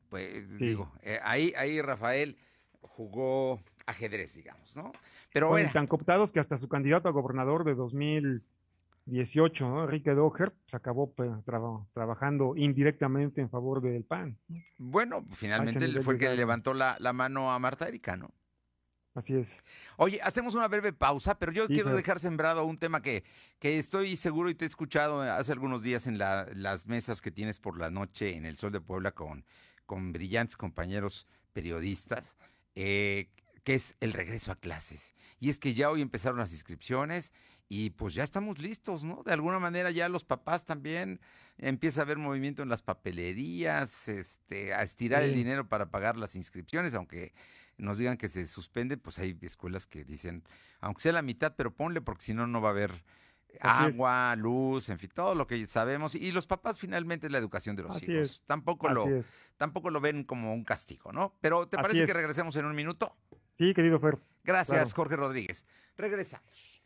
Pues 0.09 0.49
digo, 0.57 0.91
eh, 1.01 1.21
ahí, 1.23 1.53
ahí 1.55 1.81
Rafael 1.81 2.35
jugó 2.81 3.61
ajedrez, 3.85 4.35
digamos, 4.35 4.75
¿no? 4.75 4.91
Pero 5.31 5.47
bueno, 5.47 5.67
Están 5.67 5.87
cooptados 5.87 6.33
que 6.33 6.41
hasta 6.41 6.59
su 6.59 6.67
candidato 6.67 7.07
a 7.07 7.13
gobernador 7.13 7.63
de 7.63 7.73
2018, 9.09 9.67
¿no? 9.67 9.83
Enrique 9.83 10.11
Doher, 10.11 10.53
se 10.69 10.77
acabó 10.77 11.11
pues, 11.13 11.29
trabajando 11.93 12.55
indirectamente 12.55 13.41
en 13.41 13.49
favor 13.49 13.81
del 13.81 14.03
PAN. 14.03 14.37
Bueno, 14.77 15.25
finalmente 15.33 16.01
fue 16.01 16.13
el 16.13 16.19
que 16.19 16.29
le 16.29 16.35
levantó 16.35 16.73
la, 16.73 16.95
la 16.99 17.13
mano 17.13 17.51
a 17.51 17.59
Marta 17.59 17.87
Erika, 17.87 18.15
¿no? 18.15 18.31
Así 19.15 19.35
es. 19.35 19.47
Oye, 19.97 20.21
hacemos 20.21 20.55
una 20.55 20.67
breve 20.67 20.93
pausa, 20.93 21.37
pero 21.37 21.51
yo 21.51 21.67
quiero 21.67 21.93
dejar 21.93 22.19
sembrado 22.19 22.63
un 22.63 22.77
tema 22.77 23.01
que, 23.01 23.23
que 23.57 23.77
estoy 23.77 24.15
seguro 24.15 24.49
y 24.49 24.55
te 24.55 24.65
he 24.65 24.67
escuchado 24.67 25.21
hace 25.21 25.51
algunos 25.51 25.81
días 25.81 26.07
en 26.07 26.17
las 26.17 26.87
mesas 26.87 27.21
que 27.21 27.31
tienes 27.31 27.59
por 27.59 27.79
la 27.79 27.89
noche 27.89 28.35
en 28.35 28.45
el 28.45 28.55
Sol 28.55 28.71
de 28.71 28.79
Puebla 28.79 29.11
con, 29.11 29.43
con 29.85 30.13
brillantes 30.13 30.55
compañeros 30.55 31.27
periodistas, 31.51 32.37
eh, 32.75 33.29
que 33.63 33.73
es 33.73 33.97
el 33.99 34.13
regreso 34.13 34.51
a 34.51 34.55
clases. 34.55 35.13
Y 35.39 35.49
es 35.49 35.59
que 35.59 35.73
ya 35.73 35.89
hoy 35.89 36.01
empezaron 36.01 36.37
las 36.37 36.53
inscripciones 36.53 37.33
y 37.69 37.91
pues 37.91 38.15
ya 38.15 38.23
estamos 38.23 38.57
listos, 38.57 39.03
¿no? 39.03 39.21
De 39.23 39.31
alguna 39.31 39.59
manera 39.59 39.91
ya 39.91 40.09
los 40.09 40.25
papás 40.25 40.65
también 40.65 41.21
empieza 41.59 42.01
a 42.01 42.03
haber 42.03 42.17
movimiento 42.17 42.63
en 42.63 42.69
las 42.69 42.81
papelerías, 42.81 44.07
este, 44.07 44.73
a 44.73 44.81
estirar 44.81 45.21
el 45.21 45.35
dinero 45.35 45.69
para 45.69 45.91
pagar 45.91 46.17
las 46.17 46.35
inscripciones, 46.35 46.95
aunque 46.95 47.33
nos 47.77 47.99
digan 47.99 48.17
que 48.17 48.27
se 48.27 48.47
suspende, 48.47 48.97
pues 48.97 49.19
hay 49.19 49.37
escuelas 49.41 49.85
que 49.85 50.03
dicen, 50.03 50.43
aunque 50.81 51.03
sea 51.03 51.11
la 51.11 51.21
mitad, 51.21 51.53
pero 51.55 51.71
ponle 51.71 52.01
porque 52.01 52.23
si 52.23 52.33
no, 52.33 52.47
no 52.47 52.59
va 52.59 52.69
a 52.69 52.71
haber 52.71 52.91
agua, 53.61 54.35
luz, 54.35 54.89
en 54.89 54.97
fin, 54.97 55.11
todo 55.13 55.35
lo 55.35 55.45
que 55.45 55.65
sabemos. 55.67 56.15
Y 56.15 56.31
los 56.31 56.47
papás 56.47 56.79
finalmente 56.79 57.29
la 57.29 57.37
educación 57.37 57.75
de 57.75 57.83
los 57.83 58.01
hijos. 58.01 58.43
Tampoco 58.47 58.89
lo, 58.89 59.05
tampoco 59.57 59.91
lo 59.91 60.01
ven 60.01 60.23
como 60.23 60.53
un 60.53 60.63
castigo, 60.63 61.11
¿no? 61.11 61.35
Pero 61.39 61.67
¿te 61.67 61.77
parece 61.77 62.05
que 62.05 62.13
regresemos 62.13 62.55
en 62.55 62.65
un 62.65 62.75
minuto? 62.75 63.15
Sí, 63.59 63.73
querido 63.75 63.99
Fer. 63.99 64.17
Gracias, 64.43 64.93
Jorge 64.93 65.15
Rodríguez. 65.15 65.67
Regresamos. 65.97 66.81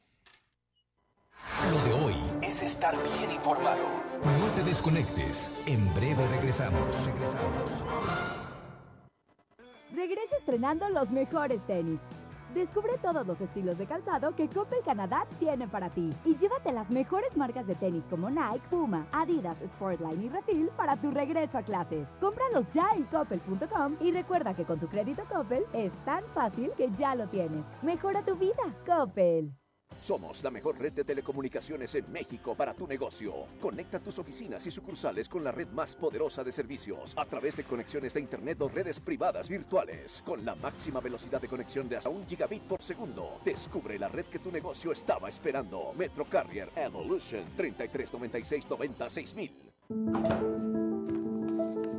Lo 1.71 1.79
de 1.84 2.06
hoy 2.06 2.15
es 2.41 2.62
estar 2.62 2.95
bien 3.17 3.32
informado. 3.32 4.03
No 4.23 4.47
te 4.56 4.63
desconectes. 4.63 5.51
En 5.65 5.93
breve 5.93 6.27
regresamos. 6.27 7.06
Regresamos. 7.06 7.84
Regresa 9.95 10.38
estrenando 10.38 10.89
los 10.89 11.12
mejores 11.12 11.65
tenis. 11.67 11.99
Descubre 12.53 12.93
todos 13.01 13.25
los 13.25 13.41
estilos 13.41 13.77
de 13.77 13.88
calzado 13.88 14.36
que 14.36 14.47
Coppel 14.47 14.82
Canadá 14.86 15.25
tiene 15.39 15.67
para 15.67 15.89
ti. 15.89 16.12
Y 16.23 16.36
llévate 16.36 16.71
las 16.71 16.89
mejores 16.91 17.36
marcas 17.36 17.65
de 17.65 17.75
tenis 17.75 18.03
como 18.10 18.29
Nike, 18.29 18.62
Puma, 18.69 19.08
Adidas, 19.12 19.58
Sportline 19.65 20.23
y 20.23 20.29
Refil 20.29 20.67
para 20.77 20.95
tu 20.95 21.12
regreso 21.12 21.58
a 21.58 21.63
clases. 21.63 22.08
Cómpralos 22.19 22.65
ya 22.73 22.91
en 22.95 23.03
coppel.com 23.06 23.97
y 23.99 24.12
recuerda 24.12 24.56
que 24.56 24.65
con 24.65 24.79
tu 24.79 24.88
crédito 24.88 25.23
Coppel 25.32 25.65
es 25.73 25.91
tan 26.06 26.23
fácil 26.34 26.71
que 26.77 26.91
ya 26.91 27.15
lo 27.15 27.27
tienes. 27.27 27.65
Mejora 27.82 28.23
tu 28.23 28.36
vida, 28.36 28.63
Coppel. 28.86 29.53
Somos 29.99 30.43
la 30.43 30.51
mejor 30.51 30.79
red 30.79 30.93
de 30.93 31.03
telecomunicaciones 31.03 31.95
en 31.95 32.12
México 32.12 32.56
para 32.56 32.73
tu 32.73 32.88
negocio. 32.88 33.34
Conecta 33.60 33.99
tus 33.99 34.19
oficinas 34.19 34.65
y 34.67 34.71
sucursales 34.71 35.29
con 35.29 35.43
la 35.43 35.51
red 35.51 35.67
más 35.69 35.95
poderosa 35.95 36.43
de 36.43 36.51
servicios 36.51 37.13
a 37.17 37.25
través 37.25 37.56
de 37.56 37.63
conexiones 37.63 38.13
de 38.13 38.21
Internet 38.21 38.62
o 38.62 38.69
redes 38.69 38.99
privadas 38.99 39.49
virtuales 39.49 40.21
con 40.25 40.43
la 40.45 40.56
máxima 40.56 40.99
velocidad 40.99 41.41
de 41.41 41.47
conexión 41.47 41.88
de 41.89 41.97
hasta 41.97 42.10
un 42.10 42.25
gigabit 42.27 42.63
por 42.63 42.82
segundo. 42.82 43.39
Descubre 43.43 43.97
la 43.97 44.08
red 44.08 44.25
que 44.25 44.39
tu 44.39 44.51
negocio 44.51 44.91
estaba 44.91 45.29
esperando. 45.29 45.93
Metro 45.97 46.25
Carrier 46.25 46.69
Evolution 46.75 47.43
3396 47.56 49.36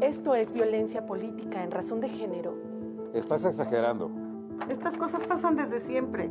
Esto 0.00 0.34
es 0.34 0.52
violencia 0.52 1.06
política 1.06 1.62
en 1.62 1.70
razón 1.70 2.00
de 2.00 2.08
género. 2.08 2.54
Estás 3.14 3.44
exagerando. 3.44 4.10
Estas 4.68 4.96
cosas 4.96 5.24
pasan 5.26 5.56
desde 5.56 5.80
siempre. 5.80 6.30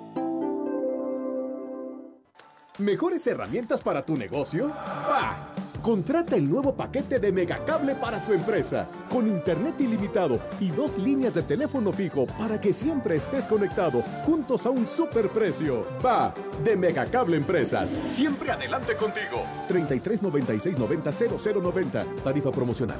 ¿Mejores 2.79 3.27
herramientas 3.27 3.81
para 3.81 4.05
tu 4.05 4.15
negocio? 4.15 4.69
¡Bah! 4.69 5.53
Contrata 5.81 6.35
el 6.35 6.49
nuevo 6.49 6.73
paquete 6.73 7.19
de 7.19 7.31
Megacable 7.31 7.95
para 7.95 8.23
tu 8.23 8.33
empresa, 8.33 8.87
con 9.09 9.27
internet 9.27 9.75
ilimitado 9.79 10.39
y 10.59 10.69
dos 10.69 10.97
líneas 10.97 11.33
de 11.33 11.41
teléfono 11.41 11.91
fijo 11.91 12.27
para 12.37 12.61
que 12.61 12.71
siempre 12.71 13.15
estés 13.15 13.47
conectado, 13.47 14.03
juntos 14.25 14.65
a 14.65 14.69
un 14.69 14.87
superprecio. 14.87 15.85
Va, 16.05 16.33
de 16.63 16.77
Megacable 16.77 17.35
Empresas. 17.35 17.89
Siempre 17.89 18.51
adelante 18.51 18.95
contigo. 18.95 19.43
33 19.67 20.21
96 20.21 20.77
90 20.77 21.11
0090. 21.11 22.05
Tarifa 22.23 22.51
promocional. 22.51 22.99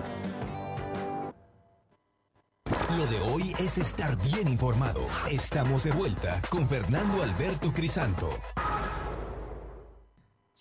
Lo 2.97 3.05
de 3.07 3.19
hoy 3.31 3.53
es 3.59 3.77
estar 3.77 4.17
bien 4.17 4.47
informado. 4.47 5.01
Estamos 5.29 5.83
de 5.83 5.91
vuelta 5.91 6.41
con 6.49 6.67
Fernando 6.67 7.23
Alberto 7.23 7.71
Crisanto. 7.71 8.27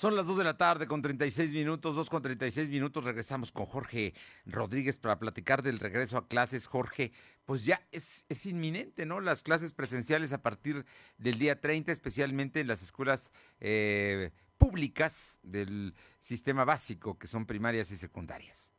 Son 0.00 0.16
las 0.16 0.26
2 0.26 0.38
de 0.38 0.44
la 0.44 0.56
tarde 0.56 0.86
con 0.86 1.02
36 1.02 1.52
minutos, 1.52 1.94
2 1.94 2.08
con 2.08 2.22
36 2.22 2.70
minutos. 2.70 3.04
Regresamos 3.04 3.52
con 3.52 3.66
Jorge 3.66 4.14
Rodríguez 4.46 4.96
para 4.96 5.18
platicar 5.18 5.60
del 5.60 5.78
regreso 5.78 6.16
a 6.16 6.26
clases. 6.26 6.66
Jorge, 6.66 7.12
pues 7.44 7.66
ya 7.66 7.86
es, 7.92 8.24
es 8.30 8.46
inminente, 8.46 9.04
¿no? 9.04 9.20
Las 9.20 9.42
clases 9.42 9.72
presenciales 9.72 10.32
a 10.32 10.40
partir 10.40 10.86
del 11.18 11.38
día 11.38 11.60
30, 11.60 11.92
especialmente 11.92 12.60
en 12.60 12.68
las 12.68 12.80
escuelas 12.80 13.30
eh, 13.60 14.30
públicas 14.56 15.38
del 15.42 15.94
sistema 16.18 16.64
básico, 16.64 17.18
que 17.18 17.26
son 17.26 17.44
primarias 17.44 17.90
y 17.90 17.98
secundarias. 17.98 18.74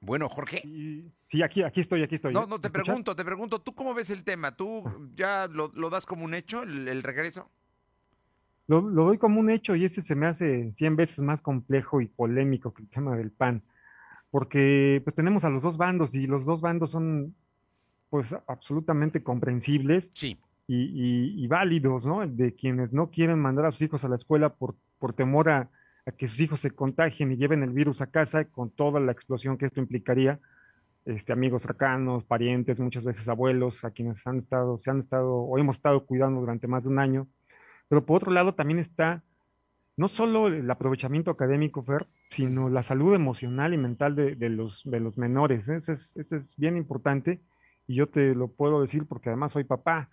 Bueno, 0.00 0.30
Jorge. 0.30 0.62
Sí, 0.62 1.42
aquí, 1.42 1.62
aquí 1.62 1.82
estoy, 1.82 2.02
aquí 2.02 2.14
estoy. 2.14 2.32
No, 2.32 2.46
no, 2.46 2.58
te 2.58 2.70
pregunto, 2.70 3.14
te 3.14 3.26
pregunto, 3.26 3.60
¿tú 3.60 3.74
cómo 3.74 3.92
ves 3.92 4.08
el 4.08 4.24
tema? 4.24 4.56
¿Tú 4.56 5.10
ya 5.14 5.48
lo, 5.48 5.70
lo 5.74 5.90
das 5.90 6.06
como 6.06 6.24
un 6.24 6.32
hecho, 6.32 6.62
el, 6.62 6.88
el 6.88 7.02
regreso? 7.02 7.50
Lo, 8.68 8.80
lo, 8.80 9.04
doy 9.04 9.18
como 9.18 9.38
un 9.40 9.50
hecho 9.50 9.76
y 9.76 9.84
ese 9.84 10.02
se 10.02 10.14
me 10.14 10.26
hace 10.26 10.72
100 10.72 10.96
veces 10.96 11.18
más 11.20 11.40
complejo 11.40 12.00
y 12.00 12.06
polémico 12.06 12.74
que 12.74 12.82
el 12.82 12.88
tema 12.88 13.16
del 13.16 13.30
PAN, 13.30 13.62
porque 14.30 15.00
pues 15.04 15.14
tenemos 15.14 15.44
a 15.44 15.50
los 15.50 15.62
dos 15.62 15.76
bandos 15.76 16.14
y 16.14 16.26
los 16.26 16.44
dos 16.44 16.60
bandos 16.60 16.90
son 16.90 17.34
pues 18.10 18.26
absolutamente 18.46 19.22
comprensibles 19.22 20.10
sí. 20.14 20.38
y, 20.66 20.76
y, 20.76 21.44
y, 21.44 21.46
válidos, 21.46 22.04
¿no? 22.04 22.26
De 22.26 22.54
quienes 22.54 22.92
no 22.92 23.10
quieren 23.10 23.38
mandar 23.38 23.66
a 23.66 23.72
sus 23.72 23.82
hijos 23.82 24.04
a 24.04 24.08
la 24.08 24.16
escuela 24.16 24.50
por, 24.50 24.74
por 24.98 25.12
temor 25.12 25.48
a, 25.48 25.70
a, 26.06 26.12
que 26.12 26.28
sus 26.28 26.40
hijos 26.40 26.60
se 26.60 26.70
contagien 26.70 27.32
y 27.32 27.36
lleven 27.36 27.62
el 27.62 27.70
virus 27.70 28.00
a 28.00 28.06
casa 28.06 28.44
con 28.44 28.70
toda 28.70 29.00
la 29.00 29.12
explosión 29.12 29.58
que 29.58 29.66
esto 29.66 29.80
implicaría, 29.80 30.40
este, 31.04 31.32
amigos 31.32 31.62
cercanos, 31.62 32.24
parientes, 32.24 32.80
muchas 32.80 33.04
veces 33.04 33.28
abuelos, 33.28 33.84
a 33.84 33.90
quienes 33.90 34.26
han 34.26 34.38
estado, 34.38 34.78
se 34.78 34.90
han 34.90 35.00
estado 35.00 35.34
o 35.34 35.58
hemos 35.58 35.76
estado 35.76 36.04
cuidando 36.04 36.40
durante 36.40 36.66
más 36.66 36.84
de 36.84 36.90
un 36.90 36.98
año 36.98 37.28
pero 37.88 38.04
por 38.04 38.18
otro 38.18 38.32
lado 38.32 38.54
también 38.54 38.78
está 38.78 39.22
no 39.96 40.08
solo 40.08 40.48
el 40.48 40.70
aprovechamiento 40.70 41.30
académico, 41.30 41.82
Fer, 41.82 42.06
sino 42.30 42.68
la 42.68 42.82
salud 42.82 43.14
emocional 43.14 43.72
y 43.72 43.78
mental 43.78 44.14
de, 44.14 44.34
de 44.34 44.50
los, 44.50 44.82
de 44.84 45.00
los 45.00 45.16
menores. 45.16 45.66
Eso 45.68 45.92
es, 45.92 46.16
eso 46.16 46.36
es, 46.36 46.54
bien 46.56 46.76
importante 46.76 47.40
y 47.86 47.94
yo 47.94 48.08
te 48.08 48.34
lo 48.34 48.48
puedo 48.48 48.82
decir 48.82 49.06
porque 49.06 49.30
además 49.30 49.52
soy 49.52 49.64
papá. 49.64 50.10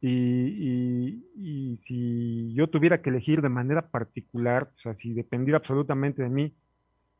Y, 0.00 0.08
y, 0.08 1.24
y, 1.34 1.76
si 1.78 2.54
yo 2.54 2.68
tuviera 2.68 3.02
que 3.02 3.10
elegir 3.10 3.42
de 3.42 3.48
manera 3.48 3.90
particular, 3.90 4.70
o 4.76 4.80
sea, 4.80 4.94
si 4.94 5.12
dependiera 5.12 5.58
absolutamente 5.58 6.22
de 6.22 6.28
mí, 6.28 6.54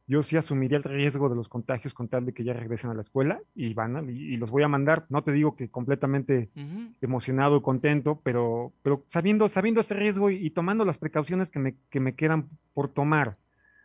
yo 0.09 0.23
sí 0.23 0.39
asumiría 0.39 0.79
el 0.79 0.85
riesgo 0.85 1.29
de 1.29 1.37
los 1.37 1.49
contagios 1.49 1.93
con 1.93 2.09
tal 2.09 2.25
de 2.25 2.33
que 2.33 2.43
ya 2.43 2.55
regresen 2.55 2.89
a 2.89 2.95
la 2.95 3.03
escuela 3.03 3.43
y 3.55 3.75
van 3.75 3.97
a, 3.97 4.03
y, 4.03 4.35
y, 4.35 4.37
los 4.39 4.51
voy 4.51 4.63
a 4.63 4.69
mandar. 4.69 5.05
No 5.11 5.23
te 5.23 5.33
digo 5.33 5.55
que 5.55 5.69
completamente 5.69 6.49
uh 6.57 6.61
-huh. 6.61 6.95
emocionado, 7.03 7.63
contento, 7.63 8.19
pero, 8.25 8.73
pero 8.83 9.05
sabiendo, 9.09 9.51
sabiendo 9.51 9.83
ese 9.83 9.93
riesgo 9.93 10.31
y, 10.31 10.47
y, 10.47 10.51
tomando 10.51 10.87
las 10.87 10.97
precauciones 10.97 11.51
que 11.51 11.59
me, 11.59 11.75
que 11.91 12.01
me 12.01 12.15
quedan 12.15 12.49
por 12.73 12.89
tomar. 12.89 13.37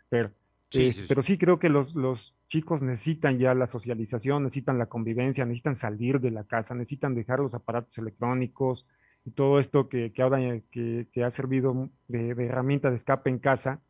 Pero 0.08 0.32
sí, 0.70 0.86
eh, 0.86 0.92
sí, 0.92 1.02
sí. 1.02 1.06
pero 1.10 1.24
sí 1.24 1.38
creo 1.38 1.60
que 1.60 1.68
los, 1.68 1.94
los 1.94 2.34
chicos 2.48 2.82
necesitan 2.82 3.38
ya 3.38 3.54
la 3.54 3.68
socialización, 3.68 4.44
necesitan 4.44 4.78
la 4.78 4.86
convivencia, 4.86 5.44
necesitan 5.44 5.76
salir 5.76 6.22
de 6.22 6.32
la 6.32 6.46
casa, 6.46 6.74
necesitan 6.74 7.16
dejar 7.16 7.40
los 7.40 7.54
aparatos 7.54 7.98
electrónicos 7.98 8.88
y 9.26 9.32
todo 9.32 9.60
esto 9.60 9.90
que, 9.90 10.14
que 10.14 10.22
ahora 10.22 10.40
que, 10.72 11.08
que 11.12 11.24
ha 11.26 11.32
servido 11.32 11.90
de, 12.08 12.34
de 12.34 12.46
herramienta 12.46 12.90
de 12.90 12.96
escape 12.96 13.30
en 13.30 13.40
casa 13.40 13.82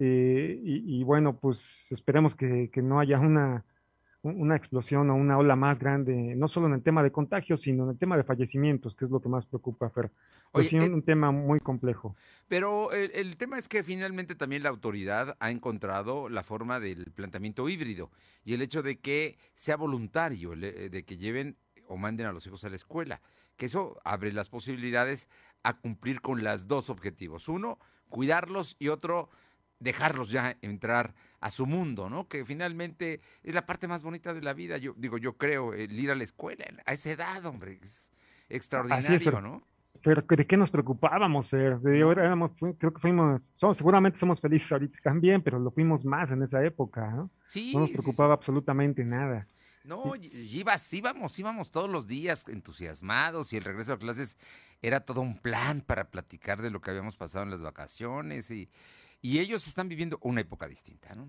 eh, 0.00 0.60
y, 0.62 1.00
y, 1.00 1.04
bueno, 1.04 1.36
pues 1.36 1.60
esperemos 1.90 2.34
que, 2.34 2.70
que, 2.72 2.80
no 2.82 3.00
haya 3.00 3.20
una, 3.20 3.64
una 4.22 4.56
explosión 4.56 5.10
o 5.10 5.14
una 5.14 5.38
ola 5.38 5.56
más 5.56 5.78
grande, 5.78 6.34
no 6.36 6.48
solo 6.48 6.66
en 6.68 6.74
el 6.74 6.82
tema 6.82 7.02
de 7.02 7.12
contagios, 7.12 7.60
sino 7.60 7.84
en 7.84 7.90
el 7.90 7.98
tema 7.98 8.16
de 8.16 8.24
fallecimientos, 8.24 8.94
que 8.94 9.04
es 9.04 9.10
lo 9.10 9.20
que 9.20 9.28
más 9.28 9.46
preocupa, 9.46 9.90
Fer. 9.90 10.10
Pues 10.52 10.68
Oye, 10.68 10.80
sí, 10.80 10.86
eh, 10.86 10.90
un 10.90 11.02
tema 11.02 11.30
muy 11.30 11.60
complejo. 11.60 12.16
Pero 12.48 12.92
el, 12.92 13.10
el, 13.14 13.36
tema 13.36 13.58
es 13.58 13.68
que 13.68 13.84
finalmente 13.84 14.34
también 14.34 14.62
la 14.62 14.70
autoridad 14.70 15.36
ha 15.38 15.50
encontrado 15.50 16.28
la 16.28 16.42
forma 16.42 16.80
del 16.80 17.12
planteamiento 17.12 17.68
híbrido 17.68 18.10
y 18.44 18.54
el 18.54 18.62
hecho 18.62 18.82
de 18.82 18.98
que 18.98 19.38
sea 19.54 19.76
voluntario, 19.76 20.56
de 20.56 21.04
que 21.04 21.16
lleven 21.18 21.56
o 21.88 21.96
manden 21.96 22.26
a 22.26 22.32
los 22.32 22.46
hijos 22.46 22.64
a 22.64 22.70
la 22.70 22.76
escuela, 22.76 23.20
que 23.56 23.66
eso 23.66 24.00
abre 24.04 24.32
las 24.32 24.48
posibilidades 24.48 25.28
a 25.62 25.76
cumplir 25.76 26.20
con 26.22 26.42
las 26.42 26.68
dos 26.68 26.88
objetivos. 26.88 27.48
Uno, 27.48 27.78
cuidarlos 28.08 28.76
y 28.78 28.88
otro, 28.88 29.28
dejarlos 29.80 30.30
ya 30.30 30.56
entrar 30.62 31.14
a 31.40 31.50
su 31.50 31.66
mundo, 31.66 32.08
¿no? 32.08 32.28
Que 32.28 32.44
finalmente 32.44 33.20
es 33.42 33.54
la 33.54 33.66
parte 33.66 33.88
más 33.88 34.02
bonita 34.02 34.32
de 34.32 34.42
la 34.42 34.52
vida. 34.52 34.76
Yo 34.76 34.94
digo, 34.96 35.18
yo 35.18 35.36
creo, 35.36 35.72
el 35.74 35.98
ir 35.98 36.10
a 36.10 36.14
la 36.14 36.24
escuela 36.24 36.64
a 36.84 36.92
esa 36.92 37.10
edad, 37.10 37.44
hombre, 37.46 37.78
es 37.82 38.12
extraordinario, 38.48 39.16
es, 39.16 39.42
¿no? 39.42 39.62
Pero 40.02 40.22
¿de 40.22 40.46
qué 40.46 40.56
nos 40.56 40.70
preocupábamos, 40.70 41.48
Fer? 41.48 41.78
Éramos, 41.84 42.52
creo 42.58 42.92
que 42.92 43.00
fuimos, 43.00 43.42
somos, 43.56 43.76
seguramente 43.76 44.18
somos 44.18 44.40
felices 44.40 44.70
ahorita 44.72 44.98
también, 45.02 45.42
pero 45.42 45.58
lo 45.58 45.70
fuimos 45.70 46.04
más 46.04 46.30
en 46.30 46.42
esa 46.42 46.64
época, 46.64 47.10
¿no? 47.10 47.30
Sí. 47.44 47.72
No 47.74 47.80
nos 47.80 47.90
preocupaba 47.90 48.34
sí, 48.34 48.36
sí. 48.36 48.40
absolutamente 48.40 49.04
nada. 49.04 49.46
No, 49.82 50.12
ibas, 50.14 50.92
íbamos, 50.92 51.38
íbamos 51.38 51.70
todos 51.70 51.88
los 51.88 52.06
días 52.06 52.46
entusiasmados 52.48 53.52
y 53.52 53.56
el 53.56 53.64
regreso 53.64 53.94
a 53.94 53.98
clases 53.98 54.36
era 54.82 55.00
todo 55.00 55.22
un 55.22 55.36
plan 55.36 55.80
para 55.80 56.10
platicar 56.10 56.60
de 56.60 56.70
lo 56.70 56.80
que 56.80 56.90
habíamos 56.90 57.16
pasado 57.16 57.44
en 57.44 57.50
las 57.50 57.62
vacaciones 57.62 58.50
y, 58.50 58.68
y 59.20 59.38
ellos 59.38 59.66
están 59.66 59.88
viviendo 59.88 60.18
una 60.22 60.40
época 60.40 60.66
distinta, 60.66 61.14
¿no? 61.14 61.28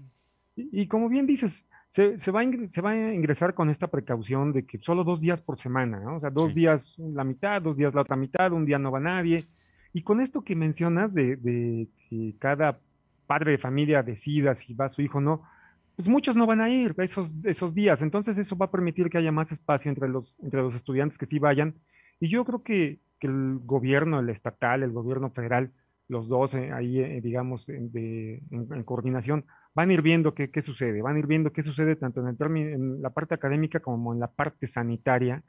Y, 0.55 0.81
y 0.81 0.87
como 0.87 1.09
bien 1.09 1.25
dices, 1.25 1.65
se, 1.93 2.17
se, 2.19 2.31
va 2.31 2.41
a 2.41 2.45
se, 2.71 2.81
va 2.81 2.91
a 2.91 3.13
ingresar 3.13 3.53
con 3.53 3.69
esta 3.69 3.87
precaución 3.87 4.53
de 4.53 4.65
que 4.65 4.77
solo 4.79 5.03
dos 5.03 5.19
días 5.19 5.41
por 5.41 5.59
semana, 5.59 5.99
¿no? 5.99 6.17
O 6.17 6.19
sea, 6.19 6.29
dos 6.29 6.49
sí. 6.49 6.61
días 6.61 6.95
la 6.97 7.23
mitad, 7.23 7.61
dos 7.61 7.77
días 7.77 7.93
la 7.93 8.01
otra 8.01 8.15
mitad, 8.15 8.51
un 8.53 8.65
día 8.65 8.79
no 8.79 8.91
va 8.91 8.99
nadie. 8.99 9.43
Y 9.93 10.03
con 10.03 10.21
esto 10.21 10.43
que 10.43 10.55
mencionas 10.55 11.13
de, 11.13 11.35
de 11.35 11.89
que 12.09 12.35
cada 12.39 12.79
padre 13.27 13.51
de 13.51 13.57
familia 13.57 14.03
decida 14.03 14.55
si 14.55 14.73
va 14.73 14.89
su 14.89 15.01
hijo 15.01 15.17
o 15.17 15.21
no, 15.21 15.43
pues 15.95 16.07
muchos 16.07 16.35
no 16.35 16.45
van 16.45 16.61
a 16.61 16.69
ir 16.69 16.95
esos, 16.97 17.29
esos 17.43 17.73
días. 17.73 18.01
Entonces 18.01 18.37
eso 18.37 18.57
va 18.57 18.67
a 18.67 18.71
permitir 18.71 19.09
que 19.09 19.17
haya 19.17 19.31
más 19.31 19.51
espacio 19.51 19.89
entre 19.89 20.07
los, 20.07 20.37
entre 20.41 20.61
los 20.61 20.75
estudiantes 20.75 21.17
que 21.17 21.25
sí 21.25 21.39
vayan. 21.39 21.75
Y 22.21 22.29
yo 22.29 22.45
creo 22.45 22.63
que, 22.63 22.99
que 23.19 23.27
el 23.27 23.59
gobierno, 23.59 24.19
el 24.19 24.29
estatal, 24.29 24.83
el 24.83 24.91
gobierno 24.91 25.29
federal, 25.31 25.71
los 26.11 26.27
dos 26.27 26.53
eh, 26.53 26.71
ahí, 26.73 26.99
eh, 26.99 27.21
digamos, 27.21 27.65
de, 27.65 28.43
en, 28.51 28.67
en, 28.71 28.83
coordinación, 28.83 29.45
van 29.73 29.89
a 29.89 29.93
ir 29.93 30.01
viendo 30.01 30.33
qué, 30.33 30.51
qué, 30.51 30.61
sucede, 30.61 31.01
van 31.01 31.15
a 31.15 31.19
ir 31.19 31.25
viendo 31.25 31.53
qué 31.53 31.63
sucede 31.63 31.95
tanto 31.95 32.19
en, 32.19 32.27
el 32.27 32.57
en 32.57 33.01
la 33.01 33.11
parte 33.11 33.33
académica 33.33 33.79
como 33.79 34.13
en 34.13 34.19
la 34.19 34.27
parte 34.27 34.67
sanitaria. 34.67 35.41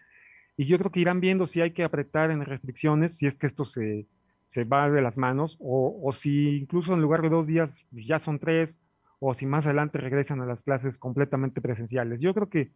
Y 0.56 0.66
yo 0.66 0.78
creo 0.78 0.92
que 0.92 1.00
irán 1.00 1.20
viendo 1.20 1.48
si 1.48 1.60
hay 1.60 1.72
que 1.72 1.82
apretar 1.82 2.30
en 2.30 2.44
restricciones, 2.44 3.16
si 3.16 3.26
es 3.26 3.38
que 3.38 3.48
esto 3.48 3.64
se, 3.64 4.06
se 4.50 4.62
va 4.62 4.88
de 4.88 5.02
las 5.02 5.16
manos, 5.16 5.56
o, 5.58 6.00
o 6.00 6.12
si 6.12 6.58
incluso 6.58 6.94
en 6.94 7.02
lugar 7.02 7.22
de 7.22 7.30
dos 7.30 7.46
días 7.46 7.84
pues 7.90 8.06
ya 8.06 8.20
son 8.20 8.38
tres, 8.38 8.72
o 9.18 9.34
si 9.34 9.46
más 9.46 9.66
adelante 9.66 9.98
regresan 9.98 10.40
a 10.42 10.46
las 10.46 10.62
clases 10.62 10.96
completamente 10.96 11.60
presenciales. 11.60 12.20
Yo 12.20 12.34
creo 12.34 12.48
que, 12.48 12.70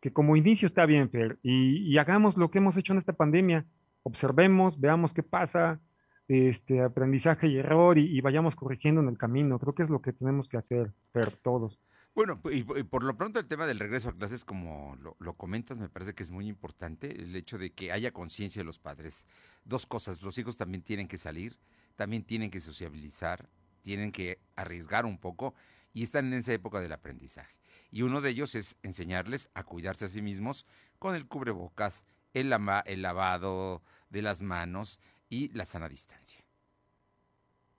que 0.00 0.12
como 0.12 0.36
inicio 0.36 0.68
está 0.68 0.86
bien, 0.86 1.10
Fer, 1.10 1.38
y, 1.42 1.78
y 1.78 1.98
hagamos 1.98 2.36
lo 2.36 2.52
que 2.52 2.58
hemos 2.58 2.76
hecho 2.76 2.92
en 2.92 3.00
esta 3.00 3.12
pandemia, 3.12 3.64
observemos, 4.04 4.80
veamos 4.80 5.12
qué 5.12 5.24
pasa, 5.24 5.80
este, 6.28 6.82
aprendizaje 6.82 7.48
y 7.48 7.58
error 7.58 7.98
y, 7.98 8.20
vayamos 8.20 8.56
corrigiendo 8.56 9.00
en 9.00 9.08
el 9.08 9.18
camino. 9.18 9.58
Creo 9.58 9.74
que 9.74 9.82
es 9.82 9.90
lo 9.90 10.00
que 10.00 10.12
tenemos 10.12 10.48
que 10.48 10.56
hacer, 10.56 10.92
pero 11.12 11.30
todos. 11.30 11.78
Bueno, 12.14 12.40
y, 12.44 12.58
y, 12.78 12.82
por 12.84 13.02
lo 13.02 13.16
pronto 13.16 13.40
el 13.40 13.46
tema 13.46 13.66
del 13.66 13.80
regreso 13.80 14.08
a 14.08 14.12
clases, 14.16 14.44
como 14.44 14.96
lo, 15.18 15.34
comentas, 15.34 15.78
me 15.78 15.88
parece 15.88 16.14
que 16.14 16.22
es 16.22 16.30
muy 16.30 16.46
importante 16.46 17.10
el 17.10 17.34
hecho 17.34 17.58
de 17.58 17.70
que 17.70 17.92
haya 17.92 18.12
conciencia 18.12 18.60
de 18.60 18.64
los 18.64 18.78
padres. 18.78 19.26
Dos 19.64 19.86
cosas, 19.86 20.22
los 20.22 20.38
hijos 20.38 20.56
también 20.56 20.82
tienen 20.82 21.08
que 21.08 21.18
salir, 21.18 21.58
también 21.96 22.22
tienen 22.22 22.50
que 22.50 22.60
sociabilizar, 22.60 23.48
tienen 23.82 24.12
que 24.12 24.38
arriesgar 24.56 25.06
un 25.06 25.18
poco 25.18 25.54
y 25.92 26.02
están 26.02 26.26
en 26.26 26.34
esa 26.34 26.52
época 26.52 26.80
del 26.80 26.92
aprendizaje. 26.92 27.56
Y 27.90 28.02
uno 28.02 28.20
de 28.20 28.30
ellos 28.30 28.54
es 28.54 28.78
enseñarles 28.82 29.50
a 29.54 29.64
cuidarse 29.64 30.04
a 30.04 30.08
sí 30.08 30.22
mismos 30.22 30.66
con 30.98 31.14
el 31.14 31.26
cubrebocas, 31.26 32.06
el, 32.32 32.52
el 32.86 33.02
lavado 33.02 33.82
de 34.10 34.22
las 34.22 34.42
manos, 34.42 35.00
y 35.34 35.48
la 35.48 35.66
sana 35.66 35.88
distancia. 35.88 36.44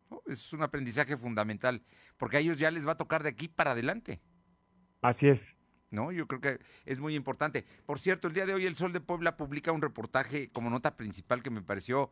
¿No? 0.09 0.21
Es 0.27 0.51
un 0.53 0.61
aprendizaje 0.61 1.15
fundamental, 1.17 1.81
porque 2.17 2.37
a 2.37 2.39
ellos 2.41 2.57
ya 2.57 2.69
les 2.69 2.85
va 2.87 2.91
a 2.91 2.97
tocar 2.97 3.23
de 3.23 3.29
aquí 3.29 3.47
para 3.47 3.71
adelante. 3.71 4.19
Así 5.01 5.27
es. 5.27 5.41
¿No? 5.89 6.11
Yo 6.11 6.27
creo 6.27 6.41
que 6.41 6.59
es 6.85 6.99
muy 6.99 7.15
importante. 7.15 7.65
Por 7.85 7.99
cierto, 7.99 8.27
el 8.27 8.33
día 8.33 8.45
de 8.45 8.53
hoy 8.53 8.65
el 8.65 8.75
Sol 8.75 8.91
de 8.91 8.99
Puebla 8.99 9.37
publica 9.37 9.71
un 9.71 9.81
reportaje 9.81 10.49
como 10.49 10.69
nota 10.69 10.97
principal 10.97 11.41
que 11.41 11.49
me 11.49 11.61
pareció 11.61 12.11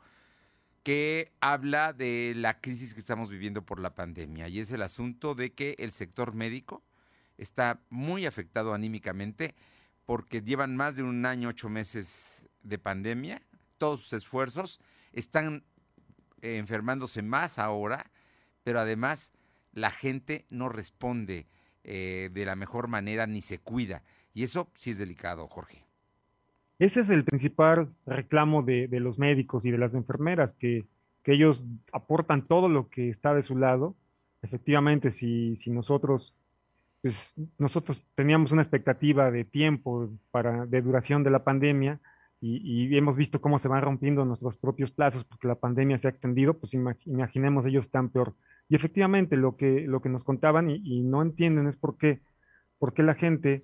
que 0.83 1.33
habla 1.39 1.93
de 1.93 2.33
la 2.35 2.59
crisis 2.59 2.93
que 2.93 2.99
estamos 2.99 3.29
viviendo 3.29 3.65
por 3.65 3.79
la 3.79 3.95
pandemia 3.95 4.49
y 4.49 4.59
es 4.59 4.69
el 4.71 4.81
asunto 4.81 5.33
de 5.33 5.53
que 5.53 5.77
el 5.79 5.93
sector 5.93 6.33
médico 6.33 6.83
está 7.37 7.79
muy 7.89 8.25
afectado 8.25 8.73
anímicamente 8.73 9.55
porque 10.05 10.41
llevan 10.41 10.75
más 10.75 10.97
de 10.97 11.03
un 11.03 11.25
año, 11.25 11.47
ocho 11.47 11.69
meses 11.69 12.49
de 12.63 12.77
pandemia, 12.77 13.41
todos 13.77 14.01
sus 14.01 14.13
esfuerzos 14.13 14.81
están 15.13 15.63
eh, 16.41 16.57
enfermándose 16.57 17.21
más 17.21 17.59
ahora, 17.59 18.11
pero 18.63 18.79
además 18.79 19.31
la 19.71 19.91
gente 19.91 20.45
no 20.49 20.69
responde 20.69 21.47
eh, 21.83 22.29
de 22.33 22.45
la 22.45 22.55
mejor 22.55 22.87
manera 22.87 23.27
ni 23.27 23.41
se 23.41 23.59
cuida. 23.59 24.03
Y 24.33 24.43
eso 24.43 24.69
sí 24.75 24.91
es 24.91 24.97
delicado, 24.97 25.47
Jorge. 25.47 25.85
Ese 26.79 27.01
es 27.01 27.09
el 27.09 27.23
principal 27.23 27.93
reclamo 28.05 28.63
de, 28.63 28.87
los 28.99 29.19
médicos 29.19 29.65
y 29.65 29.71
de 29.71 29.77
las 29.77 29.93
enfermeras, 29.93 30.53
que, 30.55 30.85
ellos 31.25 31.63
aportan 31.93 32.45
todo 32.45 32.67
lo 32.67 32.89
que 32.89 33.09
está 33.09 33.33
de 33.33 33.43
su 33.43 33.55
lado. 33.55 33.95
Efectivamente, 34.41 35.11
si, 35.11 35.55
si 35.55 35.71
nosotros, 35.71 36.35
pues, 37.01 37.15
nosotros 37.57 38.03
teníamos 38.15 38.51
una 38.51 38.61
expectativa 38.61 39.31
de 39.31 39.45
tiempo 39.45 40.09
para, 40.31 40.65
de 40.65 40.81
duración 40.81 41.23
de 41.23 41.29
la 41.29 41.45
pandemia 41.45 42.01
y, 42.45 42.97
hemos 42.97 43.15
visto 43.15 43.39
cómo 43.39 43.57
se 43.57 43.69
van 43.69 43.81
rompiendo 43.81 44.25
nuestros 44.25 44.57
propios 44.57 44.91
plazos 44.91 45.23
porque 45.23 45.47
la 45.47 45.55
pandemia 45.55 45.97
se 45.97 46.07
ha 46.07 46.09
extendido, 46.09 46.55
pues 46.55 46.73
imaginemos 46.73 47.65
ellos 47.65 47.85
están 47.85 48.09
peor. 48.09 48.33
Y 48.67 48.75
efectivamente, 48.75 49.37
lo 49.37 49.55
que, 49.55 49.85
lo 49.87 50.01
que 50.01 50.09
nos 50.09 50.25
contaban 50.25 50.69
y, 50.69 51.03
no 51.03 51.21
entienden 51.21 51.67
es 51.67 51.77
por 51.77 51.97
qué, 51.97 52.19
la 52.97 53.15
gente 53.15 53.63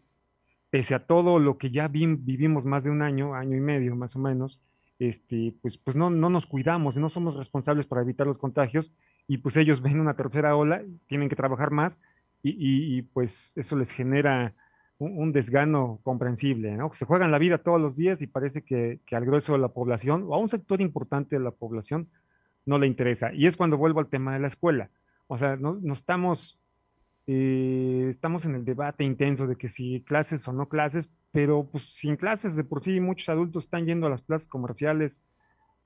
pese 0.70 0.96
a 0.96 1.06
todo 1.06 1.40
lo 1.40 1.58
que 1.58 1.72
ya 1.72 1.90
vivimos 1.90 2.64
más 2.64 2.86
de 2.86 2.90
un 2.90 3.02
año, 3.02 3.34
año 3.36 3.58
y 3.58 3.60
medio 3.60 3.98
más 3.98 4.16
o 4.16 4.20
menos, 4.20 4.62
este, 4.98 5.56
pues, 5.62 5.78
pues 5.78 5.98
no, 5.98 6.10
no 6.10 6.30
nos 6.30 6.46
cuidamos 6.46 6.96
y 6.96 7.00
no 7.00 7.10
somos 7.10 7.36
responsables 7.36 7.86
para 7.86 8.02
evitar 8.02 8.28
los 8.28 8.38
contagios 8.38 8.94
y 9.28 9.38
pues 9.38 9.58
ellos 9.58 9.82
ven 9.82 10.00
una 10.00 10.16
tercera 10.16 10.56
ola, 10.56 10.84
tienen 11.08 11.28
que 11.28 11.36
trabajar 11.36 11.72
más 11.72 11.98
y, 12.44 13.02
pues 13.02 13.58
eso 13.58 13.76
les 13.76 13.92
genera 13.92 14.54
un, 15.00 15.32
desgano 15.32 16.00
comprensible, 16.04 16.76
¿no? 16.76 16.92
Se 16.94 17.06
juegan 17.06 17.32
la 17.32 17.40
vida 17.40 17.58
todos 17.58 17.80
los 17.80 17.96
días 17.96 18.22
y 18.22 18.28
parece 18.28 18.62
que, 18.62 19.00
al 19.12 19.26
grueso 19.26 19.54
de 19.54 19.60
la 19.60 19.70
población 19.70 20.26
o 20.28 20.36
a 20.36 20.38
un 20.38 20.50
sector 20.50 20.82
importante 20.82 21.38
de 21.38 21.44
la 21.44 21.52
población 21.52 22.10
no 22.66 22.78
le 22.78 22.88
interesa. 22.88 23.34
Y 23.34 23.48
es 23.48 23.58
cuando 23.58 23.78
vuelvo 23.78 24.02
al 24.02 24.10
tema 24.10 24.34
de 24.34 24.40
la 24.40 24.48
escuela. 24.48 24.90
O 25.28 25.38
sea, 25.38 25.56
no, 25.56 25.78
no 25.82 25.94
estamos 25.94 26.60
eh, 27.32 28.08
estamos 28.10 28.46
en 28.46 28.56
el 28.56 28.66
debate 28.66 29.04
intenso 29.04 29.46
de 29.46 29.56
que 29.56 29.70
si 29.70 30.02
clases 30.02 30.48
o 30.48 30.52
no 30.52 30.68
clases, 30.68 31.10
pero 31.32 31.70
pues 31.72 31.84
sin 31.94 32.16
clases 32.16 32.56
de 32.56 32.64
por 32.64 32.84
sí 32.84 33.00
muchos 33.00 33.30
adultos 33.30 33.66
están 33.66 33.86
yendo 33.86 34.08
a 34.08 34.10
las 34.10 34.24
plazas 34.24 34.48
comerciales 34.48 35.20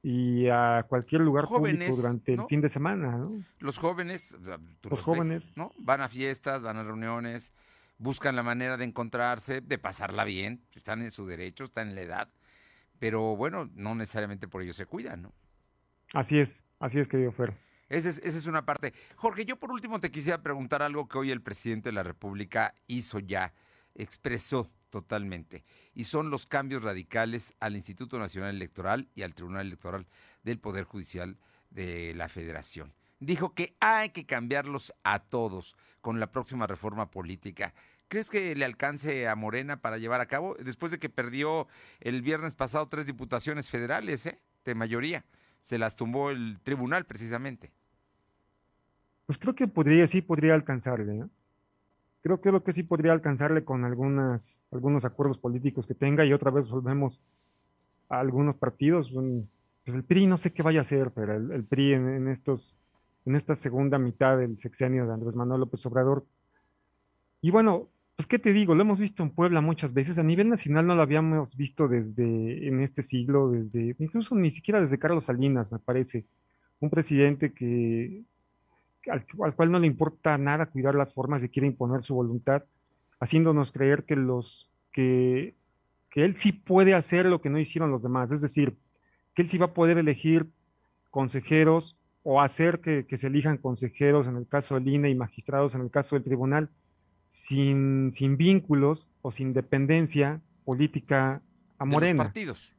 y 0.02 0.48
a 0.48 0.86
cualquier 0.88 1.20
lugar 1.20 1.46
público 1.46 1.96
durante 1.98 2.34
el 2.36 2.46
fin 2.48 2.62
de 2.62 2.70
semana, 2.70 3.18
¿no? 3.18 3.44
Los 3.60 3.78
jóvenes, 3.78 4.38
los, 4.84 5.04
jóvenes, 5.04 5.44
¿no? 5.58 5.74
Van 5.80 6.00
a 6.00 6.08
fiestas, 6.08 6.64
van 6.64 6.78
a 6.78 6.84
reuniones, 6.84 7.54
buscan 8.04 8.36
la 8.36 8.44
manera 8.44 8.76
de 8.76 8.84
encontrarse, 8.84 9.62
de 9.62 9.78
pasarla 9.78 10.26
bien, 10.26 10.62
están 10.74 11.02
en 11.02 11.10
su 11.10 11.26
derecho, 11.26 11.64
están 11.64 11.88
en 11.88 11.96
la 11.96 12.02
edad, 12.02 12.30
pero 13.00 13.36
bueno, 13.38 13.70
no 13.76 13.96
necesariamente 13.96 14.48
por 14.48 14.62
ello 14.62 14.74
se 14.74 14.86
cuidan, 14.86 15.22
¿no? 15.24 15.34
Así 16.14 16.38
es, 16.38 16.64
así 16.80 17.00
es, 17.00 17.08
querido 17.08 17.32
Fer. 17.32 17.58
Esa 17.88 18.10
es, 18.10 18.46
una 18.46 18.66
parte. 18.66 18.94
Jorge, 19.16 19.46
yo 19.46 19.58
por 19.58 19.72
último 19.72 20.00
te 20.00 20.12
quisiera 20.12 20.42
preguntar 20.42 20.82
algo 20.82 21.08
que 21.08 21.18
hoy 21.18 21.32
el 21.32 21.42
presidente 21.42 21.90
de 21.90 21.94
la 21.94 22.04
República 22.04 22.74
hizo 22.88 23.20
ya, 23.20 23.54
expresó 23.96 24.70
totalmente, 24.90 25.64
y 25.94 26.04
son 26.04 26.30
los 26.30 26.46
cambios 26.46 26.84
radicales 26.84 27.56
al 27.60 27.76
Instituto 27.76 28.20
Nacional 28.20 28.56
Electoral 28.56 29.08
y 29.16 29.22
al 29.22 29.34
Tribunal 29.34 29.68
Electoral 29.68 30.08
del 30.44 30.60
Poder 30.60 30.84
Judicial 30.84 31.38
de 31.70 32.14
la 32.16 32.28
Federación. 32.28 32.94
Dijo 33.20 33.54
que 33.54 33.78
hay 33.80 34.10
que 34.10 34.26
cambiarlos 34.26 34.94
a 35.04 35.20
todos 35.20 35.78
con 36.04 36.20
la 36.20 36.34
próxima 36.34 36.68
reforma 36.68 37.10
política. 37.10 37.74
¿Crees 38.14 38.30
que 38.30 38.54
le 38.54 38.64
alcance 38.64 39.28
a 39.28 39.36
Morena 39.36 39.78
para 39.78 39.98
llevar 39.98 40.22
a 40.22 40.28
cabo? 40.28 40.56
Después 40.64 40.92
de 40.92 41.00
que 41.00 41.10
perdió 41.10 41.66
el 42.00 42.22
viernes 42.22 42.54
pasado 42.54 42.88
tres 42.88 43.08
diputaciones 43.08 43.72
federales, 43.72 44.28
¿eh? 44.28 44.38
de 44.66 44.76
mayoría. 44.76 45.26
Se 45.58 45.80
las 45.80 45.96
tumbó 45.96 46.30
el 46.30 46.60
tribunal 46.62 47.06
precisamente. 47.06 47.72
Pues 49.26 49.40
creo 49.40 49.56
que 49.56 49.68
podría, 49.68 50.08
sí 50.08 50.22
podría 50.22 50.54
alcanzarle. 50.54 51.26
Creo, 52.22 52.40
creo 52.40 52.64
que 52.64 52.74
sí 52.74 52.84
podría 52.84 53.14
alcanzarle 53.14 53.66
con 53.66 53.84
algunas, 53.84 54.62
algunos 54.72 55.06
acuerdos 55.06 55.40
políticos 55.40 55.88
que 55.88 55.96
tenga 55.96 56.24
y 56.24 56.34
otra 56.34 56.52
vez 56.52 56.70
volvemos 56.70 57.20
a 58.10 58.20
algunos 58.20 58.56
partidos. 58.58 59.10
Pues 59.12 59.96
el 59.96 60.04
PRI 60.04 60.28
no 60.28 60.38
sé 60.38 60.54
qué 60.54 60.62
vaya 60.62 60.82
a 60.82 60.84
hacer, 60.84 61.10
pero 61.16 61.36
el, 61.36 61.64
PRI 61.64 61.94
en, 61.94 62.28
estos, 62.28 62.78
en 63.26 63.36
esta 63.36 63.56
segunda 63.56 63.98
mitad 63.98 64.38
del 64.38 64.60
sexenio 64.60 65.08
de 65.08 65.14
Andrés 65.14 65.34
Manuel 65.34 65.62
López 65.62 65.84
Obrador. 65.88 66.28
Y 67.42 67.50
bueno, 67.50 67.90
pues 68.16 68.28
qué 68.28 68.38
te 68.40 68.54
digo, 68.54 68.76
lo 68.76 68.82
hemos 68.82 69.00
visto 69.00 69.24
en 69.24 69.32
Puebla 69.32 69.62
muchas 69.62 69.94
veces, 69.94 70.18
a 70.18 70.24
nivel 70.24 70.50
nacional 70.50 70.86
no 70.86 70.96
lo 70.96 71.02
habíamos 71.02 71.56
visto 71.56 71.88
desde 71.88 72.68
en 72.68 72.82
este 72.82 73.02
siglo, 73.02 73.50
desde 73.50 73.96
incluso 74.00 74.36
ni 74.36 74.52
siquiera 74.52 74.80
desde 74.82 75.00
Carlos 75.00 75.26
Salinas, 75.26 75.72
me 75.72 75.80
parece, 75.80 76.26
un 76.80 76.90
presidente 76.90 77.54
que 77.54 78.22
al, 79.10 79.26
cual 79.56 79.72
no 79.72 79.80
le 79.80 79.88
importa 79.88 80.38
nada 80.38 80.68
cuidar 80.68 80.96
las 80.96 81.14
formas 81.14 81.44
y 81.44 81.50
quiere 81.50 81.68
imponer 81.68 82.04
su 82.04 82.16
voluntad, 82.16 82.64
haciéndonos 83.20 83.72
creer 83.72 84.04
que, 84.04 84.16
los, 84.16 84.70
que, 84.92 85.56
que 86.10 86.24
él 86.24 86.38
sí 86.38 86.52
puede 86.52 86.94
hacer 86.94 87.26
lo 87.26 87.42
que 87.42 87.50
no 87.50 87.60
hicieron 87.60 87.92
los 87.92 88.04
demás, 88.04 88.32
es 88.32 88.42
decir, 88.42 88.78
que 89.34 89.42
él 89.42 89.50
sí 89.50 89.58
va 89.58 89.68
a 89.68 89.74
poder 89.74 89.98
elegir 89.98 90.48
consejeros 91.10 91.98
o 92.24 92.42
hacer 92.42 92.80
que, 92.80 93.06
se 93.18 93.28
elijan 93.28 93.58
consejeros 93.58 94.28
en 94.28 94.38
el 94.38 94.48
caso 94.48 94.76
del 94.76 94.88
INE 94.88 95.10
y 95.10 95.16
magistrados 95.16 95.76
en 95.76 95.82
el 95.82 95.92
caso 95.92 96.16
del 96.16 96.24
tribunal 96.24 96.70
sin, 97.34 98.12
sin 98.14 98.38
vínculos 98.38 99.10
o 99.22 99.32
sin 99.32 99.54
dependencia 99.54 100.42
política 100.64 101.42
a 101.78 101.86
Morena. 101.86 102.24
los 102.24 102.28
partidos. 102.28 102.76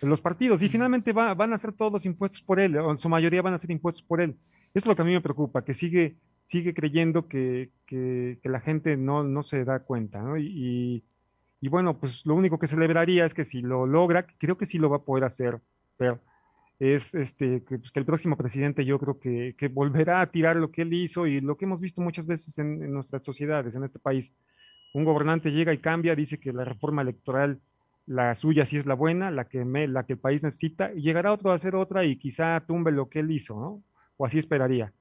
Los 0.00 0.20
partidos. 0.20 0.62
Y 0.62 0.68
finalmente 0.68 1.12
van 1.12 1.52
a 1.52 1.58
ser 1.58 1.72
todos 1.72 2.04
impuestos 2.04 2.42
por 2.42 2.60
él, 2.60 2.76
o 2.76 2.92
en 2.92 2.98
su 2.98 3.08
mayoría 3.08 3.42
van 3.42 3.54
a 3.54 3.58
ser 3.58 3.70
impuestos 3.70 4.04
por 4.04 4.20
él. 4.20 4.36
Es 4.74 4.86
lo 4.86 4.94
que 4.94 5.02
a 5.02 5.04
mí 5.04 5.12
me 5.12 5.20
preocupa, 5.20 5.64
que 5.64 5.74
sigue, 5.74 6.16
sigue 6.46 6.74
creyendo 6.74 7.26
que, 7.26 7.70
la 8.44 8.60
gente 8.60 8.96
no, 8.96 9.24
no, 9.24 9.42
se 9.42 9.64
da 9.64 9.80
cuenta, 9.80 10.20
¿no? 10.20 10.36
Y, 10.38 11.02
bueno, 11.62 11.98
pues 11.98 12.24
lo 12.26 12.34
único 12.34 12.58
que 12.58 12.68
celebraría 12.68 13.24
es 13.24 13.32
que 13.32 13.46
si 13.46 13.62
lo 13.62 13.86
logra, 13.86 14.26
creo 14.38 14.58
que 14.58 14.66
sí 14.66 14.78
lo 14.78 14.90
va 14.90 14.98
a 14.98 15.02
poder 15.04 15.24
hacer, 15.24 15.60
pero 15.96 16.20
es 16.78 17.14
este, 17.14 17.62
que, 17.64 17.78
pues, 17.78 17.90
el 17.94 18.04
próximo 18.04 18.36
presidente 18.36 18.84
yo 18.84 18.98
creo 18.98 19.18
que, 19.20 19.68
volverá 19.68 20.20
a 20.20 20.30
tirar 20.30 20.56
lo 20.56 20.70
que 20.70 20.82
él 20.82 20.92
hizo 20.92 21.26
y 21.26 21.40
lo 21.40 21.56
que 21.56 21.64
hemos 21.64 21.80
visto 21.80 22.00
muchas 22.00 22.26
veces 22.26 22.58
en, 22.58 22.92
nuestras 22.92 23.22
sociedades, 23.22 23.74
en 23.74 23.84
este 23.84 23.98
país. 23.98 24.30
Un 24.92 25.04
gobernante 25.04 25.50
llega 25.50 25.72
y 25.72 25.78
cambia, 25.78 26.14
dice 26.14 26.38
que 26.38 26.52
la 26.52 26.64
reforma 26.64 27.02
electoral, 27.02 27.60
la 28.06 28.34
suya 28.34 28.64
sí 28.64 28.76
es 28.76 28.86
la 28.86 28.94
buena, 28.94 29.30
la 29.30 29.46
que, 29.46 29.64
me, 29.64 29.88
la 29.88 30.04
que 30.04 30.14
el 30.14 30.18
país 30.18 30.42
necesita, 30.42 30.92
y 30.92 31.02
llegará 31.02 31.32
otro 31.32 31.50
a 31.50 31.54
hacer 31.54 31.74
otra 31.74 32.04
y 32.04 32.16
quizá 32.16 32.60
tumbe 32.66 32.92
lo 32.92 33.08
que 33.08 33.20
él 33.20 33.30
hizo, 33.30 33.54
¿no? 33.54 33.82
o 34.16 34.26
así 34.26 34.38
esperaría. 34.38 34.92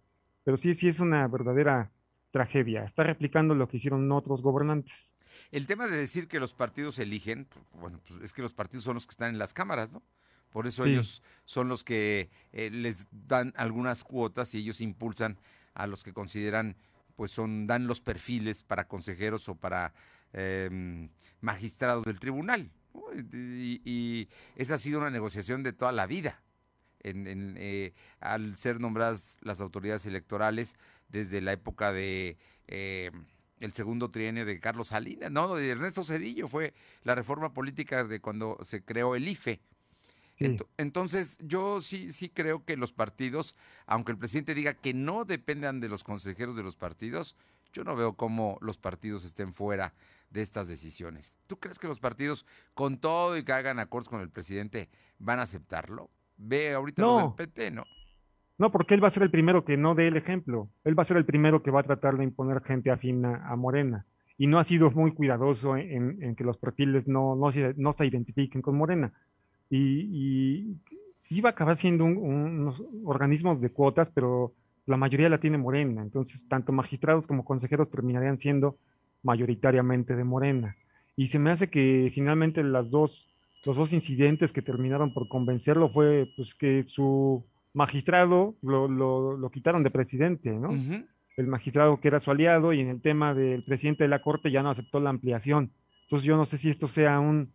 Pero 0.43 0.57
sí, 0.57 0.73
sí 0.73 0.87
es 0.87 0.99
una 0.99 1.27
verdadera 1.27 1.91
tragedia. 2.31 2.83
Está 2.83 3.03
replicando 3.03 3.55
lo 3.55 3.67
que 3.67 3.77
hicieron 3.77 4.11
otros 4.11 4.41
gobernantes. 4.41 4.93
El 5.51 5.67
tema 5.67 5.87
de 5.87 5.97
decir 5.97 6.27
que 6.27 6.39
los 6.39 6.53
partidos 6.53 6.99
eligen, 6.99 7.47
bueno, 7.79 7.99
pues 8.07 8.21
es 8.21 8.33
que 8.33 8.41
los 8.41 8.53
partidos 8.53 8.83
son 8.83 8.95
los 8.95 9.05
que 9.05 9.11
están 9.11 9.29
en 9.29 9.39
las 9.39 9.53
cámaras, 9.53 9.93
¿no? 9.93 10.01
Por 10.49 10.67
eso 10.67 10.85
ellos 10.85 11.23
son 11.45 11.67
los 11.67 11.83
que 11.83 12.29
eh, 12.51 12.69
les 12.69 13.07
dan 13.11 13.53
algunas 13.55 14.03
cuotas 14.03 14.53
y 14.53 14.59
ellos 14.59 14.81
impulsan 14.81 15.39
a 15.73 15.87
los 15.87 16.03
que 16.03 16.13
consideran, 16.13 16.77
pues 17.15 17.31
son, 17.31 17.65
dan 17.65 17.87
los 17.87 18.01
perfiles 18.01 18.61
para 18.61 18.87
consejeros 18.87 19.49
o 19.49 19.55
para 19.55 19.93
em, 20.31 21.09
magistrados 21.41 22.03
del 22.03 22.19
tribunal. 22.19 22.69
Y, 23.33 23.81
y, 23.83 24.29
esa 24.55 24.75
ha 24.75 24.77
sido 24.77 24.99
una 24.99 25.09
negociación 25.09 25.63
de 25.63 25.73
toda 25.73 25.91
la 25.91 26.05
vida 26.05 26.43
en, 27.03 27.55
eh, 27.57 27.93
al 28.19 28.57
ser 28.57 28.79
nombradas 28.79 29.37
las 29.41 29.61
autoridades 29.61 30.05
electorales 30.05 30.75
desde 31.09 31.41
la 31.41 31.53
época 31.53 31.91
de 31.91 32.37
eh, 32.67 33.11
el 33.59 33.73
segundo 33.73 34.09
trienio 34.09 34.45
de 34.45 34.59
Carlos 34.59 34.89
Salinas, 34.89 35.31
no, 35.31 35.55
de 35.55 35.69
Ernesto 35.69 36.03
Cedillo, 36.03 36.47
fue 36.47 36.73
la 37.03 37.15
reforma 37.15 37.53
política 37.53 38.03
de 38.03 38.19
cuando 38.19 38.57
se 38.63 38.83
creó 38.83 39.15
el 39.15 39.27
IFE. 39.27 39.61
Entonces, 40.77 41.37
yo 41.41 41.79
sí, 41.81 42.11
sí 42.11 42.29
creo 42.29 42.65
que 42.65 42.75
los 42.75 42.91
partidos, 42.91 43.55
aunque 43.85 44.11
el 44.11 44.17
presidente 44.17 44.55
diga 44.55 44.73
que 44.73 44.93
no 44.93 45.25
dependan 45.25 45.79
de 45.79 45.89
los 45.89 46.03
consejeros 46.03 46.55
de 46.55 46.63
los 46.63 46.75
partidos, 46.75 47.35
yo 47.71 47.83
no 47.83 47.95
veo 47.95 48.13
cómo 48.13 48.57
los 48.61 48.77
partidos 48.77 49.25
estén 49.25 49.53
fuera 49.53 49.93
de 50.29 50.41
estas 50.41 50.67
decisiones. 50.67 51.37
¿Tú 51.47 51.59
crees 51.59 51.79
que 51.79 51.87
los 51.87 51.99
partidos, 51.99 52.45
con 52.73 52.97
todo 52.97 53.37
y 53.37 53.43
que 53.43 53.53
hagan 53.53 53.79
acuerdos 53.79 54.09
con 54.09 54.21
el 54.21 54.29
presidente, 54.29 54.89
van 55.19 55.39
a 55.39 55.43
aceptarlo? 55.43 56.09
ve 56.37 56.73
ahorita 56.73 57.01
no. 57.01 57.07
los 57.07 57.37
del 57.37 57.47
PT, 57.47 57.71
¿no? 57.71 57.83
No, 58.57 58.71
porque 58.71 58.93
él 58.93 59.03
va 59.03 59.07
a 59.07 59.11
ser 59.11 59.23
el 59.23 59.31
primero 59.31 59.65
que 59.65 59.77
no 59.77 59.95
dé 59.95 60.07
el 60.07 60.17
ejemplo. 60.17 60.69
Él 60.83 60.97
va 60.97 61.01
a 61.01 61.05
ser 61.05 61.17
el 61.17 61.25
primero 61.25 61.63
que 61.63 61.71
va 61.71 61.81
a 61.81 61.83
tratar 61.83 62.17
de 62.17 62.23
imponer 62.23 62.61
gente 62.61 62.91
afín 62.91 63.25
a, 63.25 63.55
Morena. 63.55 64.05
Y 64.37 64.47
no 64.47 64.59
ha 64.59 64.63
sido 64.63 64.91
muy 64.91 65.13
cuidadoso 65.13 65.75
en, 65.75 66.35
que 66.35 66.43
los 66.43 66.57
perfiles 66.57 67.07
no, 67.07 67.35
no, 67.35 67.51
se, 67.51 67.73
no 67.77 67.93
se 67.93 68.05
identifiquen 68.05 68.61
con 68.61 68.77
Morena. 68.77 69.11
Y, 69.75 70.77
sí 71.21 71.41
va 71.41 71.49
a 71.49 71.51
acabar 71.53 71.77
siendo 71.77 72.05
unos 72.05 72.81
organismos 73.05 73.59
de 73.59 73.71
cuotas, 73.71 74.11
pero 74.13 74.53
la 74.85 74.97
mayoría 74.97 75.29
la 75.29 75.39
tiene 75.39 75.57
Morena. 75.57 76.01
Entonces, 76.01 76.47
tanto 76.47 76.71
magistrados 76.71 77.25
como 77.25 77.45
consejeros 77.45 77.89
terminarían 77.89 78.37
siendo 78.37 78.77
mayoritariamente 79.23 80.15
de 80.15 80.23
Morena. 80.23 80.75
Y 81.15 81.27
se 81.27 81.39
me 81.39 81.51
hace 81.51 81.69
que 81.69 82.11
finalmente 82.13 82.61
las 82.63 82.89
dos, 82.89 83.27
los 83.65 83.75
dos 83.75 83.93
incidentes 83.93 84.51
que 84.51 84.61
terminaron 84.61 85.13
por 85.13 85.27
convencerlo 85.27 85.89
fue 85.89 86.27
pues 86.35 86.53
que 86.55 86.83
su 86.83 87.45
magistrado 87.73 88.55
lo, 88.61 88.87
lo, 88.87 89.49
quitaron 89.49 89.81
de 89.81 89.91
presidente, 89.91 90.51
¿no? 90.51 90.69
El 91.37 91.47
magistrado 91.47 91.99
que 91.99 92.09
era 92.09 92.19
su 92.19 92.29
aliado 92.29 92.73
y 92.73 92.81
en 92.81 92.89
el 92.89 93.01
tema 93.01 93.33
del 93.33 93.63
presidente 93.63 94.03
de 94.03 94.09
la 94.09 94.21
Corte 94.21 94.51
ya 94.51 94.61
no 94.61 94.69
aceptó 94.69 94.99
la 94.99 95.09
ampliación. 95.09 95.71
Entonces 96.03 96.27
yo 96.27 96.37
no 96.37 96.45
sé 96.45 96.57
si 96.57 96.69
esto 96.69 96.87
sea 96.87 97.19
un, 97.19 97.51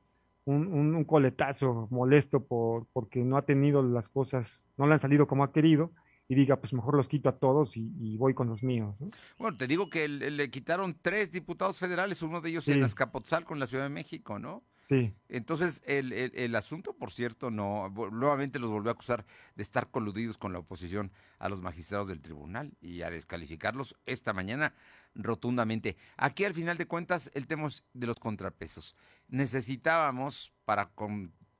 un, 0.48 1.04
coletazo 1.04 1.88
molesto 1.90 2.44
por, 2.44 2.86
porque 2.92 3.20
no 3.20 3.36
ha 3.36 3.42
tenido 3.42 3.82
las 3.82 4.08
cosas, 4.08 4.48
no 4.76 4.86
le 4.86 4.94
han 4.94 5.00
salido 5.00 5.26
como 5.26 5.44
ha 5.44 5.52
querido 5.52 5.92
y 6.28 6.34
diga, 6.34 6.56
pues 6.56 6.72
mejor 6.72 6.94
los 6.94 7.08
quito 7.08 7.28
a 7.28 7.38
todos 7.38 7.76
y, 7.76 8.16
voy 8.16 8.34
con 8.34 8.48
los 8.48 8.62
míos. 8.62 8.94
Bueno, 9.38 9.56
te 9.56 9.66
digo 9.66 9.88
que 9.88 10.08
le, 10.08 10.50
quitaron 10.50 10.96
tres 11.00 11.32
diputados 11.32 11.78
federales, 11.78 12.22
uno 12.22 12.40
de 12.40 12.50
ellos 12.50 12.68
en 12.68 12.82
Azcapotzalco, 12.82 13.54
en 13.54 13.60
la 13.60 13.66
Ciudad 13.66 13.84
de 13.84 13.90
México, 13.90 14.38
¿no? 14.38 14.62
Sí. 14.88 15.12
Entonces, 15.28 15.82
el, 15.86 16.12
el, 16.12 16.56
asunto, 16.56 16.94
por 16.94 17.10
cierto, 17.10 17.50
no, 17.50 17.90
nuevamente 18.10 18.58
los 18.58 18.70
volvió 18.70 18.90
a 18.90 18.94
acusar 18.94 19.26
de 19.54 19.62
estar 19.62 19.90
coludidos 19.90 20.38
con 20.38 20.54
la 20.54 20.60
oposición 20.60 21.12
a 21.38 21.50
los 21.50 21.60
magistrados 21.60 22.08
del 22.08 22.22
tribunal 22.22 22.72
y 22.80 23.02
a 23.02 23.10
descalificarlos 23.10 23.96
esta 24.06 24.32
mañana 24.32 24.72
rotundamente. 25.14 25.98
Aquí, 26.16 26.44
al 26.44 26.54
final 26.54 26.78
de 26.78 26.86
cuentas, 26.86 27.30
el 27.34 27.46
tema 27.46 27.68
de 27.92 28.06
los 28.06 28.18
contrapesos. 28.18 28.96
Necesitábamos, 29.28 30.52
para, 30.64 30.90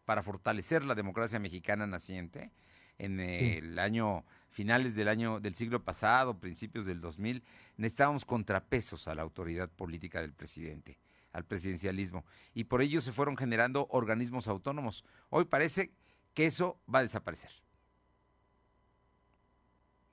para 0.07 0.23
fortalecer 0.23 0.83
la 0.85 0.95
democracia 0.95 1.39
mexicana 1.39 1.87
naciente, 1.87 2.51
en 2.99 3.21
el 3.21 3.79
año 3.79 4.25
finales 4.51 4.95
del 4.95 5.09
año 5.09 5.41
del 5.41 5.55
siglo 5.55 5.85
pasado, 5.85 6.41
principios 6.41 6.85
del 6.85 7.01
2000, 7.01 7.45
necesitábamos 7.77 8.25
contrapesos 8.25 9.07
a 9.07 9.15
la 9.15 9.23
autoridad 9.23 9.71
política 9.71 10.21
del 10.21 10.33
presidente, 10.33 10.99
al 11.33 11.45
presidencialismo, 11.45 12.25
y 12.55 12.65
por 12.65 12.83
ello 12.83 13.01
se 13.01 13.13
fueron 13.13 13.37
generando 13.37 13.87
organismos 13.91 14.49
autónomos. 14.49 15.05
Hoy 15.31 15.45
parece 15.45 15.93
que 16.35 16.47
eso 16.47 16.79
va 16.93 17.01
a 17.01 17.03
desaparecer. 17.03 17.51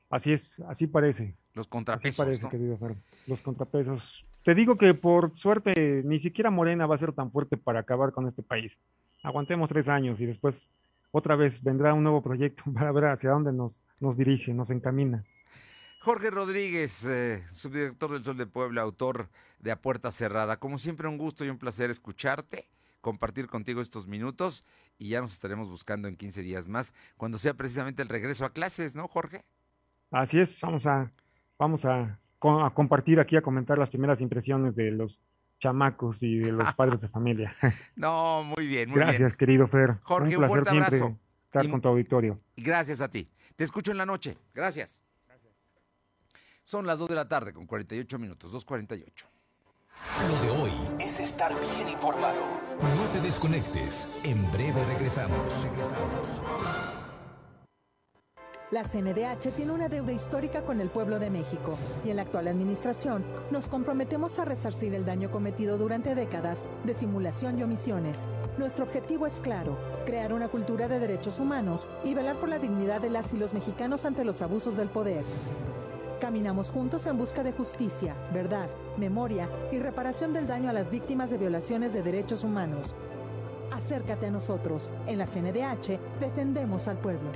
Así 0.10 0.34
es, 0.34 0.60
así 0.62 0.88
parece. 0.88 1.36
Los 1.54 1.68
contrapesos. 1.68 2.20
Así 2.20 2.40
parece, 2.40 2.50
querido 2.50 2.78
Los 3.28 3.42
contrapesos. 3.42 4.26
Te 4.44 4.54
digo 4.54 4.78
que 4.78 4.94
por 4.94 5.36
suerte 5.38 6.04
ni 6.06 6.20
siquiera 6.20 6.52
Morena 6.52 6.86
va 6.86 6.96
a 6.96 7.00
ser 7.00 7.14
tan 7.14 7.32
fuerte 7.32 7.58
para 7.58 7.80
acabar 7.80 8.12
con 8.12 8.28
este 8.28 8.44
país. 8.44 8.72
Aguantemos 9.24 9.70
tres 9.70 9.88
años 9.88 10.20
y 10.22 10.26
después 10.28 10.68
otra 11.12 11.36
vez 11.36 11.64
vendrá 11.64 11.94
un 11.94 12.04
nuevo 12.04 12.22
proyecto 12.22 12.64
para 12.74 12.92
ver 12.92 13.06
hacia 13.06 13.32
dónde 13.32 13.52
nos, 13.52 13.80
nos 14.00 14.16
dirige, 14.18 14.54
nos 14.54 14.70
encamina. 14.70 15.24
Jorge 16.06 16.30
Rodríguez, 16.30 17.04
eh, 17.06 17.42
subdirector 17.52 18.12
del 18.12 18.24
Sol 18.24 18.38
de 18.38 18.46
Puebla, 18.46 18.84
autor 18.84 19.28
de 19.58 19.72
A 19.72 19.82
Puerta 19.82 20.12
Cerrada. 20.12 20.58
Como 20.58 20.78
siempre, 20.78 21.08
un 21.08 21.18
gusto 21.18 21.44
y 21.44 21.50
un 21.50 21.58
placer 21.58 21.90
escucharte, 21.90 22.70
compartir 23.02 23.48
contigo 23.48 23.82
estos 23.82 24.06
minutos 24.06 24.64
y 25.00 25.10
ya 25.10 25.22
nos 25.22 25.34
estaremos 25.34 25.68
buscando 25.68 26.08
en 26.08 26.16
15 26.16 26.44
días 26.44 26.68
más, 26.68 26.94
cuando 27.18 27.40
sea 27.40 27.56
precisamente 27.56 28.04
el 28.04 28.10
regreso 28.10 28.46
a 28.46 28.54
clases, 28.54 28.96
¿no, 28.96 29.08
Jorge? 29.08 29.46
Así 30.12 30.40
es, 30.40 30.62
vamos 30.62 30.86
a, 30.86 31.12
vamos 31.58 31.84
a, 31.86 32.20
a 32.40 32.70
compartir 32.76 33.20
aquí, 33.20 33.36
a 33.36 33.42
comentar 33.42 33.80
las 33.80 33.90
primeras 33.90 34.22
impresiones 34.22 34.76
de 34.76 34.92
los 34.92 35.20
chamacos 35.60 36.22
y 36.22 36.38
de 36.38 36.52
los 36.52 36.72
padres 36.76 37.02
de 37.02 37.08
familia. 37.08 37.56
No, 37.96 38.44
muy 38.44 38.68
bien, 38.68 38.92
muy 38.92 39.00
Gracias, 39.00 39.20
bien. 39.20 39.38
querido 39.40 39.68
Fer. 39.68 39.96
Jorge, 40.04 40.38
un, 40.38 40.46
fuerte 40.46 40.70
abrazo. 40.70 41.18
Estar 41.46 41.68
con 41.68 41.82
tu 41.82 41.88
auditorio. 41.88 42.40
Gracias 42.56 43.02
a 43.02 43.10
ti. 43.10 43.28
Te 43.56 43.64
escucho 43.64 43.92
en 43.92 43.98
la 43.98 44.06
noche. 44.06 44.38
Gracias. 44.54 45.02
Son 46.66 46.88
las 46.88 46.98
2 46.98 47.10
de 47.10 47.16
la 47.16 47.28
tarde 47.28 47.54
con 47.54 47.68
48 47.68 48.18
minutos, 48.18 48.52
2.48. 48.52 49.26
Lo 50.28 50.42
de 50.42 50.64
hoy 50.64 50.72
es 51.00 51.20
estar 51.20 51.52
bien 51.54 51.88
informado. 51.90 52.42
No 52.82 53.06
te 53.14 53.22
desconectes. 53.22 54.10
En 54.24 54.52
breve 54.52 54.84
regresamos. 54.86 55.64
Regresamos. 55.64 56.42
La 58.72 58.84
CNDH 58.84 59.52
tiene 59.56 59.74
una 59.74 59.90
deuda 59.90 60.12
histórica 60.12 60.64
con 60.64 60.82
el 60.82 60.90
pueblo 60.90 61.20
de 61.20 61.30
México 61.30 61.78
y 62.04 62.10
en 62.10 62.16
la 62.16 62.24
actual 62.24 62.48
administración 62.48 63.24
nos 63.52 63.68
comprometemos 63.68 64.40
a 64.40 64.46
resarcir 64.46 64.96
el 64.96 65.06
daño 65.06 65.30
cometido 65.30 65.78
durante 65.78 66.16
décadas 66.16 66.66
de 66.84 66.96
simulación 66.96 67.60
y 67.60 67.64
omisiones. 67.64 68.28
Nuestro 68.58 68.86
objetivo 68.86 69.28
es 69.28 69.40
claro, 69.40 69.78
crear 70.04 70.34
una 70.34 70.48
cultura 70.48 70.88
de 70.88 70.98
derechos 70.98 71.40
humanos 71.40 71.88
y 72.04 72.16
velar 72.16 72.40
por 72.40 72.50
la 72.50 72.58
dignidad 72.58 73.02
de 73.02 73.12
las 73.12 73.36
y 73.36 73.38
los 73.38 73.54
mexicanos 73.54 74.04
ante 74.04 74.26
los 74.26 74.42
abusos 74.42 74.76
del 74.78 74.90
poder. 74.90 75.24
Caminamos 76.26 76.72
juntos 76.72 77.06
en 77.06 77.20
busca 77.20 77.44
de 77.44 77.52
justicia, 77.52 78.16
verdad, 78.34 78.68
memoria 78.98 79.48
y 79.72 79.78
reparación 79.78 80.34
del 80.34 80.48
daño 80.48 80.72
a 80.72 80.74
las 80.74 80.90
víctimas 80.90 81.30
de 81.30 81.38
violaciones 81.38 81.94
de 81.94 82.02
derechos 82.02 82.44
humanos. 82.44 82.96
Acércate 83.72 84.26
a 84.26 84.32
nosotros. 84.32 84.90
En 85.06 85.20
la 85.20 85.28
CNDH 85.28 86.00
defendemos 86.20 86.88
al 86.88 86.98
pueblo. 86.98 87.30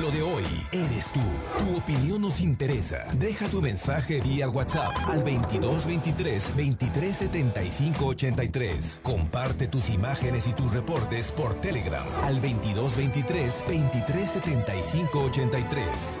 Lo 0.00 0.10
de 0.10 0.22
hoy 0.22 0.44
eres 0.72 1.10
tú. 1.12 1.20
Tu 1.58 1.76
opinión 1.76 2.22
nos 2.22 2.40
interesa. 2.40 3.04
Deja 3.18 3.46
tu 3.46 3.60
mensaje 3.60 4.22
vía 4.22 4.48
WhatsApp 4.48 4.96
al 5.08 5.18
2223 5.18 6.56
2375 6.56 8.06
83. 8.06 9.00
Comparte 9.02 9.68
tus 9.68 9.90
imágenes 9.90 10.46
y 10.46 10.54
tus 10.54 10.72
reportes 10.72 11.30
por 11.30 11.52
Telegram 11.56 12.06
al 12.24 12.36
2223 12.36 13.64
2375 13.66 15.24
83. 15.24 16.20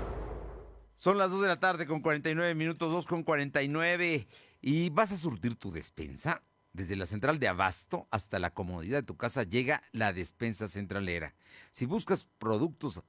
Son 1.01 1.17
las 1.17 1.31
2 1.31 1.41
de 1.41 1.47
la 1.47 1.59
tarde 1.59 1.87
con 1.87 2.01
49 2.01 2.53
minutos, 2.53 2.91
2 2.91 3.07
con 3.07 3.23
49. 3.23 4.27
¿Y 4.61 4.91
vas 4.91 5.11
a 5.11 5.17
surtir 5.17 5.55
tu 5.55 5.71
despensa? 5.71 6.43
Desde 6.73 6.95
la 6.95 7.07
central 7.07 7.39
de 7.39 7.47
abasto 7.47 8.07
hasta 8.11 8.37
la 8.37 8.53
comodidad 8.53 8.99
de 8.99 9.07
tu 9.07 9.17
casa 9.17 9.41
llega 9.41 9.81
la 9.93 10.13
despensa 10.13 10.67
centralera. 10.67 11.33
Si 11.71 11.87
buscas 11.87 12.27
productos 12.37 13.01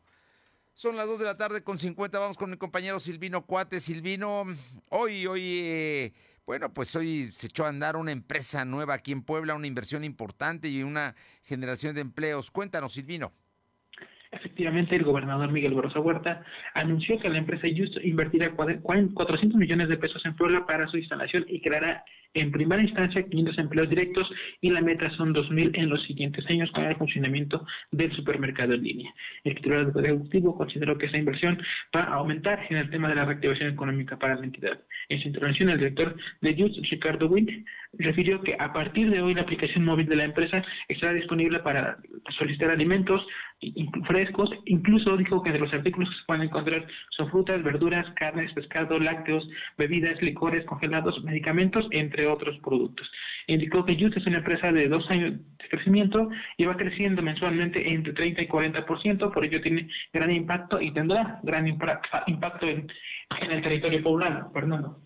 Son 0.74 0.96
las 0.96 1.08
2 1.08 1.20
de 1.20 1.26
la 1.26 1.36
tarde 1.36 1.62
con 1.62 1.78
50, 1.78 2.18
vamos 2.20 2.38
con 2.38 2.50
mi 2.50 2.56
compañero 2.56 3.02
Silvino 3.02 3.46
Cuate. 3.46 3.82
Silvino, 3.82 4.46
hoy, 4.90 5.28
hoy... 5.28 5.60
Eh, 5.62 6.14
bueno, 6.50 6.74
pues 6.74 6.96
hoy 6.96 7.30
se 7.32 7.46
echó 7.46 7.66
a 7.66 7.70
andar 7.70 7.96
una 7.96 8.12
empresa 8.12 8.66
nueva 8.66 8.96
aquí 8.96 9.12
en 9.12 9.22
Puebla, 9.22 9.54
una 9.54 9.68
inversión 9.68 10.04
importante 10.04 10.68
y 10.68 10.82
una 10.82 11.14
generación 11.44 11.94
de 11.94 12.02
empleos. 12.02 12.50
Cuéntanos, 12.50 12.94
Silvino. 12.94 13.34
Efectivamente, 14.32 14.96
el 14.96 15.04
gobernador 15.04 15.52
Miguel 15.52 15.76
Barroso 15.76 16.02
Huerta 16.02 16.44
anunció 16.74 17.20
que 17.20 17.30
la 17.30 17.38
empresa 17.38 17.68
Just 17.68 18.04
invertirá 18.04 18.56
400 18.56 19.60
millones 19.60 19.90
de 19.90 19.98
pesos 19.98 20.26
en 20.26 20.36
Puebla 20.36 20.66
para 20.66 20.88
su 20.88 20.98
instalación 20.98 21.46
y 21.48 21.62
creará 21.62 22.04
en 22.34 22.52
primera 22.52 22.82
instancia 22.82 23.24
500 23.24 23.58
empleos 23.58 23.90
directos 23.90 24.30
y 24.62 24.70
la 24.70 24.82
meta 24.82 25.10
son 25.12 25.34
2.000 25.34 25.72
en 25.74 25.90
los 25.90 26.04
siguientes 26.04 26.46
años 26.50 26.70
para 26.72 26.90
el 26.92 26.96
funcionamiento 26.96 27.66
del 27.92 28.12
supermercado 28.16 28.74
en 28.74 28.84
línea. 28.84 29.14
El 29.44 29.56
titular 29.56 29.86
del 29.86 29.94
Poder 29.94 30.20
consideró 30.58 30.98
que 30.98 31.08
esta 31.08 31.18
inversión 31.18 31.62
va 31.96 32.04
a 32.04 32.16
aumentar 32.16 32.66
en 32.70 32.78
el 32.78 32.90
tema 32.90 33.10
de 33.10 33.16
la 33.16 33.26
reactivación 33.26 33.72
económica 33.74 34.18
para 34.18 34.36
la 34.36 34.46
entidad. 34.46 34.80
En 35.10 35.22
su 35.22 35.28
intervención, 35.28 35.70
el 35.70 35.80
director 35.80 36.16
de 36.42 36.56
Just, 36.56 36.92
Ricardo 36.92 37.28
Wind, 37.28 37.66
refirió 37.94 38.42
que 38.42 38.56
a 38.60 38.72
partir 38.72 39.10
de 39.10 39.22
hoy 39.22 39.34
la 39.34 39.42
aplicación 39.42 39.86
móvil 39.86 40.08
de 40.08 40.16
la 40.16 40.26
empresa 40.26 40.64
estará 40.88 41.14
disponible 41.14 41.60
para 41.60 41.98
solicitar 42.38 42.70
alimentos 42.70 43.26
frescos, 44.08 44.50
incluso 44.66 45.18
dijo 45.18 45.44
que 45.44 45.52
de 45.52 45.60
los 45.60 45.74
artículos 45.74 46.10
que 46.10 46.16
se 46.16 46.26
pueden 46.26 46.44
encontrar 46.44 46.88
son 47.10 47.30
frutas, 47.30 47.62
verduras, 47.62 48.06
carnes, 48.16 48.54
pescado, 48.54 49.00
lácteos, 49.00 49.48
bebidas, 49.78 50.22
licores, 50.22 50.66
congelados, 50.66 51.22
medicamentos, 51.24 51.88
entre 51.92 52.19
otros 52.28 52.58
productos. 52.60 53.10
Indicó 53.48 53.86
que 53.86 53.98
Just 54.00 54.18
es 54.18 54.28
una 54.28 54.38
empresa 54.38 54.72
de 54.72 54.88
dos 54.88 55.10
años 55.10 55.34
de 55.34 55.70
crecimiento 55.70 56.30
y 56.58 56.66
va 56.66 56.78
creciendo 56.78 57.22
mensualmente 57.22 57.88
entre 57.92 58.14
30 58.14 58.42
y 58.44 58.48
40%, 58.48 59.34
por 59.34 59.46
ello 59.46 59.62
tiene 59.62 59.90
gran 60.14 60.32
impacto 60.32 60.80
y 60.80 60.94
tendrá 60.94 61.40
gran 61.44 61.68
impacto 61.68 62.68
en, 62.68 62.88
el 63.50 63.62
territorio 63.62 64.04
poblano. 64.04 64.52
Fernando. 64.52 65.02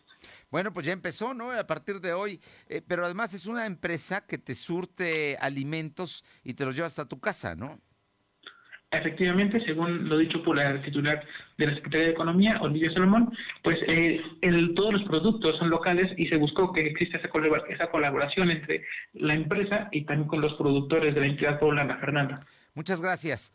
Bueno, 0.49 0.72
pues 0.72 0.86
ya 0.86 0.93
empezó, 0.93 1.34
¿no? 1.34 1.51
A 1.51 1.66
partir 1.66 1.99
de 1.99 2.14
hoy. 2.14 2.39
Eh, 2.70 2.82
pero 2.88 3.05
además 3.05 3.34
es 3.34 3.47
una 3.47 3.66
empresa 3.66 4.26
que 4.28 4.38
te 4.38 4.53
surte 4.53 5.36
alimentos 5.39 6.24
y 6.43 6.53
te 6.53 6.64
los 6.64 6.76
llevas 6.76 6.99
a 6.99 7.07
tu 7.07 7.20
casa, 7.20 7.55
¿no? 7.55 7.80
Efectivamente, 8.94 9.60
según 9.66 10.08
lo 10.08 10.18
dicho 10.18 10.44
por 10.44 10.56
la 10.56 10.82
titular 10.84 11.26
de 11.58 11.68
la 11.68 11.76
Secretaría 11.76 12.08
de 12.08 12.14
Economía, 12.14 12.62
Olivia 12.62 12.91
Salomón, 12.94 13.36
pues 13.64 13.80
eh, 13.88 14.22
todos 14.76 14.94
los 14.94 15.04
productos 15.04 15.58
son 15.58 15.70
locales 15.70 16.12
y 16.18 16.28
se 16.28 16.38
buscó 16.38 16.72
que 16.72 16.86
exista 16.86 17.18
esa, 17.18 17.30
esa 17.70 17.89
colaboración 17.89 18.52
entre 18.52 18.86
la 19.14 19.34
empresa 19.34 19.89
y 19.91 20.06
también 20.06 20.28
con 20.28 20.41
los 20.41 20.54
productores 20.54 21.16
de 21.16 21.22
la 21.22 21.28
entidad 21.28 21.60
poblana, 21.60 21.98
Fernanda. 21.98 22.46
Muchas 22.76 23.02
gracias. 23.02 23.52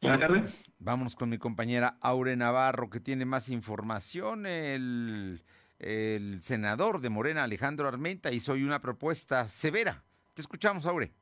Buenas 0.00 0.20
tardes. 0.20 0.72
Vámonos 0.78 1.16
con 1.16 1.28
mi 1.28 1.38
compañera 1.38 1.96
Aure 2.00 2.36
Navarro, 2.36 2.90
que 2.90 3.00
tiene 3.00 3.24
más 3.24 3.48
información. 3.48 4.46
El, 4.46 5.40
el 5.78 6.42
senador 6.42 7.00
de 7.00 7.10
Morena, 7.10 7.44
Alejandro 7.44 7.88
Armenta, 7.88 8.32
hizo 8.32 8.52
hoy 8.52 8.64
una 8.64 8.80
propuesta 8.80 9.48
severa. 9.48 10.02
Te 10.34 10.42
escuchamos, 10.42 10.86
Aure. 10.86 11.12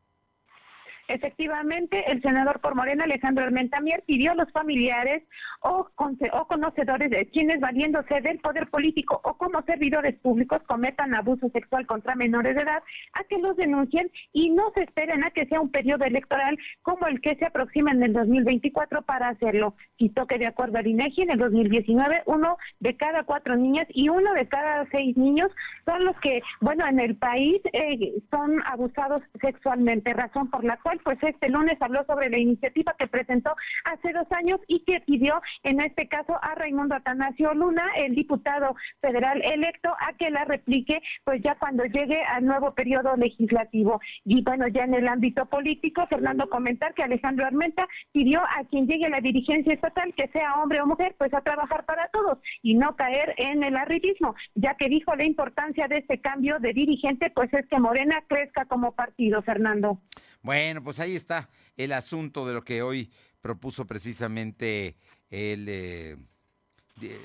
Efectivamente, 1.09 2.11
el 2.11 2.21
senador 2.21 2.61
por 2.61 2.75
Morena, 2.75 3.05
Alejandro 3.05 3.45
Armentamier, 3.45 4.03
pidió 4.07 4.33
a 4.33 4.35
los 4.35 4.51
familiares 4.51 5.23
o, 5.63 5.89
o 5.97 6.47
conocedores 6.47 7.11
de 7.11 7.27
quienes 7.27 7.61
valiéndose 7.61 8.21
del 8.21 8.39
poder 8.41 8.69
político 8.69 9.21
o 9.25 9.35
como 9.35 9.63
servidores 9.63 10.17
públicos 10.19 10.63
cometan 10.67 11.15
abuso 11.15 11.49
sexual 11.51 11.87
contra 11.87 12.17
menores 12.17 12.57
de 12.57 12.63
edad 12.63 12.83
a 13.13 13.25
que 13.25 13.39
los 13.39 13.57
denuncien 13.57 14.11
y 14.33 14.51
no 14.51 14.71
se 14.75 14.83
esperen 14.83 15.25
a 15.25 15.31
que 15.31 15.47
sea 15.47 15.61
un 15.61 15.71
periodo 15.71 16.05
electoral 16.05 16.59
como 16.83 17.07
el 17.07 17.21
que 17.21 17.37
se 17.37 17.47
aproxima 17.47 17.93
en 17.93 18.03
el 18.03 18.13
2024 18.13 19.03
para 19.03 19.29
hacerlo. 19.29 19.75
Citó 19.99 20.27
que 20.27 20.39
de 20.39 20.47
acuerdo 20.47 20.79
al 20.79 20.87
INEGI 20.87 21.23
en 21.23 21.31
el 21.31 21.39
2019 21.39 22.23
uno 22.27 22.59
de 22.81 22.97
cada 22.97 23.23
cuatro 23.25 23.57
niñas 23.57 23.87
y 23.91 24.09
uno 24.09 24.33
de 24.35 24.49
cada 24.49 24.87
seis 24.91 25.17
niños 25.17 25.51
son 25.85 26.05
los 26.05 26.19
que, 26.21 26.43
bueno, 26.61 26.87
en 26.87 27.01
el 27.01 27.17
país 27.17 27.61
eh, 27.73 28.13
son 28.31 28.63
abusados 28.67 29.23
sexualmente, 29.41 30.13
razón 30.13 30.51
por 30.51 30.65
la 30.65 30.77
cual 30.79 30.96
pues 31.05 31.19
este 31.23 31.49
lunes 31.49 31.81
habló 31.81 32.05
sobre 32.05 32.31
la 32.31 32.39
iniciativa 32.39 32.95
que 32.99 33.07
presentó 33.07 33.55
hace 33.85 34.13
dos 34.13 34.31
años 34.33 34.61
y 34.69 34.81
que 34.85 35.01
pidió 35.01 35.41
en 35.63 35.81
este 35.81 36.09
caso 36.09 36.39
a 36.43 36.55
Raimundo 36.55 36.95
Atanasio 36.95 37.55
Luna, 37.55 37.85
el 37.97 38.15
diputado 38.15 38.75
federal 39.01 39.43
electo, 39.43 39.91
a 40.01 40.13
que 40.15 40.31
la 40.31 40.45
replique 40.45 41.01
pues 41.25 41.43
ya 41.43 41.57
cuando 41.57 41.85
llegue 41.85 42.23
al 42.25 42.45
nuevo 42.45 42.75
periodo 42.75 43.17
legislativo. 43.17 44.01
Y 44.25 44.43
bueno, 44.43 44.69
ya 44.69 44.85
en 44.85 44.95
el 44.95 45.09
ámbito 45.09 45.47
político, 45.47 46.07
Fernando 46.07 46.49
comentar 46.49 46.95
que 46.95 47.03
Alejandro 47.03 47.47
Armenta 47.47 47.87
pidió 48.13 48.41
a 48.41 48.65
quien 48.71 48.87
llegue 48.87 49.07
a 49.07 49.11
la 49.11 49.21
dirigencia 49.21 49.73
estatal, 49.73 50.15
que 50.15 50.29
sea 50.29 50.55
hombre 50.63 50.81
o 50.81 50.87
mujer, 50.87 51.15
pues 51.19 51.33
a 51.35 51.41
trabajar 51.41 51.85
para 51.85 52.09
todos 52.09 52.39
y 52.63 52.75
no 52.75 52.97
caer 52.97 53.35
en 53.37 53.63
el 53.63 53.77
arribismo, 53.77 54.35
ya 54.55 54.75
que 54.75 54.89
dijo 54.89 55.15
la 55.15 55.25
importancia 55.25 55.89
de 55.89 55.99
este 55.99 56.21
cambio 56.21 56.59
de 56.59 56.73
dirigente, 56.73 57.31
pues 57.31 57.53
es 57.55 57.67
que 57.69 57.79
Morena 57.79 58.23
crezca 58.29 58.65
como 58.67 58.93
partido, 58.93 59.43
Fernando. 59.43 60.01
Bueno, 60.47 60.81
pues 60.81 61.01
ahí 61.01 61.17
está 61.17 61.49
el 61.77 61.91
asunto 61.91 62.47
de 62.47 62.55
lo 62.55 62.63
que 62.63 62.81
hoy 62.81 63.11
propuso 63.41 63.85
precisamente 63.85 64.97
el, 65.29 65.67
eh, 65.69 66.17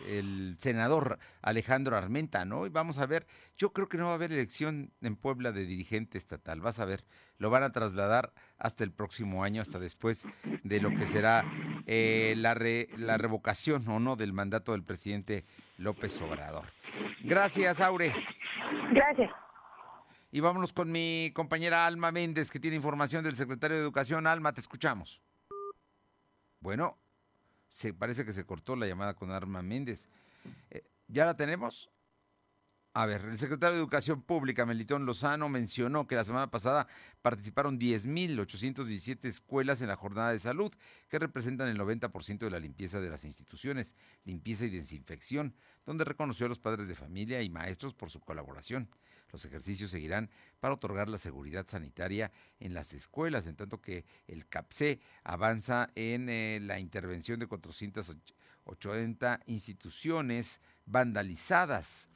el 0.08 0.56
senador 0.58 1.20
Alejandro 1.44 1.96
Armenta, 1.96 2.46
¿no? 2.46 2.66
Y 2.66 2.70
vamos 2.70 2.98
a 2.98 3.06
ver, 3.06 3.28
yo 3.60 3.74
creo 3.74 3.88
que 3.88 4.00
no 4.00 4.06
va 4.06 4.14
a 4.14 4.16
haber 4.16 4.32
elección 4.32 4.92
en 5.02 5.16
Puebla 5.16 5.52
de 5.52 5.68
dirigente 5.68 6.18
estatal, 6.18 6.62
vas 6.62 6.80
a 6.80 6.86
ver, 6.86 7.06
lo 7.38 7.52
van 7.52 7.62
a 7.62 7.72
trasladar 7.72 8.34
hasta 8.58 8.84
el 8.84 8.92
próximo 8.92 9.44
año, 9.44 9.62
hasta 9.62 9.78
después 9.78 10.26
de 10.64 10.82
lo 10.82 10.90
que 10.90 11.06
será 11.06 11.46
eh, 11.86 12.34
la, 12.38 12.56
la 12.98 13.18
revocación 13.20 13.88
o 13.88 14.00
no 14.00 14.16
del 14.16 14.34
mandato 14.34 14.72
del 14.72 14.84
presidente 14.84 15.46
López 15.78 16.20
Obrador. 16.24 16.74
Gracias, 17.24 17.82
Aure. 17.82 18.16
Gracias. 18.92 19.30
Y 20.32 20.40
vámonos 20.40 20.72
con 20.72 20.92
mi 20.92 21.32
compañera 21.36 21.86
Alma 21.86 22.12
Méndez, 22.12 22.50
que 22.50 22.60
tiene 22.60 22.78
información 22.78 23.24
del 23.24 23.36
secretario 23.36 23.78
de 23.78 23.84
Educación. 23.84 24.26
Alma, 24.28 24.54
te 24.54 24.62
escuchamos. 24.62 25.22
Bueno, 26.62 26.98
se 27.68 27.94
parece 27.94 28.24
que 28.24 28.32
se 28.32 28.46
cortó 28.46 28.78
la 28.78 28.88
llamada 28.88 29.14
con 29.14 29.32
Alma 29.32 29.62
Méndez. 29.62 30.10
Eh, 30.70 30.84
¿Ya 31.08 31.26
la 31.26 31.36
tenemos? 31.36 31.90
A 32.94 33.06
ver, 33.06 33.24
el 33.24 33.38
secretario 33.38 33.76
de 33.76 33.82
Educación 33.82 34.22
Pública, 34.22 34.66
Melitón 34.66 35.06
Lozano, 35.06 35.48
mencionó 35.48 36.08
que 36.08 36.16
la 36.16 36.26
semana 36.26 36.52
pasada 36.52 36.88
participaron 37.22 37.80
10.817 37.80 39.30
escuelas 39.30 39.82
en 39.82 39.88
la 39.88 39.96
jornada 39.96 40.32
de 40.32 40.40
salud, 40.40 40.74
que 41.08 41.18
representan 41.18 41.70
el 41.70 41.80
90% 41.80 42.40
de 42.40 42.52
la 42.52 42.60
limpieza 42.60 43.00
de 43.00 43.10
las 43.10 43.24
instituciones, 43.24 43.96
limpieza 44.26 44.66
y 44.66 44.70
desinfección, 44.70 45.56
donde 45.86 46.04
reconoció 46.04 46.48
a 46.48 46.50
los 46.50 46.60
padres 46.60 46.90
de 46.90 46.96
familia 46.96 47.42
y 47.42 47.50
maestros 47.50 47.94
por 47.94 48.10
su 48.10 48.20
colaboración. 48.20 48.90
Los 49.32 49.46
ejercicios 49.46 49.92
seguirán 49.92 50.30
para 50.60 50.74
otorgar 50.74 51.10
la 51.10 51.18
seguridad 51.18 51.66
sanitaria 51.68 52.32
en 52.60 52.74
las 52.74 52.94
escuelas, 52.94 53.48
en 53.48 53.56
tanto 53.56 53.82
que 53.82 54.06
el 54.28 54.48
CAPSE 54.48 55.00
avanza 55.24 55.90
en 55.96 56.30
eh, 56.30 56.60
la 56.62 56.80
intervención 56.80 57.40
de 57.40 57.48
480 57.48 59.40
instituciones 59.46 60.62
vandalizadas. 60.86 62.10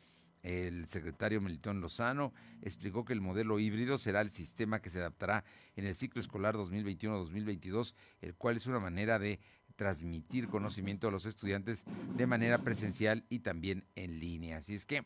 El 0.44 0.86
secretario 0.86 1.42
Melitón 1.42 1.82
Lozano 1.82 2.32
explicó 2.62 3.04
que 3.04 3.14
el 3.14 3.22
modelo 3.22 3.60
híbrido 3.60 3.98
será 3.98 4.22
el 4.22 4.30
sistema 4.30 4.80
que 4.80 4.92
se 4.92 5.00
adaptará 5.00 5.44
en 5.76 5.86
el 5.86 5.96
ciclo 5.96 6.22
escolar 6.22 6.56
2021-2022, 6.56 7.96
el 8.22 8.36
cual 8.36 8.58
es 8.58 8.68
una 8.68 8.80
manera 8.80 9.18
de 9.18 9.40
transmitir 9.76 10.48
conocimiento 10.48 11.08
a 11.08 11.12
los 11.12 11.26
estudiantes 11.26 11.84
de 12.16 12.28
manera 12.28 12.60
presencial 12.60 13.26
y 13.28 13.40
también 13.40 13.86
en 13.96 14.20
línea. 14.20 14.58
Así 14.58 14.76
es 14.76 14.86
que 14.86 15.06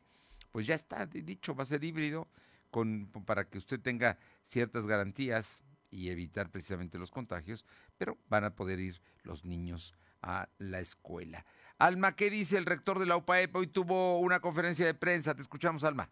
pues 0.52 0.68
ya 0.68 0.76
está 0.76 1.06
dicho, 1.06 1.56
va 1.56 1.64
a 1.64 1.68
ser 1.68 1.84
híbrido 1.84 2.28
con, 2.70 3.08
para 3.26 3.46
que 3.46 3.58
usted 3.58 3.80
tenga 3.80 4.18
ciertas 4.42 4.86
garantías 4.88 5.64
y 5.90 6.10
evitar 6.10 6.50
precisamente 6.50 7.00
los 7.00 7.12
contagios, 7.12 7.66
pero 7.98 8.18
van 8.28 8.44
a 8.44 8.56
poder 8.56 8.80
ir 8.80 9.02
los 9.24 9.46
niños 9.46 9.94
a 10.22 10.50
la 10.58 10.80
escuela. 10.80 11.46
Alma, 11.78 12.16
¿qué 12.16 12.30
dice 12.30 12.58
el 12.58 12.66
rector 12.66 13.00
de 13.00 13.06
la 13.06 13.18
UPAEP? 13.18 13.56
Hoy 13.56 13.68
tuvo 13.68 14.20
una 14.20 14.40
conferencia 14.40 14.86
de 14.86 14.94
prensa. 14.94 15.34
Te 15.34 15.42
escuchamos, 15.42 15.84
Alma 15.84 16.10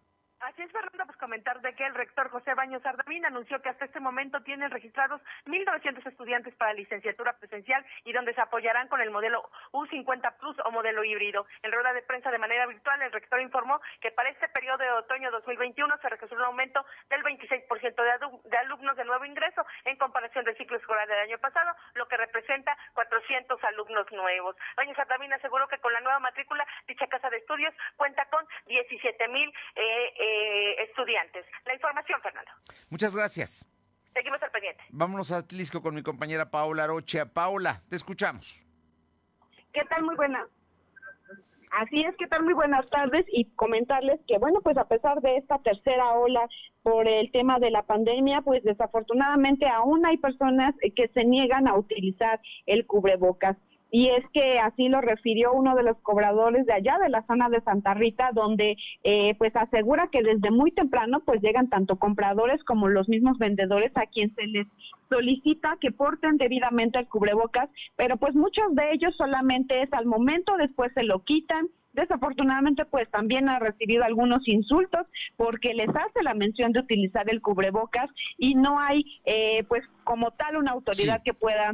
comentar 1.28 1.60
de 1.60 1.76
que 1.76 1.86
el 1.86 1.94
rector 1.94 2.30
José 2.30 2.54
Baños 2.54 2.86
Ardamín 2.86 3.26
anunció 3.26 3.62
que 3.62 3.68
hasta 3.68 3.84
este 3.84 4.00
momento 4.00 4.40
tienen 4.44 4.72
registrados 4.72 5.20
1.900 5.46 6.08
estudiantes 6.08 6.56
para 6.56 6.72
licenciatura 6.72 7.34
presencial 7.34 7.86
y 8.06 8.14
donde 8.14 8.34
se 8.34 8.40
apoyarán 8.40 8.88
con 8.88 9.02
el 9.02 9.12
modelo 9.12 9.44
U50 9.74 10.38
Plus 10.40 10.56
o 10.64 10.72
modelo 10.72 11.04
híbrido. 11.04 11.46
En 11.64 11.74
rueda 11.74 11.92
de 11.92 12.02
prensa 12.04 12.32
de 12.32 12.38
manera 12.38 12.66
virtual, 12.66 13.02
el 13.02 13.12
rector 13.12 13.42
informó 13.42 13.82
que 14.00 14.12
para 14.12 14.30
este 14.30 14.48
periodo 14.48 14.78
de 14.78 14.90
otoño 14.90 15.30
2021 15.32 15.98
se 15.98 16.08
registró 16.08 16.38
un 16.38 16.46
aumento 16.46 16.86
del 17.10 17.22
26% 17.24 18.40
de, 18.46 18.58
alumnos 18.58 18.96
de 18.96 19.04
nuevo 19.04 19.26
ingreso 19.26 19.66
en 19.84 19.98
comparación 19.98 20.46
del 20.46 20.56
ciclo 20.56 20.78
escolar 20.78 21.10
del 21.10 21.20
año 21.20 21.40
pasado, 21.40 21.76
lo 21.96 22.08
que 22.08 22.16
representa 22.16 22.78
400 22.94 23.62
alumnos 23.66 24.10
nuevos. 24.14 24.56
Baños 24.78 24.98
Ardamín 24.98 25.34
aseguró 25.34 25.68
que 25.68 25.80
con 25.80 25.92
la 25.92 26.00
nueva 26.00 26.20
matrícula, 26.20 26.66
dicha 26.88 27.06
casa 27.08 27.30
de 27.30 27.40
estudios 27.40 27.76
cuenta 27.98 28.24
con 28.30 28.48
17 28.68 29.28
mil 29.28 29.54
eh, 29.76 30.14
eh, 30.20 30.84
estudiantes 30.88 31.17
la 31.66 31.74
información, 31.74 32.22
Fernando. 32.22 32.52
Muchas 32.90 33.16
gracias. 33.16 33.68
Seguimos 34.14 34.42
al 34.42 34.52
pendiente. 34.52 34.84
Vámonos 34.90 35.32
a 35.32 35.38
Atlisco 35.38 35.82
con 35.82 35.94
mi 35.94 36.02
compañera 36.02 36.50
Paola 36.50 36.88
Rocha. 36.88 37.26
Paola, 37.26 37.82
te 37.90 37.96
escuchamos. 37.96 38.64
¿Qué 39.74 39.84
tal? 39.86 40.04
Muy 40.04 40.16
buena. 40.16 40.48
Así 41.72 42.02
es, 42.02 42.16
¿qué 42.18 42.28
tal? 42.28 42.44
Muy 42.44 42.54
buenas 42.54 42.86
tardes 42.90 43.26
y 43.32 43.46
comentarles 43.56 44.20
que, 44.28 44.38
bueno, 44.40 44.62
pues 44.62 44.78
a 44.78 44.88
pesar 44.88 45.22
de 45.22 45.38
esta 45.38 45.60
tercera 45.60 46.14
ola 46.14 46.48
por 46.82 47.08
el 47.08 47.32
tema 47.32 47.60
de 47.60 47.70
la 47.70 47.84
pandemia, 47.84 48.42
pues 48.42 48.64
desafortunadamente 48.64 49.68
aún 49.68 50.06
hay 50.06 50.18
personas 50.18 50.74
que 50.96 51.10
se 51.10 51.26
niegan 51.26 51.68
a 51.68 51.76
utilizar 51.76 52.40
el 52.66 52.88
cubrebocas 52.88 53.58
y 53.90 54.10
es 54.10 54.26
que 54.34 54.60
así 54.60 54.90
lo 54.90 55.02
refirió 55.02 55.54
uno 55.54 55.76
de 55.76 55.84
los 55.84 55.98
cobradores 56.02 56.66
de 56.66 56.74
allá 56.74 56.98
de 57.02 57.10
la 57.10 57.26
zona 57.26 57.50
de 57.50 57.62
Santa 57.62 57.94
Rita 57.94 58.32
donde 58.34 58.76
eh, 59.04 59.36
pues 59.38 59.56
asegura 59.56 60.10
que 60.12 60.24
desde 60.24 60.52
muy 60.52 60.72
temprano 60.72 61.22
pues 61.26 61.42
llegan 61.42 61.70
tanto 61.70 61.98
compradores 61.98 62.64
como 62.64 62.90
los 62.90 63.08
mismos 63.08 63.38
vendedores 63.38 63.92
a 63.96 64.06
quien 64.08 64.34
se 64.36 64.46
les 64.48 64.68
solicita 65.10 65.78
que 65.80 65.92
porten 65.92 66.38
debidamente 66.38 67.00
el 67.00 67.08
cubrebocas 67.08 67.70
pero 67.96 68.18
pues 68.18 68.36
muchos 68.36 68.76
de 68.76 68.92
ellos 68.92 69.16
solamente 69.16 69.82
es 69.82 69.94
al 69.94 70.06
momento 70.06 70.58
después 70.58 70.92
se 70.94 71.04
lo 71.04 71.24
quitan. 71.24 71.68
Desafortunadamente 71.94 72.86
pues 72.86 73.10
también 73.10 73.50
ha 73.50 73.58
recibido 73.58 74.04
algunos 74.04 74.48
insultos 74.48 75.08
porque 75.36 75.74
les 75.74 75.90
hace 75.90 76.22
la 76.22 76.36
mención 76.36 76.72
de 76.72 76.82
utilizar 76.82 77.28
el 77.28 77.42
cubrebocas 77.42 78.12
y 78.38 78.54
no 78.54 78.80
hay 78.80 79.04
eh, 79.26 79.64
pues 79.68 79.84
como 80.04 80.30
tal 80.32 80.58
una 80.58 80.74
autoridad 80.74 81.24
que 81.24 81.34
pueda 81.34 81.74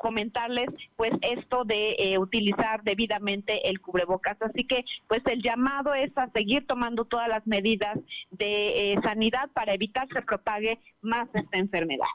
comentarles 0.00 0.70
pues 0.96 1.12
esto 1.20 1.64
de 1.64 1.94
eh, 1.98 2.18
utilizar 2.18 2.82
debidamente 2.82 3.68
el 3.68 3.80
cubrebocas. 3.80 4.40
Así 4.40 4.64
que 4.64 4.82
pues 5.08 5.22
el 5.26 5.42
llamado 5.42 5.92
es 5.92 6.10
a 6.16 6.30
seguir 6.30 6.66
tomando 6.66 7.04
todas 7.04 7.28
las 7.28 7.46
medidas 7.46 7.98
de 8.30 8.94
eh, 8.94 8.98
sanidad 9.02 9.50
para 9.52 9.74
evitar 9.74 10.08
se 10.08 10.22
propague 10.22 10.78
más 11.02 11.28
esta 11.34 11.58
enfermedad. 11.58 12.06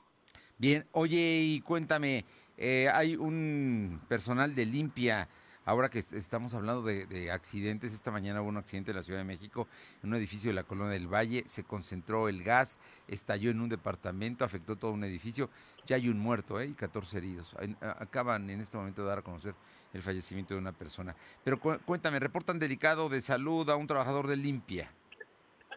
Bien, 0.58 0.84
oye 0.94 1.42
y 1.44 1.62
cuéntame, 1.62 2.26
eh, 2.58 2.90
hay 2.92 3.16
un 3.16 4.02
personal 4.08 4.56
de 4.56 4.66
limpia 4.66 5.28
Ahora 5.68 5.90
que 5.90 5.98
estamos 5.98 6.54
hablando 6.54 6.84
de, 6.84 7.32
accidentes, 7.32 7.92
esta 7.92 8.12
mañana 8.12 8.40
hubo 8.40 8.50
un 8.50 8.58
accidente 8.58 8.92
en 8.92 8.98
la 8.98 9.04
Ciudad 9.04 9.20
de 9.20 9.26
México, 9.26 9.68
en 10.04 10.10
un 10.10 10.16
edificio 10.16 10.52
de 10.52 10.54
la 10.54 10.64
Colonia 10.64 10.94
del 10.94 11.12
Valle, 11.12 11.44
se 11.48 11.64
concentró 11.64 12.30
el 12.30 12.44
gas, 12.44 12.78
estalló 13.08 13.50
en 13.50 13.60
un 13.60 13.68
departamento, 13.68 14.46
afectó 14.46 14.76
todo 14.76 14.92
un 14.92 15.04
edificio, 15.04 15.50
ya 15.88 15.96
hay 15.96 16.08
un 16.08 16.20
muerto 16.20 16.60
¿eh? 16.60 16.68
y 16.68 16.74
14 16.74 17.18
heridos. 17.18 17.56
Acaban 17.82 18.48
en 18.52 18.62
este 18.62 18.78
momento 18.78 19.02
de 19.02 19.08
dar 19.08 19.20
a 19.20 19.24
conocer 19.24 19.56
el 19.92 20.04
fallecimiento 20.04 20.54
de 20.54 20.60
una 20.60 20.72
persona. 20.72 21.16
Pero 21.44 21.60
cuéntame, 21.60 22.20
reportan 22.20 22.60
delicado 22.60 23.10
de 23.10 23.22
salud 23.22 23.68
a 23.72 23.76
un 23.76 23.88
trabajador 23.88 24.28
de 24.28 24.36
limpia. 24.36 24.92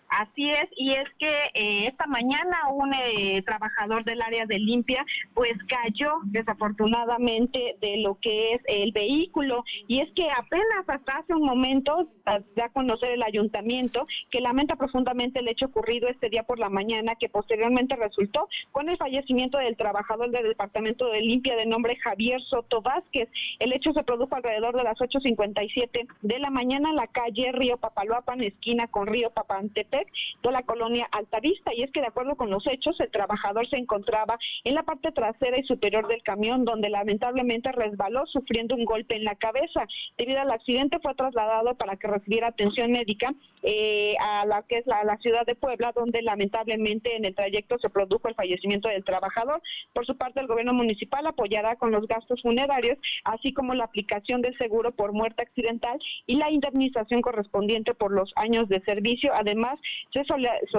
Así 0.09 0.49
es, 0.49 0.71
y 0.75 0.93
es 0.93 1.07
que 1.19 1.31
eh, 1.53 1.87
esta 1.87 2.07
mañana 2.07 2.57
un 2.73 2.95
eh, 2.95 3.43
trabajador 3.45 4.05
del 4.05 4.23
área 4.23 4.47
de 4.47 4.59
limpia 4.59 5.05
pues 5.35 5.53
cayó 5.69 6.21
desafortunadamente 6.25 7.77
de 7.81 7.99
lo 7.99 8.15
que 8.15 8.55
es 8.55 8.63
el 8.67 8.93
vehículo 8.93 9.65
y 9.87 10.01
es 10.01 10.11
que 10.15 10.27
apenas 10.31 10.89
hasta 10.89 11.19
hace 11.19 11.35
un 11.35 11.45
momento 11.45 12.09
da 12.25 12.65
a 12.65 12.69
conocer 12.71 13.11
el 13.11 13.23
ayuntamiento 13.23 14.07
que 14.31 14.41
lamenta 14.41 14.77
profundamente 14.77 15.41
el 15.41 15.49
hecho 15.49 15.67
ocurrido 15.67 16.09
este 16.09 16.31
día 16.31 16.43
por 16.43 16.59
la 16.59 16.71
mañana 16.71 17.17
que 17.17 17.29
posteriormente 17.29 17.95
resultó 17.97 18.49
con 18.73 18.89
el 18.89 18.97
fallecimiento 18.97 19.59
del 19.59 19.77
trabajador 19.77 20.31
del 20.31 20.49
departamento 20.49 21.11
de 21.11 21.21
limpia 21.21 21.55
de 21.57 21.67
nombre 21.67 21.97
Javier 21.97 22.41
Soto 22.43 22.81
Vázquez. 22.81 23.29
El 23.59 23.73
hecho 23.73 23.93
se 23.93 24.05
produjo 24.05 24.35
alrededor 24.35 24.75
de 24.75 24.85
las 24.85 24.97
8.57 24.99 26.09
de 26.23 26.39
la 26.39 26.51
mañana 26.51 26.91
en 26.91 26.97
la 26.97 27.07
calle 27.09 27.53
Río 27.53 27.77
Papaloapan, 27.77 28.43
esquina 28.43 28.87
con 28.89 29.07
Río 29.07 29.31
Papantepec 29.31 29.98
de 30.43 30.53
la 30.53 30.63
colonia 30.63 31.09
Altavista. 31.13 31.75
Y 31.75 31.83
es 31.83 31.93
que 31.93 32.01
de 32.01 32.07
acuerdo 32.07 32.37
con 32.37 32.51
los 32.51 32.67
hechos, 32.67 32.99
el 33.01 33.11
trabajador 33.11 33.69
se 33.69 33.77
encontraba 33.77 34.39
en 34.65 34.75
la 34.75 34.83
parte 34.83 35.13
trasera 35.13 35.59
y 35.59 35.65
superior 35.65 36.09
del 36.09 36.23
camión, 36.23 36.65
donde 36.65 36.89
lamentablemente 36.89 37.73
resbaló 37.73 38.27
sufriendo 38.27 38.75
un 38.75 38.85
golpe 38.85 39.17
en 39.17 39.25
la 39.25 39.37
cabeza. 39.37 39.87
Debido 40.17 40.41
al 40.41 40.51
accidente 40.51 40.99
fue 41.01 41.15
trasladado 41.15 41.75
para 41.75 41.97
que 41.97 42.09
recibiera 42.09 42.49
atención 42.49 42.93
médica 42.93 43.33
eh, 43.63 44.15
a 44.21 44.47
la 44.47 44.63
que 44.63 44.79
es 44.79 44.87
la, 44.87 45.17
ciudad 45.19 45.45
de 45.47 45.57
Puebla, 45.57 45.93
donde 45.95 46.23
lamentablemente 46.23 47.17
en 47.17 47.25
el 47.25 47.35
trayecto 47.35 47.79
se 47.79 47.91
produjo 47.91 48.29
el 48.29 48.35
fallecimiento 48.35 48.89
del 48.89 49.05
trabajador. 49.05 49.61
Por 49.93 50.07
su 50.07 50.17
parte, 50.17 50.41
el 50.41 50.47
gobierno 50.47 50.73
municipal 50.73 51.27
apoyará 51.27 51.77
con 51.77 51.91
los 51.91 52.07
gastos 52.07 52.41
funerarios, 52.43 52.99
así 53.25 53.53
como 53.53 53.75
la 53.75 53.85
aplicación 53.85 54.43
del 54.43 54.57
seguro 54.59 54.93
por 54.93 55.13
muerte 55.13 55.43
accidental 55.43 55.99
y 56.27 56.37
la 56.37 56.51
indemnización 56.51 57.21
correspondiente 57.21 57.95
por 57.95 58.13
los 58.13 58.33
años 58.37 58.69
de 58.69 58.81
servicio. 58.83 59.33
Además, 59.35 59.79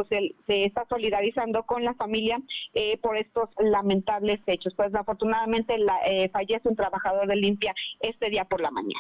se, 0.08 0.66
está 0.66 0.86
solidarizando 0.90 1.64
con 1.64 1.84
la 1.84 1.94
familia 1.94 2.40
eh, 2.74 2.98
por 3.02 3.18
estos 3.18 3.50
lamentables 3.60 4.40
hechos. 4.46 4.74
Pues 4.76 4.94
afortunadamente 4.94 5.76
eh, 6.08 6.30
fallece 6.30 6.68
un 6.68 6.76
trabajador 6.76 7.28
de 7.28 7.36
limpia 7.36 7.74
este 8.00 8.30
día 8.30 8.46
por 8.46 8.62
la 8.62 8.72
mañana. 8.72 9.00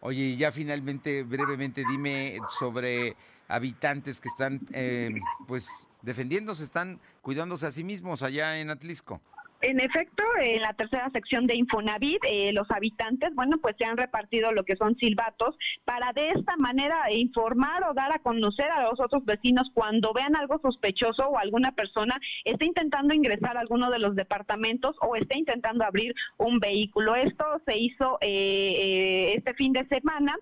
Oye, 0.00 0.22
y 0.22 0.36
ya 0.36 0.52
finalmente, 0.52 1.22
brevemente, 1.22 1.82
dime 1.88 2.38
sobre 2.58 3.16
habitantes 3.48 4.20
que 4.20 4.28
están, 4.28 4.60
eh, 4.72 5.10
pues, 5.46 5.66
defendiéndose, 6.02 6.62
están 6.62 7.00
cuidándose 7.22 7.66
a 7.66 7.70
sí 7.70 7.84
mismos 7.84 8.22
allá 8.22 8.60
en 8.60 8.70
Atlisco. 8.70 9.20
En 9.66 9.80
efecto, 9.80 10.22
en 10.40 10.62
la 10.62 10.74
tercera 10.74 11.10
sección 11.10 11.48
de 11.48 11.56
Infonavit, 11.56 12.22
eh, 12.28 12.52
los 12.52 12.70
habitantes, 12.70 13.34
bueno, 13.34 13.58
pues 13.60 13.74
se 13.76 13.84
han 13.84 13.96
repartido 13.96 14.52
lo 14.52 14.62
que 14.62 14.76
son 14.76 14.94
silbatos 14.94 15.56
para 15.84 16.12
de 16.12 16.30
esta 16.30 16.56
manera 16.56 17.10
informar 17.10 17.82
o 17.82 17.92
dar 17.92 18.12
a 18.12 18.20
conocer 18.20 18.70
a 18.70 18.84
los 18.84 19.00
otros 19.00 19.24
vecinos 19.24 19.68
cuando 19.74 20.12
vean 20.12 20.36
algo 20.36 20.60
sospechoso 20.60 21.26
o 21.26 21.38
alguna 21.38 21.72
persona 21.72 22.16
está 22.44 22.64
intentando 22.64 23.12
ingresar 23.12 23.56
a 23.56 23.60
alguno 23.60 23.90
de 23.90 23.98
los 23.98 24.14
departamentos 24.14 24.94
o 25.00 25.16
está 25.16 25.36
intentando 25.36 25.84
abrir 25.84 26.14
un 26.36 26.60
vehículo. 26.60 27.16
Esto 27.16 27.44
se 27.64 27.76
hizo 27.76 28.18
eh, 28.20 28.28
eh, 28.30 29.34
este 29.36 29.52
fin 29.54 29.72
de 29.72 29.84
semana, 29.88 30.36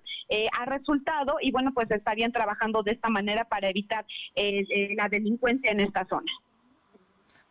ha 0.52 0.66
resultado 0.66 1.36
y 1.40 1.50
bueno, 1.50 1.72
pues 1.72 1.90
estarían 1.90 2.32
trabajando 2.32 2.82
de 2.82 2.92
esta 2.92 3.08
manera 3.08 3.46
para 3.46 3.70
evitar 3.70 4.04
la 4.96 5.08
delincuencia 5.08 5.70
en 5.70 5.80
esta 5.80 6.04
zona. 6.04 6.30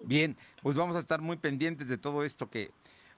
Bien, 0.03 0.37
pues 0.61 0.75
vamos 0.75 0.95
a 0.95 0.99
estar 0.99 1.21
muy 1.21 1.37
pendientes 1.37 1.87
de 1.87 1.97
todo 1.97 2.23
esto 2.23 2.49
que 2.49 2.71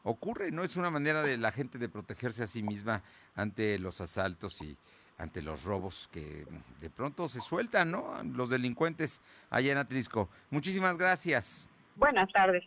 ocurre, 0.03 0.51
¿no? 0.51 0.63
Es 0.63 0.75
una 0.75 0.91
manera 0.91 1.23
de 1.23 1.37
la 1.37 1.51
gente 1.51 1.77
de 1.77 1.89
protegerse 1.89 2.43
a 2.43 2.47
sí 2.47 2.61
misma 2.61 3.01
ante 3.35 3.79
los 3.79 4.01
asaltos 4.01 4.61
y 4.61 4.77
ante 5.17 5.41
los 5.41 5.63
robos 5.63 6.09
que 6.11 6.45
de 6.79 6.89
pronto 6.89 7.27
se 7.27 7.39
sueltan, 7.39 7.91
¿no? 7.91 8.21
Los 8.23 8.49
delincuentes 8.49 9.21
allá 9.49 9.71
en 9.71 9.77
Atrisco. 9.77 10.29
Muchísimas 10.51 10.97
gracias. 10.97 11.69
Buenas 11.95 12.31
tardes. 12.31 12.63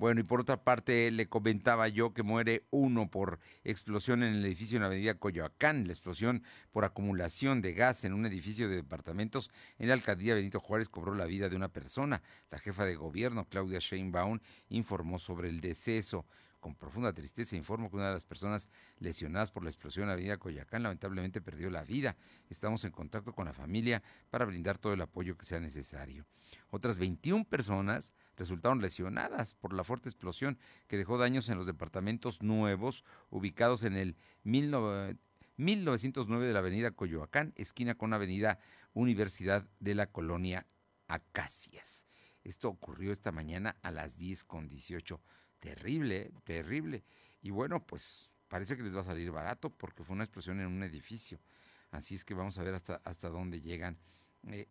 Bueno, 0.00 0.22
y 0.22 0.24
por 0.24 0.40
otra 0.40 0.64
parte, 0.64 1.10
le 1.10 1.28
comentaba 1.28 1.86
yo 1.86 2.14
que 2.14 2.22
muere 2.22 2.64
uno 2.70 3.10
por 3.10 3.38
explosión 3.64 4.22
en 4.22 4.32
el 4.32 4.46
edificio 4.46 4.76
en 4.76 4.80
la 4.80 4.86
avenida 4.86 5.18
Coyoacán, 5.18 5.86
la 5.86 5.92
explosión 5.92 6.42
por 6.72 6.86
acumulación 6.86 7.60
de 7.60 7.74
gas 7.74 8.02
en 8.04 8.14
un 8.14 8.24
edificio 8.24 8.70
de 8.70 8.76
departamentos 8.76 9.50
en 9.78 9.88
la 9.88 9.92
alcaldía 9.92 10.34
Benito 10.34 10.58
Juárez 10.58 10.88
cobró 10.88 11.14
la 11.14 11.26
vida 11.26 11.50
de 11.50 11.56
una 11.56 11.68
persona. 11.68 12.22
La 12.50 12.58
jefa 12.58 12.86
de 12.86 12.94
gobierno, 12.94 13.44
Claudia 13.44 13.78
Sheinbaum, 13.78 14.38
informó 14.70 15.18
sobre 15.18 15.50
el 15.50 15.60
deceso. 15.60 16.24
Con 16.60 16.74
profunda 16.74 17.12
tristeza 17.12 17.56
informo 17.56 17.90
que 17.90 17.96
una 17.96 18.08
de 18.08 18.14
las 18.14 18.26
personas 18.26 18.68
lesionadas 18.98 19.50
por 19.50 19.64
la 19.64 19.70
explosión 19.70 20.04
en 20.04 20.08
la 20.08 20.12
avenida 20.14 20.36
Coyacán 20.36 20.82
lamentablemente 20.82 21.40
perdió 21.40 21.70
la 21.70 21.84
vida. 21.84 22.16
Estamos 22.50 22.84
en 22.84 22.90
contacto 22.90 23.32
con 23.32 23.46
la 23.46 23.54
familia 23.54 24.02
para 24.28 24.44
brindar 24.44 24.76
todo 24.76 24.92
el 24.92 25.00
apoyo 25.00 25.38
que 25.38 25.46
sea 25.46 25.58
necesario. 25.58 26.26
Otras 26.70 26.98
21 26.98 27.44
personas 27.44 28.12
resultaron 28.40 28.80
lesionadas 28.80 29.52
por 29.52 29.74
la 29.74 29.84
fuerte 29.84 30.08
explosión 30.08 30.58
que 30.88 30.96
dejó 30.96 31.18
daños 31.18 31.50
en 31.50 31.58
los 31.58 31.66
departamentos 31.66 32.42
nuevos 32.42 33.04
ubicados 33.28 33.84
en 33.84 33.96
el 33.96 34.16
1909 34.44 36.46
de 36.46 36.52
la 36.54 36.60
avenida 36.60 36.92
Coyoacán, 36.92 37.52
esquina 37.56 37.96
con 37.96 38.14
avenida 38.14 38.58
Universidad 38.94 39.68
de 39.78 39.94
la 39.94 40.06
Colonia 40.06 40.66
Acacias. 41.06 42.06
Esto 42.42 42.70
ocurrió 42.70 43.12
esta 43.12 43.30
mañana 43.30 43.76
a 43.82 43.90
las 43.90 44.16
10 44.16 44.44
con 44.44 44.68
18 44.68 45.20
Terrible, 45.58 46.32
terrible. 46.44 47.04
Y 47.42 47.50
bueno, 47.50 47.84
pues 47.84 48.30
parece 48.48 48.74
que 48.74 48.82
les 48.82 48.96
va 48.96 49.00
a 49.00 49.04
salir 49.04 49.30
barato 49.30 49.68
porque 49.68 50.02
fue 50.02 50.14
una 50.14 50.24
explosión 50.24 50.60
en 50.60 50.68
un 50.68 50.82
edificio. 50.82 51.38
Así 51.90 52.14
es 52.14 52.24
que 52.24 52.32
vamos 52.32 52.56
a 52.56 52.62
ver 52.62 52.74
hasta, 52.74 53.02
hasta 53.04 53.28
dónde 53.28 53.60
llegan 53.60 53.96
eh, 53.96 53.98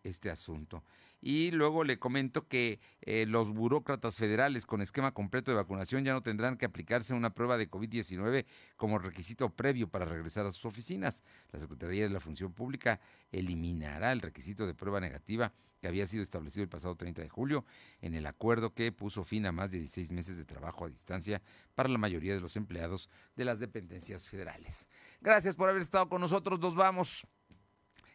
este 0.04 0.30
asunto. 0.30 0.84
Y 1.22 1.52
luego 1.52 1.84
le 1.84 2.00
comento 2.00 2.48
que 2.48 2.80
eh, 3.02 3.26
los 3.26 3.52
burócratas 3.52 4.18
federales 4.18 4.66
con 4.66 4.82
esquema 4.82 5.14
completo 5.14 5.52
de 5.52 5.58
vacunación 5.58 6.06
ya 6.06 6.14
no 6.14 6.22
tendrán 6.22 6.58
que 6.58 6.66
aplicarse 6.66 7.14
una 7.14 7.34
prueba 7.34 7.58
de 7.58 7.70
COVID-19 7.70 8.46
como 8.78 9.00
requisito 9.00 9.50
previo 9.50 9.90
para 9.90 10.06
regresar 10.06 10.46
a 10.46 10.52
sus 10.52 10.66
oficinas. 10.66 11.24
La 11.52 11.60
Secretaría 11.60 12.04
de 12.04 12.10
la 12.10 12.22
Función 12.22 12.54
Pública 12.54 13.02
eliminará 13.32 14.14
el 14.14 14.22
requisito 14.22 14.66
de 14.66 14.74
prueba 14.74 15.02
negativa 15.02 15.52
que 15.82 15.88
había 15.88 16.08
sido 16.08 16.24
establecido 16.24 16.64
el 16.64 16.70
pasado 16.70 16.96
30 16.96 17.22
de 17.22 17.30
julio 17.30 17.66
en 18.02 18.14
el 18.14 18.26
acuerdo 18.26 18.74
que 18.74 18.92
puso 18.94 19.26
fin 19.26 19.46
a 19.46 19.52
más 19.52 19.72
de 19.72 19.80
16 19.80 20.12
meses 20.12 20.38
de 20.38 20.46
trabajo 20.46 20.86
a 20.86 20.90
distancia 20.90 21.42
para 21.76 21.90
la 21.90 21.98
mayoría 21.98 22.34
de 22.34 22.40
los 22.40 22.56
empleados 22.56 23.10
de 23.36 23.44
las 23.44 23.60
dependencias 23.60 24.26
federales. 24.26 24.88
Gracias 25.20 25.56
por 25.58 25.70
haber 25.70 25.82
estado 25.82 26.08
con 26.08 26.22
nosotros. 26.22 26.60
Nos 26.62 26.76
vamos. 26.76 27.28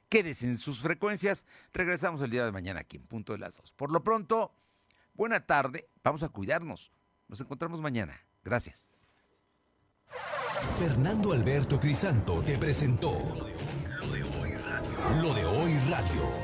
Quédese 0.09 0.47
en 0.47 0.59
sus 0.59 0.81
frecuencias. 0.81 1.47
Regresamos 1.73 2.21
el 2.23 2.31
día 2.31 2.45
de 2.45 2.53
mañana 2.53 2.81
aquí 2.81 2.97
en 2.97 3.07
punto 3.07 3.33
de 3.33 3.39
las 3.39 3.57
dos. 3.57 3.73
Por 3.73 3.91
lo 3.91 4.03
pronto, 4.03 4.55
buena 5.15 5.47
tarde. 5.47 5.89
Vamos 6.03 6.23
a 6.23 6.29
cuidarnos. 6.29 6.93
Nos 7.29 7.41
encontramos 7.41 7.81
mañana. 7.81 8.21
Gracias. 8.45 8.91
Fernando 10.79 11.33
Alberto 11.33 11.81
Crisanto 11.81 12.43
te 12.43 12.59
presentó 12.59 13.13
lo 13.13 14.13
de 14.13 14.23
hoy 14.23 14.53
radio. 14.53 15.23
Lo 15.23 15.35
de 15.35 15.45
hoy 15.45 15.73
radio. 15.89 16.44